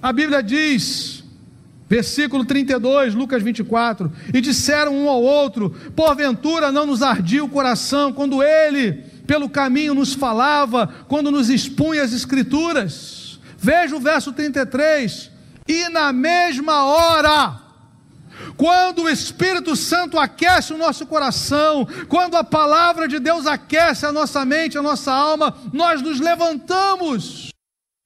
A 0.00 0.12
Bíblia 0.12 0.40
diz, 0.40 1.24
versículo 1.88 2.44
32, 2.44 3.14
Lucas 3.14 3.42
24: 3.42 4.12
E 4.32 4.40
disseram 4.40 4.96
um 4.96 5.08
ao 5.08 5.20
outro: 5.20 5.70
Porventura 5.96 6.70
não 6.70 6.86
nos 6.86 7.02
ardia 7.02 7.44
o 7.44 7.48
coração 7.48 8.12
quando 8.12 8.44
ele, 8.44 9.02
pelo 9.26 9.48
caminho, 9.48 9.92
nos 9.92 10.14
falava, 10.14 10.86
quando 11.08 11.32
nos 11.32 11.50
expunha 11.50 12.04
as 12.04 12.12
Escrituras. 12.12 13.40
Veja 13.58 13.96
o 13.96 14.00
verso 14.00 14.32
33: 14.32 15.32
E 15.66 15.88
na 15.88 16.12
mesma 16.12 16.84
hora, 16.84 17.65
quando 18.56 19.02
o 19.02 19.08
Espírito 19.08 19.76
Santo 19.76 20.18
aquece 20.18 20.72
o 20.72 20.78
nosso 20.78 21.06
coração, 21.06 21.86
quando 22.08 22.36
a 22.36 22.44
palavra 22.44 23.06
de 23.06 23.18
Deus 23.18 23.46
aquece 23.46 24.06
a 24.06 24.12
nossa 24.12 24.44
mente, 24.44 24.78
a 24.78 24.82
nossa 24.82 25.12
alma, 25.12 25.56
nós 25.72 26.00
nos 26.02 26.20
levantamos. 26.20 27.50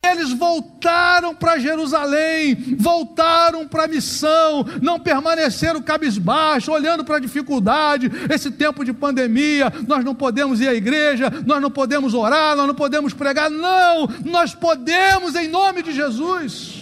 Eles 0.02 0.32
voltaram 0.32 1.34
para 1.34 1.58
Jerusalém, 1.58 2.74
voltaram 2.78 3.68
para 3.68 3.84
a 3.84 3.88
missão, 3.88 4.64
não 4.80 4.98
permaneceram 4.98 5.82
cabisbaixo, 5.82 6.72
olhando 6.72 7.04
para 7.04 7.16
a 7.16 7.20
dificuldade, 7.20 8.10
esse 8.30 8.50
tempo 8.50 8.82
de 8.82 8.94
pandemia, 8.94 9.70
nós 9.86 10.02
não 10.02 10.14
podemos 10.14 10.58
ir 10.58 10.68
à 10.68 10.74
igreja, 10.74 11.30
nós 11.44 11.60
não 11.60 11.70
podemos 11.70 12.14
orar, 12.14 12.56
nós 12.56 12.66
não 12.66 12.74
podemos 12.74 13.12
pregar, 13.12 13.50
não, 13.50 14.08
nós 14.24 14.54
podemos 14.54 15.34
em 15.34 15.48
nome 15.48 15.82
de 15.82 15.92
Jesus. 15.92 16.79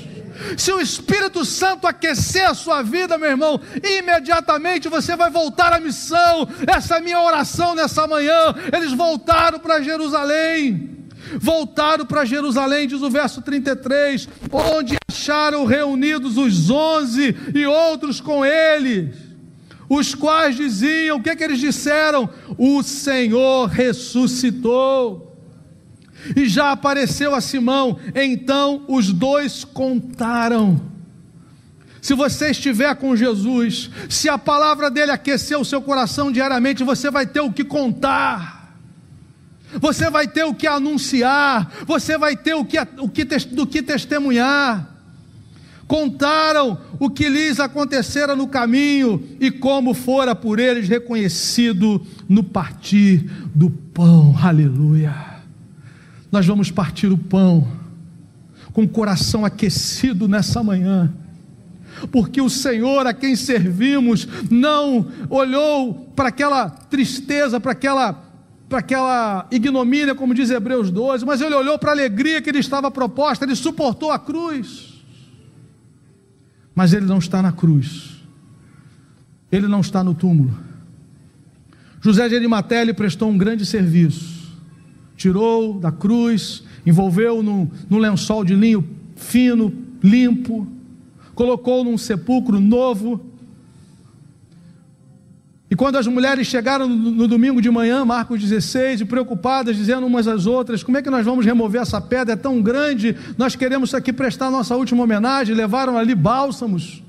Se 0.57 0.73
o 0.73 0.81
Espírito 0.81 1.45
Santo 1.45 1.87
aquecer 1.87 2.49
a 2.49 2.55
sua 2.55 2.83
vida, 2.83 3.19
meu 3.19 3.31
irmão, 3.31 3.61
imediatamente 3.83 4.89
você 4.89 5.17
vai 5.17 5.31
voltar 5.31 5.73
à 5.73 5.81
missão. 5.81 6.49
Essa 6.67 6.95
é 6.95 6.99
a 6.99 7.03
minha 7.03 7.21
oração 7.21 7.75
nessa 7.75 8.07
manhã. 8.07 8.55
Eles 8.73 8.93
voltaram 8.93 9.59
para 9.59 9.83
Jerusalém. 9.83 10.97
Voltaram 11.39 12.07
para 12.07 12.25
Jerusalém, 12.25 12.87
diz 12.89 13.03
o 13.03 13.11
verso 13.11 13.43
33, 13.43 14.29
onde 14.51 14.97
acharam 15.11 15.67
reunidos 15.67 16.39
os 16.39 16.71
onze 16.71 17.37
e 17.55 17.67
outros 17.67 18.19
com 18.19 18.47
eles, 18.47 19.15
os 19.91 20.15
quais 20.15 20.57
diziam: 20.57 21.19
o 21.19 21.23
que, 21.23 21.29
é 21.29 21.37
que 21.37 21.45
eles 21.45 21.61
disseram? 21.61 22.31
O 22.57 22.83
Senhor 22.83 23.67
ressuscitou 23.67 25.28
e 26.37 26.49
já 26.49 26.73
apareceu 26.73 27.35
a 27.35 27.41
Simão. 27.41 27.99
Então 28.15 28.85
os 28.89 29.13
dois 29.13 29.65
contaram. 29.65 30.81
Se 32.01 32.15
você 32.15 32.51
estiver 32.51 32.95
com 32.97 33.17
Jesus, 33.17 33.91
se 34.09 34.29
a 34.29 34.39
palavra 34.39 34.91
dele 34.91 35.11
aquecer 35.11 35.59
o 35.59 35.65
seu 35.65 35.83
coração 35.83 36.31
diariamente, 36.31 36.85
você 36.85 37.11
vai 37.11 37.27
ter 37.27 37.41
o 37.41 37.53
que 37.53 37.65
contar, 37.65 38.77
você 39.81 40.09
vai 40.09 40.27
ter 40.27 40.45
o 40.45 40.55
que 40.55 40.67
anunciar, 40.67 41.71
você 41.87 42.17
vai 42.17 42.37
ter 42.37 42.55
o 42.55 42.65
que, 42.65 42.79
o 42.99 43.09
que, 43.09 43.25
do 43.25 43.67
que 43.67 43.83
testemunhar. 43.83 44.95
Contaram 45.87 46.79
o 47.01 47.09
que 47.09 47.29
lhes 47.29 47.59
acontecera 47.59 48.37
no 48.37 48.47
caminho 48.47 49.27
e 49.41 49.51
como 49.51 49.95
fora 49.95 50.35
por 50.35 50.59
eles 50.59 50.87
reconhecido 50.87 52.07
no 52.29 52.45
partir 52.45 53.31
do 53.55 53.71
pão. 53.71 54.37
Aleluia 54.41 55.38
nós 56.31 56.47
vamos 56.47 56.71
partir 56.71 57.09
o 57.09 57.19
pão 57.19 57.67
com 58.73 58.83
o 58.83 58.89
coração 58.89 59.45
aquecido 59.45 60.29
nessa 60.29 60.63
manhã, 60.63 61.13
porque 62.13 62.41
o 62.41 62.51
Senhor 62.51 63.07
a 63.07 63.15
quem 63.15 63.35
servimos 63.35 64.29
não 64.51 65.07
olhou 65.29 65.95
para 66.15 66.29
aquela 66.29 66.69
tristeza, 66.69 67.59
para 67.59 67.73
aquela 67.73 68.25
para 68.69 68.81
aquela 68.81 69.47
ignomínia, 69.51 70.15
como 70.15 70.35
diz 70.35 70.51
Hebreus 70.51 70.91
12, 70.91 71.25
mas 71.25 71.41
ele 71.41 71.55
olhou 71.55 71.79
para 71.79 71.91
a 71.91 71.95
alegria 71.95 72.43
que 72.43 72.53
lhe 72.53 72.59
estava 72.59 72.91
proposta, 72.91 73.47
ele 73.47 73.57
suportou 73.57 74.13
a 74.13 74.19
cruz. 74.19 75.03
Mas 76.75 76.93
ele 76.93 77.07
não 77.07 77.17
está 77.17 77.41
na 77.41 77.51
cruz, 77.51 78.23
ele 79.51 79.67
não 79.67 79.81
está 79.81 80.05
no 80.05 80.15
túmulo. 80.15 80.55
José 82.01 82.29
de 82.29 82.37
Arimatéia 82.37 82.93
prestou 82.93 83.31
um 83.31 83.39
grande 83.39 83.65
serviço, 83.65 84.38
tirou 85.19 85.79
da 85.79 85.93
cruz, 85.93 86.63
envolveu 86.87 87.43
no, 87.43 87.71
no 87.91 87.99
lençol 87.99 88.43
de 88.43 88.55
linho 88.55 88.89
fino, 89.17 89.71
limpo, 90.03 90.67
colocou 91.35 91.85
num 91.85 91.99
sepulcro 91.99 92.59
novo, 92.59 93.21
e 95.71 95.77
quando 95.77 95.97
as 95.97 96.07
mulheres 96.07 96.47
chegaram 96.47 96.89
no, 96.89 97.11
no, 97.11 97.29
domingo 97.29 97.61
de 97.61 97.71
manhã, 97.71 98.03
Marcos 98.05 98.41
16, 98.41 99.03
e 99.03 99.05
preocupadas, 99.05 99.77
dizendo 99.77 100.07
umas 100.07 100.27
às 100.27 100.47
outras: 100.47 100.83
como 100.83 100.97
é 100.97 101.03
que 101.03 101.11
nós 101.11 101.27
vamos 101.27 101.45
remover 101.45 101.83
essa 101.83 102.01
pedra? 102.01 102.33
É 102.33 102.37
tão 102.37 102.63
grande, 102.63 103.15
nós 103.37 103.55
queremos 103.55 103.93
aqui 103.93 104.11
prestar 104.11 104.51
nossa 104.51 104.75
última 104.77 105.03
homenagem. 105.03 105.55
Levaram 105.55 105.99
ali 105.99 106.15
bálsamos. 106.15 107.03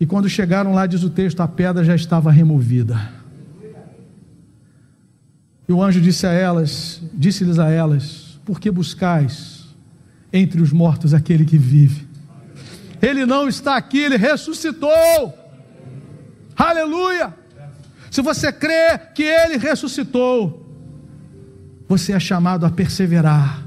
E 0.00 0.06
quando 0.06 0.28
chegaram 0.28 0.72
lá, 0.72 0.84
diz 0.84 1.04
o 1.04 1.10
texto, 1.10 1.40
a 1.42 1.46
pedra 1.46 1.84
já 1.84 1.94
estava 1.94 2.32
removida. 2.32 3.21
E 5.72 5.74
o 5.74 5.82
anjo 5.82 6.02
disse 6.02 6.26
a 6.26 6.32
elas, 6.32 7.00
disse-lhes 7.14 7.58
a 7.58 7.70
elas: 7.70 8.38
Por 8.44 8.60
que 8.60 8.70
buscais 8.70 9.64
entre 10.30 10.60
os 10.60 10.70
mortos 10.70 11.14
aquele 11.14 11.46
que 11.46 11.56
vive? 11.56 12.06
Ele 13.00 13.24
não 13.24 13.48
está 13.48 13.78
aqui, 13.78 13.96
ele 13.96 14.18
ressuscitou. 14.18 14.92
Aleluia! 16.54 17.32
Se 18.10 18.20
você 18.20 18.52
crê 18.52 18.98
que 19.14 19.22
Ele 19.22 19.56
ressuscitou, 19.56 20.76
você 21.88 22.12
é 22.12 22.20
chamado 22.20 22.66
a 22.66 22.70
perseverar, 22.70 23.66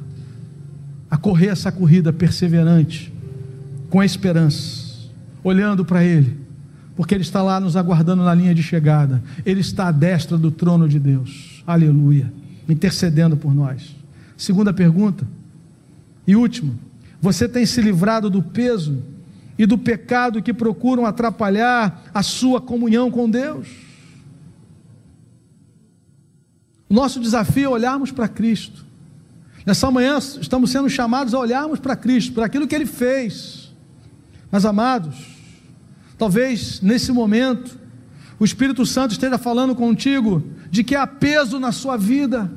a 1.10 1.18
correr 1.18 1.47
essa 1.47 1.72
corrida 1.72 2.14
perseverante, 2.14 3.12
com 3.89 4.03
esperança, 4.03 5.10
olhando 5.43 5.84
para 5.84 6.03
Ele, 6.03 6.39
porque 6.95 7.16
Ele 7.16 7.24
está 7.24 7.41
lá 7.41 7.60
nos 7.60 7.76
aguardando 7.76 8.24
na 8.24 8.36
linha 8.36 8.53
de 8.53 8.62
chegada, 8.62 9.24
Ele 9.43 9.62
está 9.62 9.88
à 9.88 9.91
destra 9.91 10.38
do 10.38 10.51
trono 10.51 10.88
de 10.88 10.99
Deus, 10.99 11.55
aleluia, 11.66 12.32
intercedendo 12.68 13.38
por 13.38 13.53
nós. 13.53 13.95
Segunda 14.38 14.74
pergunta, 14.74 15.28
e 16.28 16.36
última: 16.36 16.74
você 17.22 17.47
tem 17.47 17.66
se 17.66 17.82
livrado 17.82 18.30
do 18.30 18.41
peso 18.41 19.01
e 19.57 19.66
do 19.66 19.78
pecado 19.78 20.41
que 20.41 20.53
procuram 20.53 21.05
atrapalhar 21.05 22.03
a 22.13 22.22
sua 22.22 22.59
comunhão 22.59 23.09
com 23.09 23.30
Deus. 23.30 23.68
Nosso 26.89 27.20
desafio 27.20 27.66
é 27.66 27.70
olharmos 27.70 28.11
para 28.11 28.28
Cristo. 28.28 28.86
Nessa 29.66 29.89
manhã 29.89 30.20
estamos 30.20 30.70
sendo 30.70 30.89
chamados 30.89 31.34
a 31.34 31.39
olharmos 31.39 31.80
para 31.80 31.95
Cristo, 31.95 32.34
para 32.34 32.45
aquilo 32.45 32.68
que 32.68 32.76
Ele 32.76 32.86
fez. 32.86 33.74
Mas 34.51 34.66
amados, 34.66 35.16
talvez 36.18 36.82
nesse 36.82 37.11
momento 37.11 37.78
o 38.40 38.46
Espírito 38.46 38.86
Santo 38.86 39.12
esteja 39.12 39.38
falando 39.38 39.76
contigo 39.76 40.44
de 40.70 40.84
que 40.84 40.96
há 40.96 41.08
peso 41.08 41.60
na 41.60 41.72
sua 41.72 41.98
vida, 41.98 42.52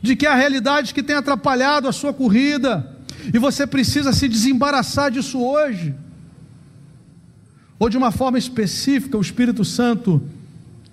de 0.00 0.14
que 0.14 0.26
há 0.26 0.34
realidades 0.34 0.92
que 0.92 1.02
têm 1.02 1.16
atrapalhado 1.16 1.88
a 1.88 1.92
sua 1.92 2.12
corrida, 2.12 2.96
e 3.32 3.38
você 3.38 3.66
precisa 3.66 4.12
se 4.12 4.28
desembaraçar 4.28 5.10
disso 5.10 5.40
hoje. 5.40 5.94
Ou 7.78 7.88
de 7.88 7.96
uma 7.96 8.10
forma 8.10 8.38
específica, 8.38 9.18
o 9.18 9.20
Espírito 9.20 9.64
Santo, 9.64 10.22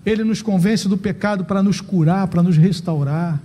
ele 0.05 0.23
nos 0.23 0.41
convence 0.41 0.87
do 0.87 0.97
pecado 0.97 1.45
para 1.45 1.61
nos 1.61 1.81
curar, 1.81 2.27
para 2.27 2.43
nos 2.43 2.57
restaurar. 2.57 3.39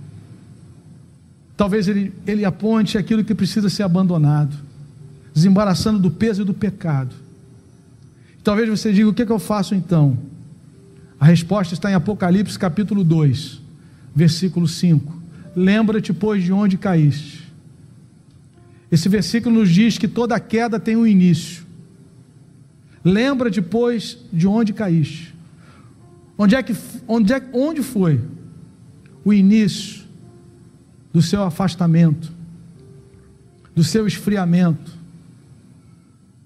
Talvez 1.55 1.87
ele, 1.87 2.13
ele 2.25 2.43
aponte 2.43 2.97
aquilo 2.97 3.23
que 3.23 3.35
precisa 3.35 3.69
ser 3.69 3.83
abandonado, 3.83 4.55
desembaraçando 5.33 5.99
do 5.99 6.09
peso 6.09 6.41
e 6.41 6.45
do 6.45 6.53
pecado. 6.53 7.15
Talvez 8.43 8.69
você 8.69 8.91
diga: 8.91 9.09
o 9.09 9.13
que, 9.13 9.21
é 9.23 9.25
que 9.25 9.31
eu 9.31 9.39
faço 9.39 9.75
então? 9.75 10.17
A 11.19 11.25
resposta 11.25 11.73
está 11.73 11.89
em 11.91 11.93
Apocalipse 11.93 12.57
capítulo 12.57 13.03
2, 13.03 13.61
versículo 14.15 14.67
5. 14.67 15.21
Lembra-te, 15.55 16.11
pois, 16.13 16.43
de 16.43 16.51
onde 16.51 16.77
caíste 16.77 17.41
esse 18.91 19.07
versículo 19.07 19.59
nos 19.59 19.69
diz 19.69 19.97
que 19.97 20.07
toda 20.07 20.37
queda 20.37 20.77
tem 20.77 20.97
um 20.97 21.07
início. 21.07 21.63
Lembra 23.03 23.49
depois 23.49 24.17
de 24.33 24.45
onde 24.45 24.73
caíste. 24.73 25.33
Onde 26.37 26.55
é 26.55 26.61
que 26.61 26.75
onde, 27.07 27.33
é, 27.33 27.41
onde 27.53 27.81
foi 27.81 28.19
o 29.23 29.31
início 29.31 30.03
do 31.13 31.21
seu 31.21 31.41
afastamento, 31.41 32.33
do 33.73 33.83
seu 33.83 34.05
esfriamento? 34.05 34.91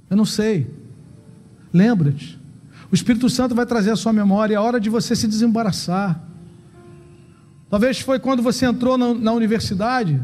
Eu 0.08 0.16
não 0.16 0.26
sei. 0.26 0.68
Lembra-te. 1.76 2.40
O 2.90 2.96
Espírito 2.96 3.30
Santo 3.30 3.54
vai 3.54 3.66
trazer 3.66 3.92
a 3.92 3.98
sua 3.98 4.14
memória, 4.14 4.56
é 4.56 4.60
hora 4.60 4.80
de 4.80 4.90
você 4.90 5.14
se 5.14 5.28
desembaraçar. 5.28 6.18
Talvez 7.70 8.00
foi 8.00 8.18
quando 8.18 8.42
você 8.42 8.66
entrou 8.66 8.98
na, 8.98 9.14
na 9.14 9.34
universidade, 9.34 10.22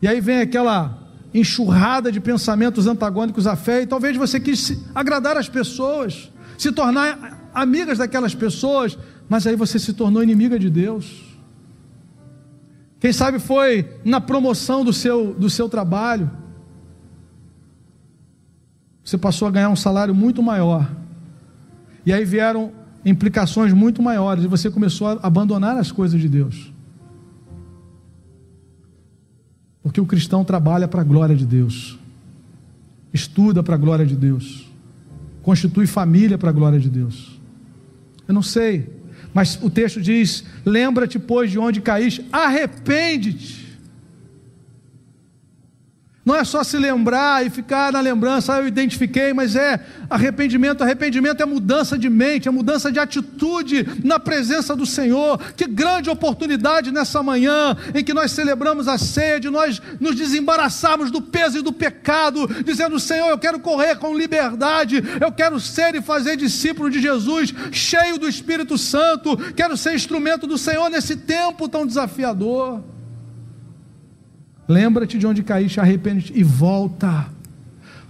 e 0.00 0.08
aí 0.08 0.18
vem 0.18 0.40
aquela 0.40 0.98
enxurrada 1.34 2.10
de 2.10 2.18
pensamentos 2.18 2.86
antagônicos 2.86 3.46
à 3.46 3.54
fé, 3.56 3.82
e 3.82 3.86
talvez 3.86 4.16
você 4.16 4.40
quis 4.40 4.82
agradar 4.94 5.36
as 5.36 5.50
pessoas, 5.50 6.32
se 6.56 6.72
tornar 6.72 7.50
amigas 7.52 7.98
daquelas 7.98 8.34
pessoas, 8.34 8.96
mas 9.28 9.46
aí 9.46 9.54
você 9.54 9.78
se 9.78 9.92
tornou 9.92 10.22
inimiga 10.22 10.58
de 10.58 10.70
Deus. 10.70 11.26
Quem 12.98 13.12
sabe 13.12 13.38
foi 13.38 13.86
na 14.02 14.18
promoção 14.18 14.82
do 14.82 14.94
seu, 14.94 15.34
do 15.34 15.50
seu 15.50 15.68
trabalho. 15.68 16.30
Você 19.04 19.18
passou 19.18 19.48
a 19.48 19.50
ganhar 19.50 19.68
um 19.68 19.76
salário 19.76 20.14
muito 20.14 20.42
maior. 20.42 20.90
E 22.04 22.12
aí 22.12 22.24
vieram 22.24 22.72
implicações 23.04 23.72
muito 23.72 24.02
maiores, 24.02 24.44
e 24.44 24.46
você 24.46 24.70
começou 24.70 25.08
a 25.08 25.18
abandonar 25.22 25.76
as 25.76 25.90
coisas 25.90 26.20
de 26.20 26.28
Deus. 26.28 26.72
Porque 29.82 30.00
o 30.00 30.06
cristão 30.06 30.44
trabalha 30.44 30.86
para 30.86 31.00
a 31.00 31.04
glória 31.04 31.34
de 31.34 31.46
Deus, 31.46 31.98
estuda 33.12 33.62
para 33.62 33.74
a 33.74 33.78
glória 33.78 34.04
de 34.04 34.14
Deus, 34.14 34.70
constitui 35.42 35.86
família 35.86 36.36
para 36.36 36.50
a 36.50 36.52
glória 36.52 36.78
de 36.78 36.90
Deus. 36.90 37.40
Eu 38.28 38.34
não 38.34 38.42
sei, 38.42 38.90
mas 39.32 39.58
o 39.62 39.70
texto 39.70 40.00
diz: 40.00 40.44
lembra-te, 40.64 41.18
pois, 41.18 41.50
de 41.50 41.58
onde 41.58 41.80
caíste, 41.80 42.26
arrepende-te 42.30 43.69
não 46.22 46.36
é 46.36 46.44
só 46.44 46.62
se 46.62 46.76
lembrar 46.76 47.46
e 47.46 47.48
ficar 47.48 47.90
na 47.90 48.00
lembrança, 48.00 48.54
ah, 48.54 48.58
eu 48.58 48.68
identifiquei, 48.68 49.32
mas 49.32 49.56
é 49.56 49.80
arrependimento. 50.08 50.82
Arrependimento 50.82 51.42
é 51.42 51.46
mudança 51.46 51.96
de 51.96 52.10
mente, 52.10 52.46
é 52.46 52.50
mudança 52.50 52.92
de 52.92 52.98
atitude 52.98 53.86
na 54.04 54.20
presença 54.20 54.76
do 54.76 54.84
Senhor. 54.84 55.38
Que 55.56 55.66
grande 55.66 56.10
oportunidade 56.10 56.92
nessa 56.92 57.22
manhã 57.22 57.74
em 57.94 58.04
que 58.04 58.12
nós 58.12 58.32
celebramos 58.32 58.86
a 58.86 58.98
ceia, 58.98 59.40
de 59.40 59.48
nós 59.48 59.80
nos 59.98 60.14
desembaraçarmos 60.14 61.10
do 61.10 61.22
peso 61.22 61.58
e 61.58 61.62
do 61.62 61.72
pecado, 61.72 62.46
dizendo: 62.64 63.00
Senhor, 63.00 63.30
eu 63.30 63.38
quero 63.38 63.58
correr 63.58 63.96
com 63.96 64.16
liberdade, 64.16 65.02
eu 65.22 65.32
quero 65.32 65.58
ser 65.58 65.94
e 65.94 66.02
fazer 66.02 66.36
discípulo 66.36 66.90
de 66.90 67.00
Jesus, 67.00 67.54
cheio 67.72 68.18
do 68.18 68.28
Espírito 68.28 68.76
Santo, 68.76 69.38
quero 69.54 69.74
ser 69.74 69.94
instrumento 69.94 70.46
do 70.46 70.58
Senhor 70.58 70.90
nesse 70.90 71.16
tempo 71.16 71.66
tão 71.66 71.86
desafiador. 71.86 72.99
Lembra-te 74.70 75.18
de 75.18 75.26
onde 75.26 75.42
caíste, 75.42 75.80
arrepende-te 75.80 76.32
e 76.38 76.44
volta. 76.44 77.26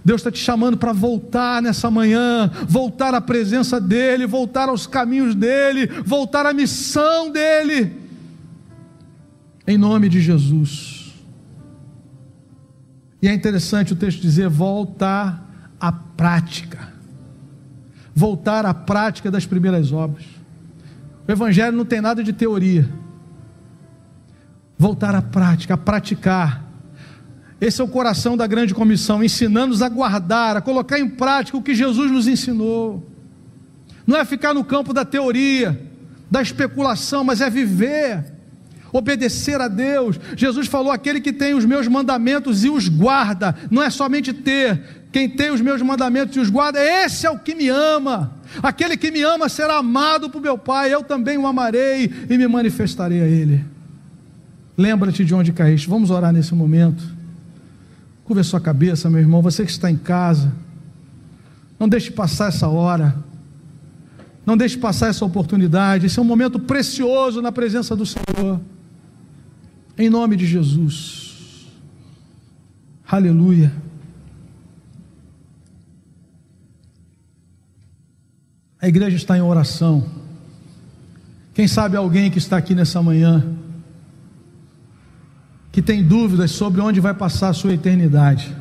Deus 0.05 0.21
está 0.21 0.29
te 0.29 0.37
chamando 0.37 0.77
para 0.77 0.93
voltar 0.93 1.59
nessa 1.59 1.89
manhã, 1.89 2.51
voltar 2.69 3.15
à 3.15 3.19
presença 3.19 3.81
dEle, 3.81 4.27
voltar 4.27 4.69
aos 4.69 4.85
caminhos 4.85 5.33
dEle, 5.33 5.87
voltar 6.05 6.45
à 6.45 6.53
missão 6.53 7.31
dEle, 7.31 7.91
em 9.65 9.75
nome 9.75 10.07
de 10.07 10.21
Jesus. 10.21 11.15
E 13.23 13.27
é 13.27 13.33
interessante 13.33 13.93
o 13.93 13.95
texto 13.95 14.21
dizer: 14.21 14.47
voltar 14.47 15.73
à 15.79 15.91
prática, 15.91 16.93
voltar 18.13 18.67
à 18.67 18.73
prática 18.73 19.31
das 19.31 19.47
primeiras 19.47 19.91
obras. 19.91 20.25
O 21.27 21.31
Evangelho 21.31 21.75
não 21.75 21.85
tem 21.85 22.01
nada 22.01 22.23
de 22.23 22.31
teoria 22.31 22.87
voltar 24.81 25.13
à 25.13 25.21
prática, 25.21 25.75
a 25.75 25.77
praticar. 25.77 26.65
Esse 27.61 27.79
é 27.81 27.83
o 27.83 27.87
coração 27.87 28.35
da 28.35 28.47
grande 28.47 28.73
comissão, 28.73 29.23
ensinando-nos 29.23 29.83
a 29.83 29.87
guardar, 29.87 30.57
a 30.57 30.61
colocar 30.61 30.97
em 30.97 31.07
prática 31.07 31.55
o 31.55 31.61
que 31.61 31.75
Jesus 31.75 32.09
nos 32.09 32.27
ensinou. 32.27 33.07
Não 34.07 34.17
é 34.17 34.25
ficar 34.25 34.55
no 34.55 34.63
campo 34.63 34.91
da 34.91 35.05
teoria, 35.05 35.79
da 36.31 36.41
especulação, 36.41 37.23
mas 37.23 37.41
é 37.41 37.47
viver, 37.47 38.25
obedecer 38.91 39.61
a 39.61 39.67
Deus. 39.67 40.19
Jesus 40.35 40.65
falou: 40.65 40.91
aquele 40.91 41.21
que 41.21 41.31
tem 41.31 41.53
os 41.53 41.63
meus 41.63 41.87
mandamentos 41.87 42.63
e 42.63 42.69
os 42.71 42.89
guarda, 42.89 43.55
não 43.69 43.83
é 43.83 43.91
somente 43.91 44.33
ter, 44.33 45.03
Quem 45.11 45.29
tem 45.29 45.51
os 45.51 45.61
meus 45.61 45.83
mandamentos 45.83 46.35
e 46.37 46.39
os 46.39 46.49
guarda, 46.49 46.83
esse 46.83 47.27
é 47.27 47.29
o 47.29 47.37
que 47.37 47.53
me 47.53 47.69
ama. 47.69 48.35
Aquele 48.63 48.97
que 48.97 49.11
me 49.11 49.21
ama 49.21 49.47
será 49.47 49.77
amado 49.77 50.27
por 50.27 50.41
meu 50.41 50.57
Pai, 50.57 50.91
eu 50.91 51.03
também 51.03 51.37
o 51.37 51.45
amarei 51.45 52.11
e 52.27 52.35
me 52.35 52.47
manifestarei 52.47 53.21
a 53.21 53.27
Ele. 53.27 53.70
Lembra-te 54.77 55.25
de 55.25 55.33
onde 55.33 55.51
caíste. 55.51 55.89
Vamos 55.89 56.09
orar 56.09 56.31
nesse 56.31 56.53
momento. 56.55 57.03
Curva 58.23 58.43
sua 58.43 58.61
cabeça, 58.61 59.09
meu 59.09 59.19
irmão. 59.19 59.41
Você 59.41 59.65
que 59.65 59.71
está 59.71 59.91
em 59.91 59.97
casa, 59.97 60.51
não 61.79 61.89
deixe 61.89 62.11
passar 62.11 62.47
essa 62.47 62.67
hora. 62.67 63.15
Não 64.45 64.57
deixe 64.57 64.77
passar 64.77 65.07
essa 65.07 65.25
oportunidade. 65.25 66.05
Esse 66.05 66.19
é 66.19 66.21
um 66.21 66.25
momento 66.25 66.59
precioso 66.59 67.41
na 67.41 67.51
presença 67.51 67.95
do 67.95 68.05
Senhor. 68.05 68.59
Em 69.97 70.09
nome 70.09 70.35
de 70.35 70.45
Jesus. 70.45 71.67
Aleluia. 73.07 73.71
A 78.81 78.87
igreja 78.87 79.15
está 79.15 79.37
em 79.37 79.41
oração. 79.41 80.03
Quem 81.53 81.67
sabe 81.67 81.97
alguém 81.97 82.31
que 82.31 82.39
está 82.39 82.57
aqui 82.57 82.73
nessa 82.73 83.01
manhã, 83.01 83.45
que 85.71 85.81
tem 85.81 86.03
dúvidas 86.03 86.51
sobre 86.51 86.81
onde 86.81 86.99
vai 86.99 87.13
passar 87.13 87.49
a 87.49 87.53
sua 87.53 87.73
eternidade. 87.73 88.55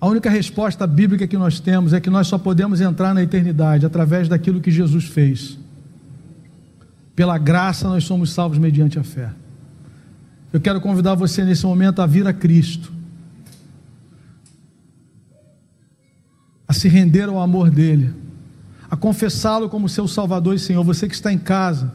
A 0.00 0.06
única 0.06 0.30
resposta 0.30 0.86
bíblica 0.86 1.26
que 1.26 1.36
nós 1.36 1.60
temos 1.60 1.92
é 1.92 2.00
que 2.00 2.10
nós 2.10 2.26
só 2.26 2.38
podemos 2.38 2.80
entrar 2.80 3.14
na 3.14 3.22
eternidade 3.22 3.86
através 3.86 4.28
daquilo 4.28 4.60
que 4.60 4.70
Jesus 4.70 5.04
fez. 5.04 5.58
Pela 7.14 7.38
graça 7.38 7.88
nós 7.88 8.04
somos 8.04 8.32
salvos 8.32 8.58
mediante 8.58 8.98
a 8.98 9.04
fé. 9.04 9.30
Eu 10.52 10.60
quero 10.60 10.80
convidar 10.80 11.14
você 11.14 11.44
nesse 11.44 11.64
momento 11.64 12.00
a 12.02 12.06
vir 12.06 12.26
a 12.26 12.32
Cristo. 12.32 12.92
a 16.72 16.74
se 16.74 16.88
render 16.88 17.28
ao 17.28 17.38
amor 17.38 17.70
dele, 17.70 18.14
a 18.90 18.96
confessá-lo 18.96 19.68
como 19.68 19.90
seu 19.90 20.08
Salvador 20.08 20.54
e 20.54 20.58
Senhor. 20.58 20.82
Você 20.82 21.06
que 21.06 21.14
está 21.14 21.30
em 21.30 21.36
casa, 21.36 21.92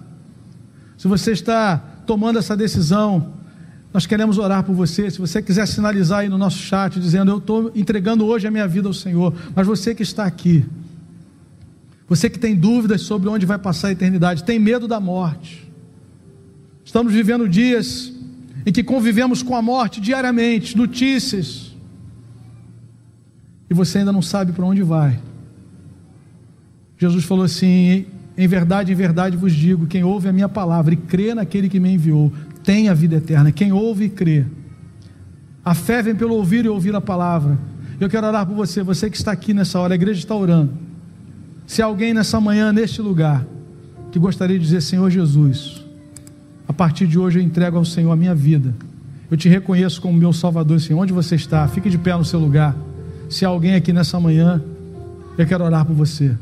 se 0.95 1.07
você 1.07 1.31
está 1.31 1.83
tomando 2.07 2.39
essa 2.39 2.55
decisão, 2.55 3.33
nós 3.93 4.05
queremos 4.05 4.37
orar 4.37 4.63
por 4.63 4.73
você. 4.73 5.11
Se 5.11 5.19
você 5.19 5.41
quiser 5.41 5.67
sinalizar 5.67 6.19
aí 6.19 6.29
no 6.29 6.37
nosso 6.37 6.57
chat, 6.57 6.99
dizendo: 6.99 7.31
Eu 7.31 7.37
estou 7.37 7.71
entregando 7.75 8.25
hoje 8.25 8.47
a 8.47 8.51
minha 8.51 8.67
vida 8.67 8.87
ao 8.87 8.93
Senhor, 8.93 9.35
mas 9.53 9.67
você 9.67 9.93
que 9.93 10.01
está 10.01 10.25
aqui, 10.25 10.65
você 12.07 12.29
que 12.29 12.39
tem 12.39 12.55
dúvidas 12.55 13.01
sobre 13.01 13.29
onde 13.29 13.45
vai 13.45 13.59
passar 13.59 13.89
a 13.89 13.91
eternidade, 13.91 14.43
tem 14.43 14.57
medo 14.57 14.87
da 14.87 14.99
morte. 14.99 15.67
Estamos 16.83 17.13
vivendo 17.13 17.47
dias 17.49 18.13
em 18.65 18.71
que 18.71 18.83
convivemos 18.83 19.43
com 19.43 19.55
a 19.55 19.61
morte 19.61 19.99
diariamente, 19.99 20.75
notícias, 20.75 21.75
e 23.69 23.73
você 23.73 23.99
ainda 23.99 24.13
não 24.13 24.21
sabe 24.21 24.53
para 24.53 24.65
onde 24.65 24.81
vai. 24.81 25.19
Jesus 26.97 27.25
falou 27.25 27.43
assim: 27.43 28.05
Em 28.37 28.47
verdade, 28.47 28.91
em 28.91 28.95
verdade 28.95 29.35
vos 29.35 29.53
digo: 29.53 29.87
quem 29.87 30.03
ouve 30.03 30.29
a 30.29 30.33
minha 30.33 30.47
palavra 30.47 30.93
e 30.93 30.97
crê 30.97 31.33
naquele 31.33 31.67
que 31.67 31.79
me 31.79 31.93
enviou, 31.93 32.31
tem 32.63 32.87
a 32.87 32.93
vida 32.93 33.15
eterna. 33.15 33.51
Quem 33.51 33.71
ouve 33.71 34.05
e 34.05 34.09
crê. 34.09 34.45
A 35.65 35.73
fé 35.73 36.01
vem 36.03 36.15
pelo 36.15 36.35
ouvir 36.35 36.65
e 36.65 36.69
ouvir 36.69 36.95
a 36.95 37.01
palavra. 37.01 37.57
Eu 37.99 38.07
quero 38.07 38.27
orar 38.27 38.45
por 38.45 38.55
você, 38.55 38.83
você 38.83 39.09
que 39.09 39.17
está 39.17 39.31
aqui 39.31 39.53
nessa 39.53 39.79
hora, 39.79 39.93
a 39.93 39.95
igreja 39.95 40.19
está 40.19 40.35
orando. 40.35 40.71
Se 41.65 41.81
alguém 41.81 42.13
nessa 42.13 42.39
manhã, 42.39 42.71
neste 42.71 43.01
lugar, 43.01 43.45
que 44.11 44.19
gostaria 44.19 44.57
de 44.57 44.63
dizer: 44.63 44.81
Senhor 44.81 45.09
Jesus, 45.09 45.83
a 46.67 46.73
partir 46.73 47.07
de 47.07 47.17
hoje 47.17 47.39
eu 47.39 47.43
entrego 47.43 47.77
ao 47.77 47.85
Senhor 47.85 48.11
a 48.11 48.15
minha 48.15 48.35
vida. 48.35 48.73
Eu 49.29 49.35
te 49.35 49.49
reconheço 49.49 50.01
como 50.01 50.17
meu 50.17 50.31
Salvador, 50.31 50.79
Senhor. 50.79 50.99
Onde 51.01 51.11
você 51.11 51.35
está? 51.35 51.67
Fique 51.67 51.89
de 51.89 51.97
pé 51.97 52.15
no 52.15 52.23
seu 52.23 52.39
lugar. 52.39 52.75
Se 53.29 53.43
alguém 53.43 53.75
aqui 53.75 53.91
nessa 53.91 54.19
manhã, 54.19 54.63
eu 55.37 55.45
quero 55.45 55.63
orar 55.63 55.85
por 55.85 55.93
você. 55.93 56.33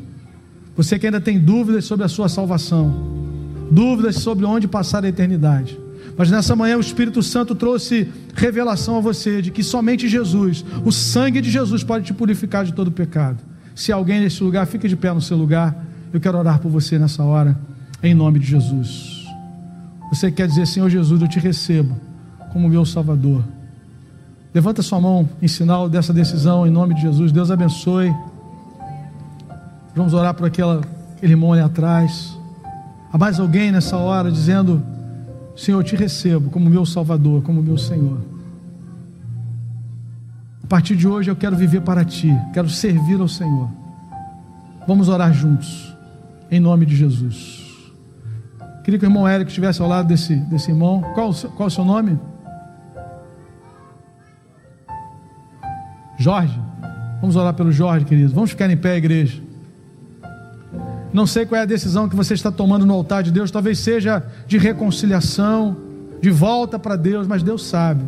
Você 0.75 0.99
que 0.99 1.05
ainda 1.05 1.21
tem 1.21 1.39
dúvidas 1.39 1.85
sobre 1.85 2.05
a 2.05 2.09
sua 2.09 2.27
salvação, 2.27 2.93
dúvidas 3.71 4.17
sobre 4.17 4.45
onde 4.45 4.67
passar 4.67 5.05
a 5.05 5.07
eternidade. 5.07 5.79
Mas 6.17 6.29
nessa 6.29 6.55
manhã 6.55 6.77
o 6.77 6.81
Espírito 6.81 7.21
Santo 7.21 7.55
trouxe 7.55 8.09
revelação 8.33 8.97
a 8.97 8.99
você 9.01 9.41
de 9.41 9.51
que 9.51 9.63
somente 9.63 10.07
Jesus, 10.07 10.63
o 10.83 10.91
sangue 10.91 11.41
de 11.41 11.49
Jesus, 11.49 11.83
pode 11.83 12.05
te 12.05 12.13
purificar 12.13 12.63
de 12.63 12.73
todo 12.73 12.91
pecado. 12.91 13.37
Se 13.73 13.91
alguém 13.91 14.21
nesse 14.21 14.41
lugar, 14.43 14.65
fique 14.65 14.87
de 14.87 14.95
pé 14.95 15.13
no 15.13 15.21
seu 15.21 15.35
lugar. 15.35 15.75
Eu 16.13 16.19
quero 16.19 16.37
orar 16.37 16.59
por 16.59 16.69
você 16.69 16.97
nessa 16.97 17.23
hora, 17.23 17.57
em 18.01 18.13
nome 18.13 18.39
de 18.39 18.47
Jesus. 18.47 19.25
Você 20.09 20.31
quer 20.31 20.47
dizer, 20.47 20.65
Senhor 20.65 20.89
Jesus, 20.89 21.21
eu 21.21 21.27
te 21.27 21.39
recebo 21.39 21.97
como 22.53 22.69
meu 22.69 22.85
Salvador. 22.85 23.43
Levanta 24.53 24.81
sua 24.81 25.01
mão 25.01 25.27
em 25.41 25.47
sinal 25.49 25.89
dessa 25.89 26.13
decisão 26.13 26.65
em 26.65 26.69
nome 26.69 26.95
de 26.95 27.01
Jesus. 27.01 27.33
Deus 27.33 27.51
abençoe. 27.51 28.13
Vamos 29.95 30.13
orar 30.13 30.33
por 30.33 30.45
aquela, 30.45 30.81
aquele 31.15 31.33
irmão 31.33 31.53
ali 31.53 31.61
atrás. 31.61 32.37
Há 33.11 33.17
mais 33.17 33.39
alguém 33.39 33.71
nessa 33.71 33.95
hora 33.95 34.29
dizendo: 34.29 34.83
Senhor, 35.55 35.79
eu 35.79 35.83
te 35.83 35.95
recebo 35.95 36.49
como 36.49 36.69
meu 36.69 36.85
Salvador, 36.85 37.41
como 37.41 37.63
meu 37.63 37.77
Senhor. 37.77 38.19
A 40.61 40.67
partir 40.67 40.95
de 40.97 41.07
hoje 41.07 41.31
eu 41.31 41.35
quero 41.35 41.55
viver 41.55 41.81
para 41.81 42.03
ti, 42.03 42.29
quero 42.53 42.67
servir 42.67 43.21
ao 43.21 43.27
Senhor. 43.27 43.69
Vamos 44.85 45.07
orar 45.07 45.33
juntos, 45.33 45.95
em 46.51 46.59
nome 46.59 46.85
de 46.85 46.95
Jesus. 46.95 47.63
Queria 48.83 48.99
que 48.99 49.05
o 49.05 49.07
irmão 49.07 49.27
Eric 49.27 49.49
estivesse 49.49 49.81
ao 49.81 49.87
lado 49.87 50.07
desse, 50.07 50.35
desse 50.35 50.69
irmão. 50.71 51.01
Qual, 51.13 51.33
qual 51.55 51.67
o 51.67 51.71
seu 51.71 51.85
nome? 51.85 52.19
Jorge, 56.17 56.59
vamos 57.21 57.35
orar 57.35 57.53
pelo 57.53 57.71
Jorge, 57.71 58.05
querido. 58.05 58.33
Vamos 58.33 58.51
ficar 58.51 58.69
em 58.69 58.77
pé, 58.77 58.97
igreja. 58.97 59.44
Não 61.15 61.25
sei 61.25 61.45
qual 61.45 61.57
é 61.57 61.61
a 61.61 61.65
decisão 61.65 62.09
que 62.09 62.15
você 62.15 62.33
está 62.33 62.51
tomando 62.51 62.85
no 62.85 62.93
altar 62.93 63.23
de 63.23 63.31
Deus, 63.31 63.49
talvez 63.49 63.79
seja 63.79 64.21
de 64.45 64.57
reconciliação, 64.57 65.77
de 66.21 66.29
volta 66.29 66.77
para 66.77 66.97
Deus, 66.97 67.25
mas 67.25 67.41
Deus 67.41 67.65
sabe. 67.65 68.03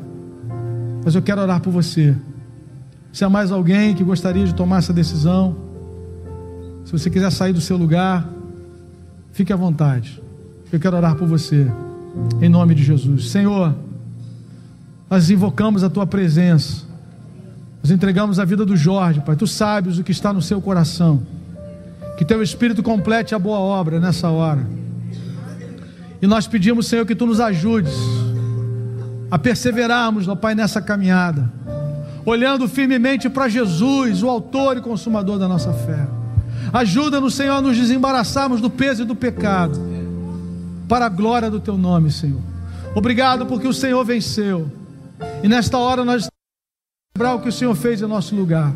Mas 1.05 1.15
eu 1.15 1.21
quero 1.21 1.41
orar 1.41 1.61
por 1.61 1.71
você. 1.71 2.13
Se 3.13 3.23
há 3.23 3.29
mais 3.29 3.49
alguém 3.49 3.95
que 3.95 4.03
gostaria 4.03 4.45
de 4.45 4.53
tomar 4.53 4.79
essa 4.79 4.91
decisão, 4.91 5.55
se 6.83 6.91
você 6.91 7.09
quiser 7.09 7.31
sair 7.31 7.53
do 7.53 7.61
seu 7.61 7.77
lugar, 7.77 8.27
fique 9.31 9.53
à 9.53 9.55
vontade. 9.55 10.21
Eu 10.69 10.77
quero 10.77 10.97
orar 10.97 11.15
por 11.15 11.29
você, 11.29 11.65
em 12.41 12.49
nome 12.49 12.75
de 12.75 12.83
Jesus. 12.83 13.29
Senhor, 13.29 13.73
nós 15.09 15.29
invocamos 15.29 15.81
a 15.81 15.89
tua 15.89 16.05
presença 16.05 16.85
nós 17.81 17.91
entregamos 17.93 18.37
a 18.37 18.43
vida 18.43 18.65
do 18.65 18.75
Jorge, 18.75 19.21
Pai. 19.21 19.37
Tu 19.37 19.47
sabes 19.47 19.97
o 19.97 20.03
que 20.03 20.11
está 20.11 20.33
no 20.33 20.41
seu 20.41 20.59
coração. 20.59 21.23
Que 22.17 22.25
teu 22.25 22.41
Espírito 22.41 22.81
complete 22.81 23.35
a 23.35 23.39
boa 23.39 23.59
obra 23.59 23.99
nessa 23.99 24.29
hora. 24.29 24.65
E 26.21 26.25
nós 26.25 26.47
pedimos, 26.47 26.87
Senhor, 26.87 27.05
que 27.05 27.15
tu 27.15 27.25
nos 27.25 27.39
ajudes 27.39 27.93
a 29.29 29.37
perseverarmos, 29.37 30.27
ó 30.27 30.35
Pai, 30.35 30.55
nessa 30.55 30.81
caminhada, 30.81 31.51
olhando 32.25 32.67
firmemente 32.67 33.29
para 33.29 33.47
Jesus, 33.47 34.23
o 34.23 34.29
Autor 34.29 34.77
e 34.77 34.81
Consumador 34.81 35.37
da 35.37 35.47
nossa 35.47 35.71
fé. 35.71 36.07
Ajuda-nos, 36.73 37.35
Senhor, 37.35 37.53
a 37.53 37.61
nos 37.61 37.77
desembaraçarmos 37.77 38.59
do 38.59 38.69
peso 38.69 39.03
e 39.03 39.05
do 39.05 39.15
pecado, 39.15 39.79
para 40.87 41.05
a 41.05 41.09
glória 41.09 41.51
do 41.51 41.59
Teu 41.59 41.77
nome, 41.77 42.11
Senhor. 42.11 42.41
Obrigado 42.95 43.45
porque 43.45 43.67
o 43.67 43.73
Senhor 43.73 44.03
venceu. 44.03 44.71
E 45.43 45.47
nesta 45.47 45.77
hora 45.77 46.03
nós 46.03 46.27
lembrar 47.15 47.35
o 47.35 47.41
que 47.41 47.49
o 47.49 47.51
Senhor 47.51 47.75
fez 47.75 48.01
em 48.01 48.07
nosso 48.07 48.35
lugar. 48.35 48.73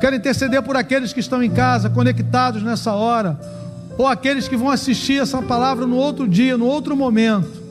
Quero 0.00 0.16
interceder 0.16 0.62
por 0.62 0.76
aqueles 0.76 1.12
que 1.12 1.20
estão 1.20 1.42
em 1.42 1.50
casa, 1.50 1.90
conectados 1.90 2.62
nessa 2.62 2.92
hora, 2.92 3.38
ou 3.96 4.06
aqueles 4.06 4.48
que 4.48 4.56
vão 4.56 4.70
assistir 4.70 5.20
essa 5.20 5.40
palavra 5.40 5.86
no 5.86 5.96
outro 5.96 6.28
dia, 6.28 6.56
no 6.56 6.66
outro 6.66 6.96
momento. 6.96 7.62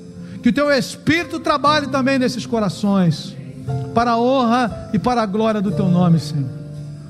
Que 0.42 0.50
o 0.50 0.54
teu 0.54 0.72
Espírito 0.72 1.40
trabalhe 1.40 1.88
também 1.88 2.20
nesses 2.20 2.46
corações, 2.46 3.36
para 3.94 4.12
a 4.12 4.20
honra 4.20 4.90
e 4.94 5.00
para 5.00 5.22
a 5.22 5.26
glória 5.26 5.62
do 5.62 5.72
teu 5.72 5.88
nome, 5.88 6.20
Senhor. 6.20 6.50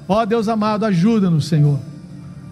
Ó 0.08 0.26
Deus 0.26 0.48
amado, 0.48 0.86
ajuda-nos, 0.86 1.48
Senhor. 1.48 1.80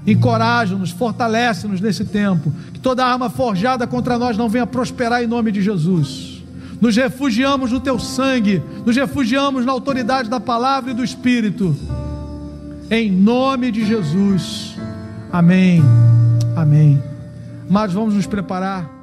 Encoraja-nos, 0.08 0.90
fortalece-nos 0.90 1.82
nesse 1.82 2.06
tempo. 2.06 2.52
Que 2.74 2.80
toda 2.80 3.06
arma 3.06 3.30
forjada 3.30 3.86
contra 3.86 4.18
nós 4.18 4.38
não 4.38 4.50
venha 4.50 4.66
prosperar 4.66 5.24
em 5.24 5.28
nome 5.28 5.52
de 5.52 5.62
Jesus 5.62 6.42
nos 6.82 6.96
refugiamos 6.96 7.72
no 7.72 7.80
teu 7.80 8.00
sangue, 8.00 8.62
nos 8.84 8.96
refugiamos 8.96 9.64
na 9.64 9.72
autoridade 9.72 10.28
da 10.28 10.40
palavra 10.40 10.90
e 10.90 10.94
do 10.96 11.04
Espírito. 11.04 11.76
Em 12.92 13.10
nome 13.10 13.72
de 13.72 13.86
Jesus. 13.86 14.76
Amém. 15.32 15.82
Amém. 16.58 17.02
Mas 17.70 17.94
vamos 17.94 18.16
nos 18.16 18.28
preparar. 18.28 19.01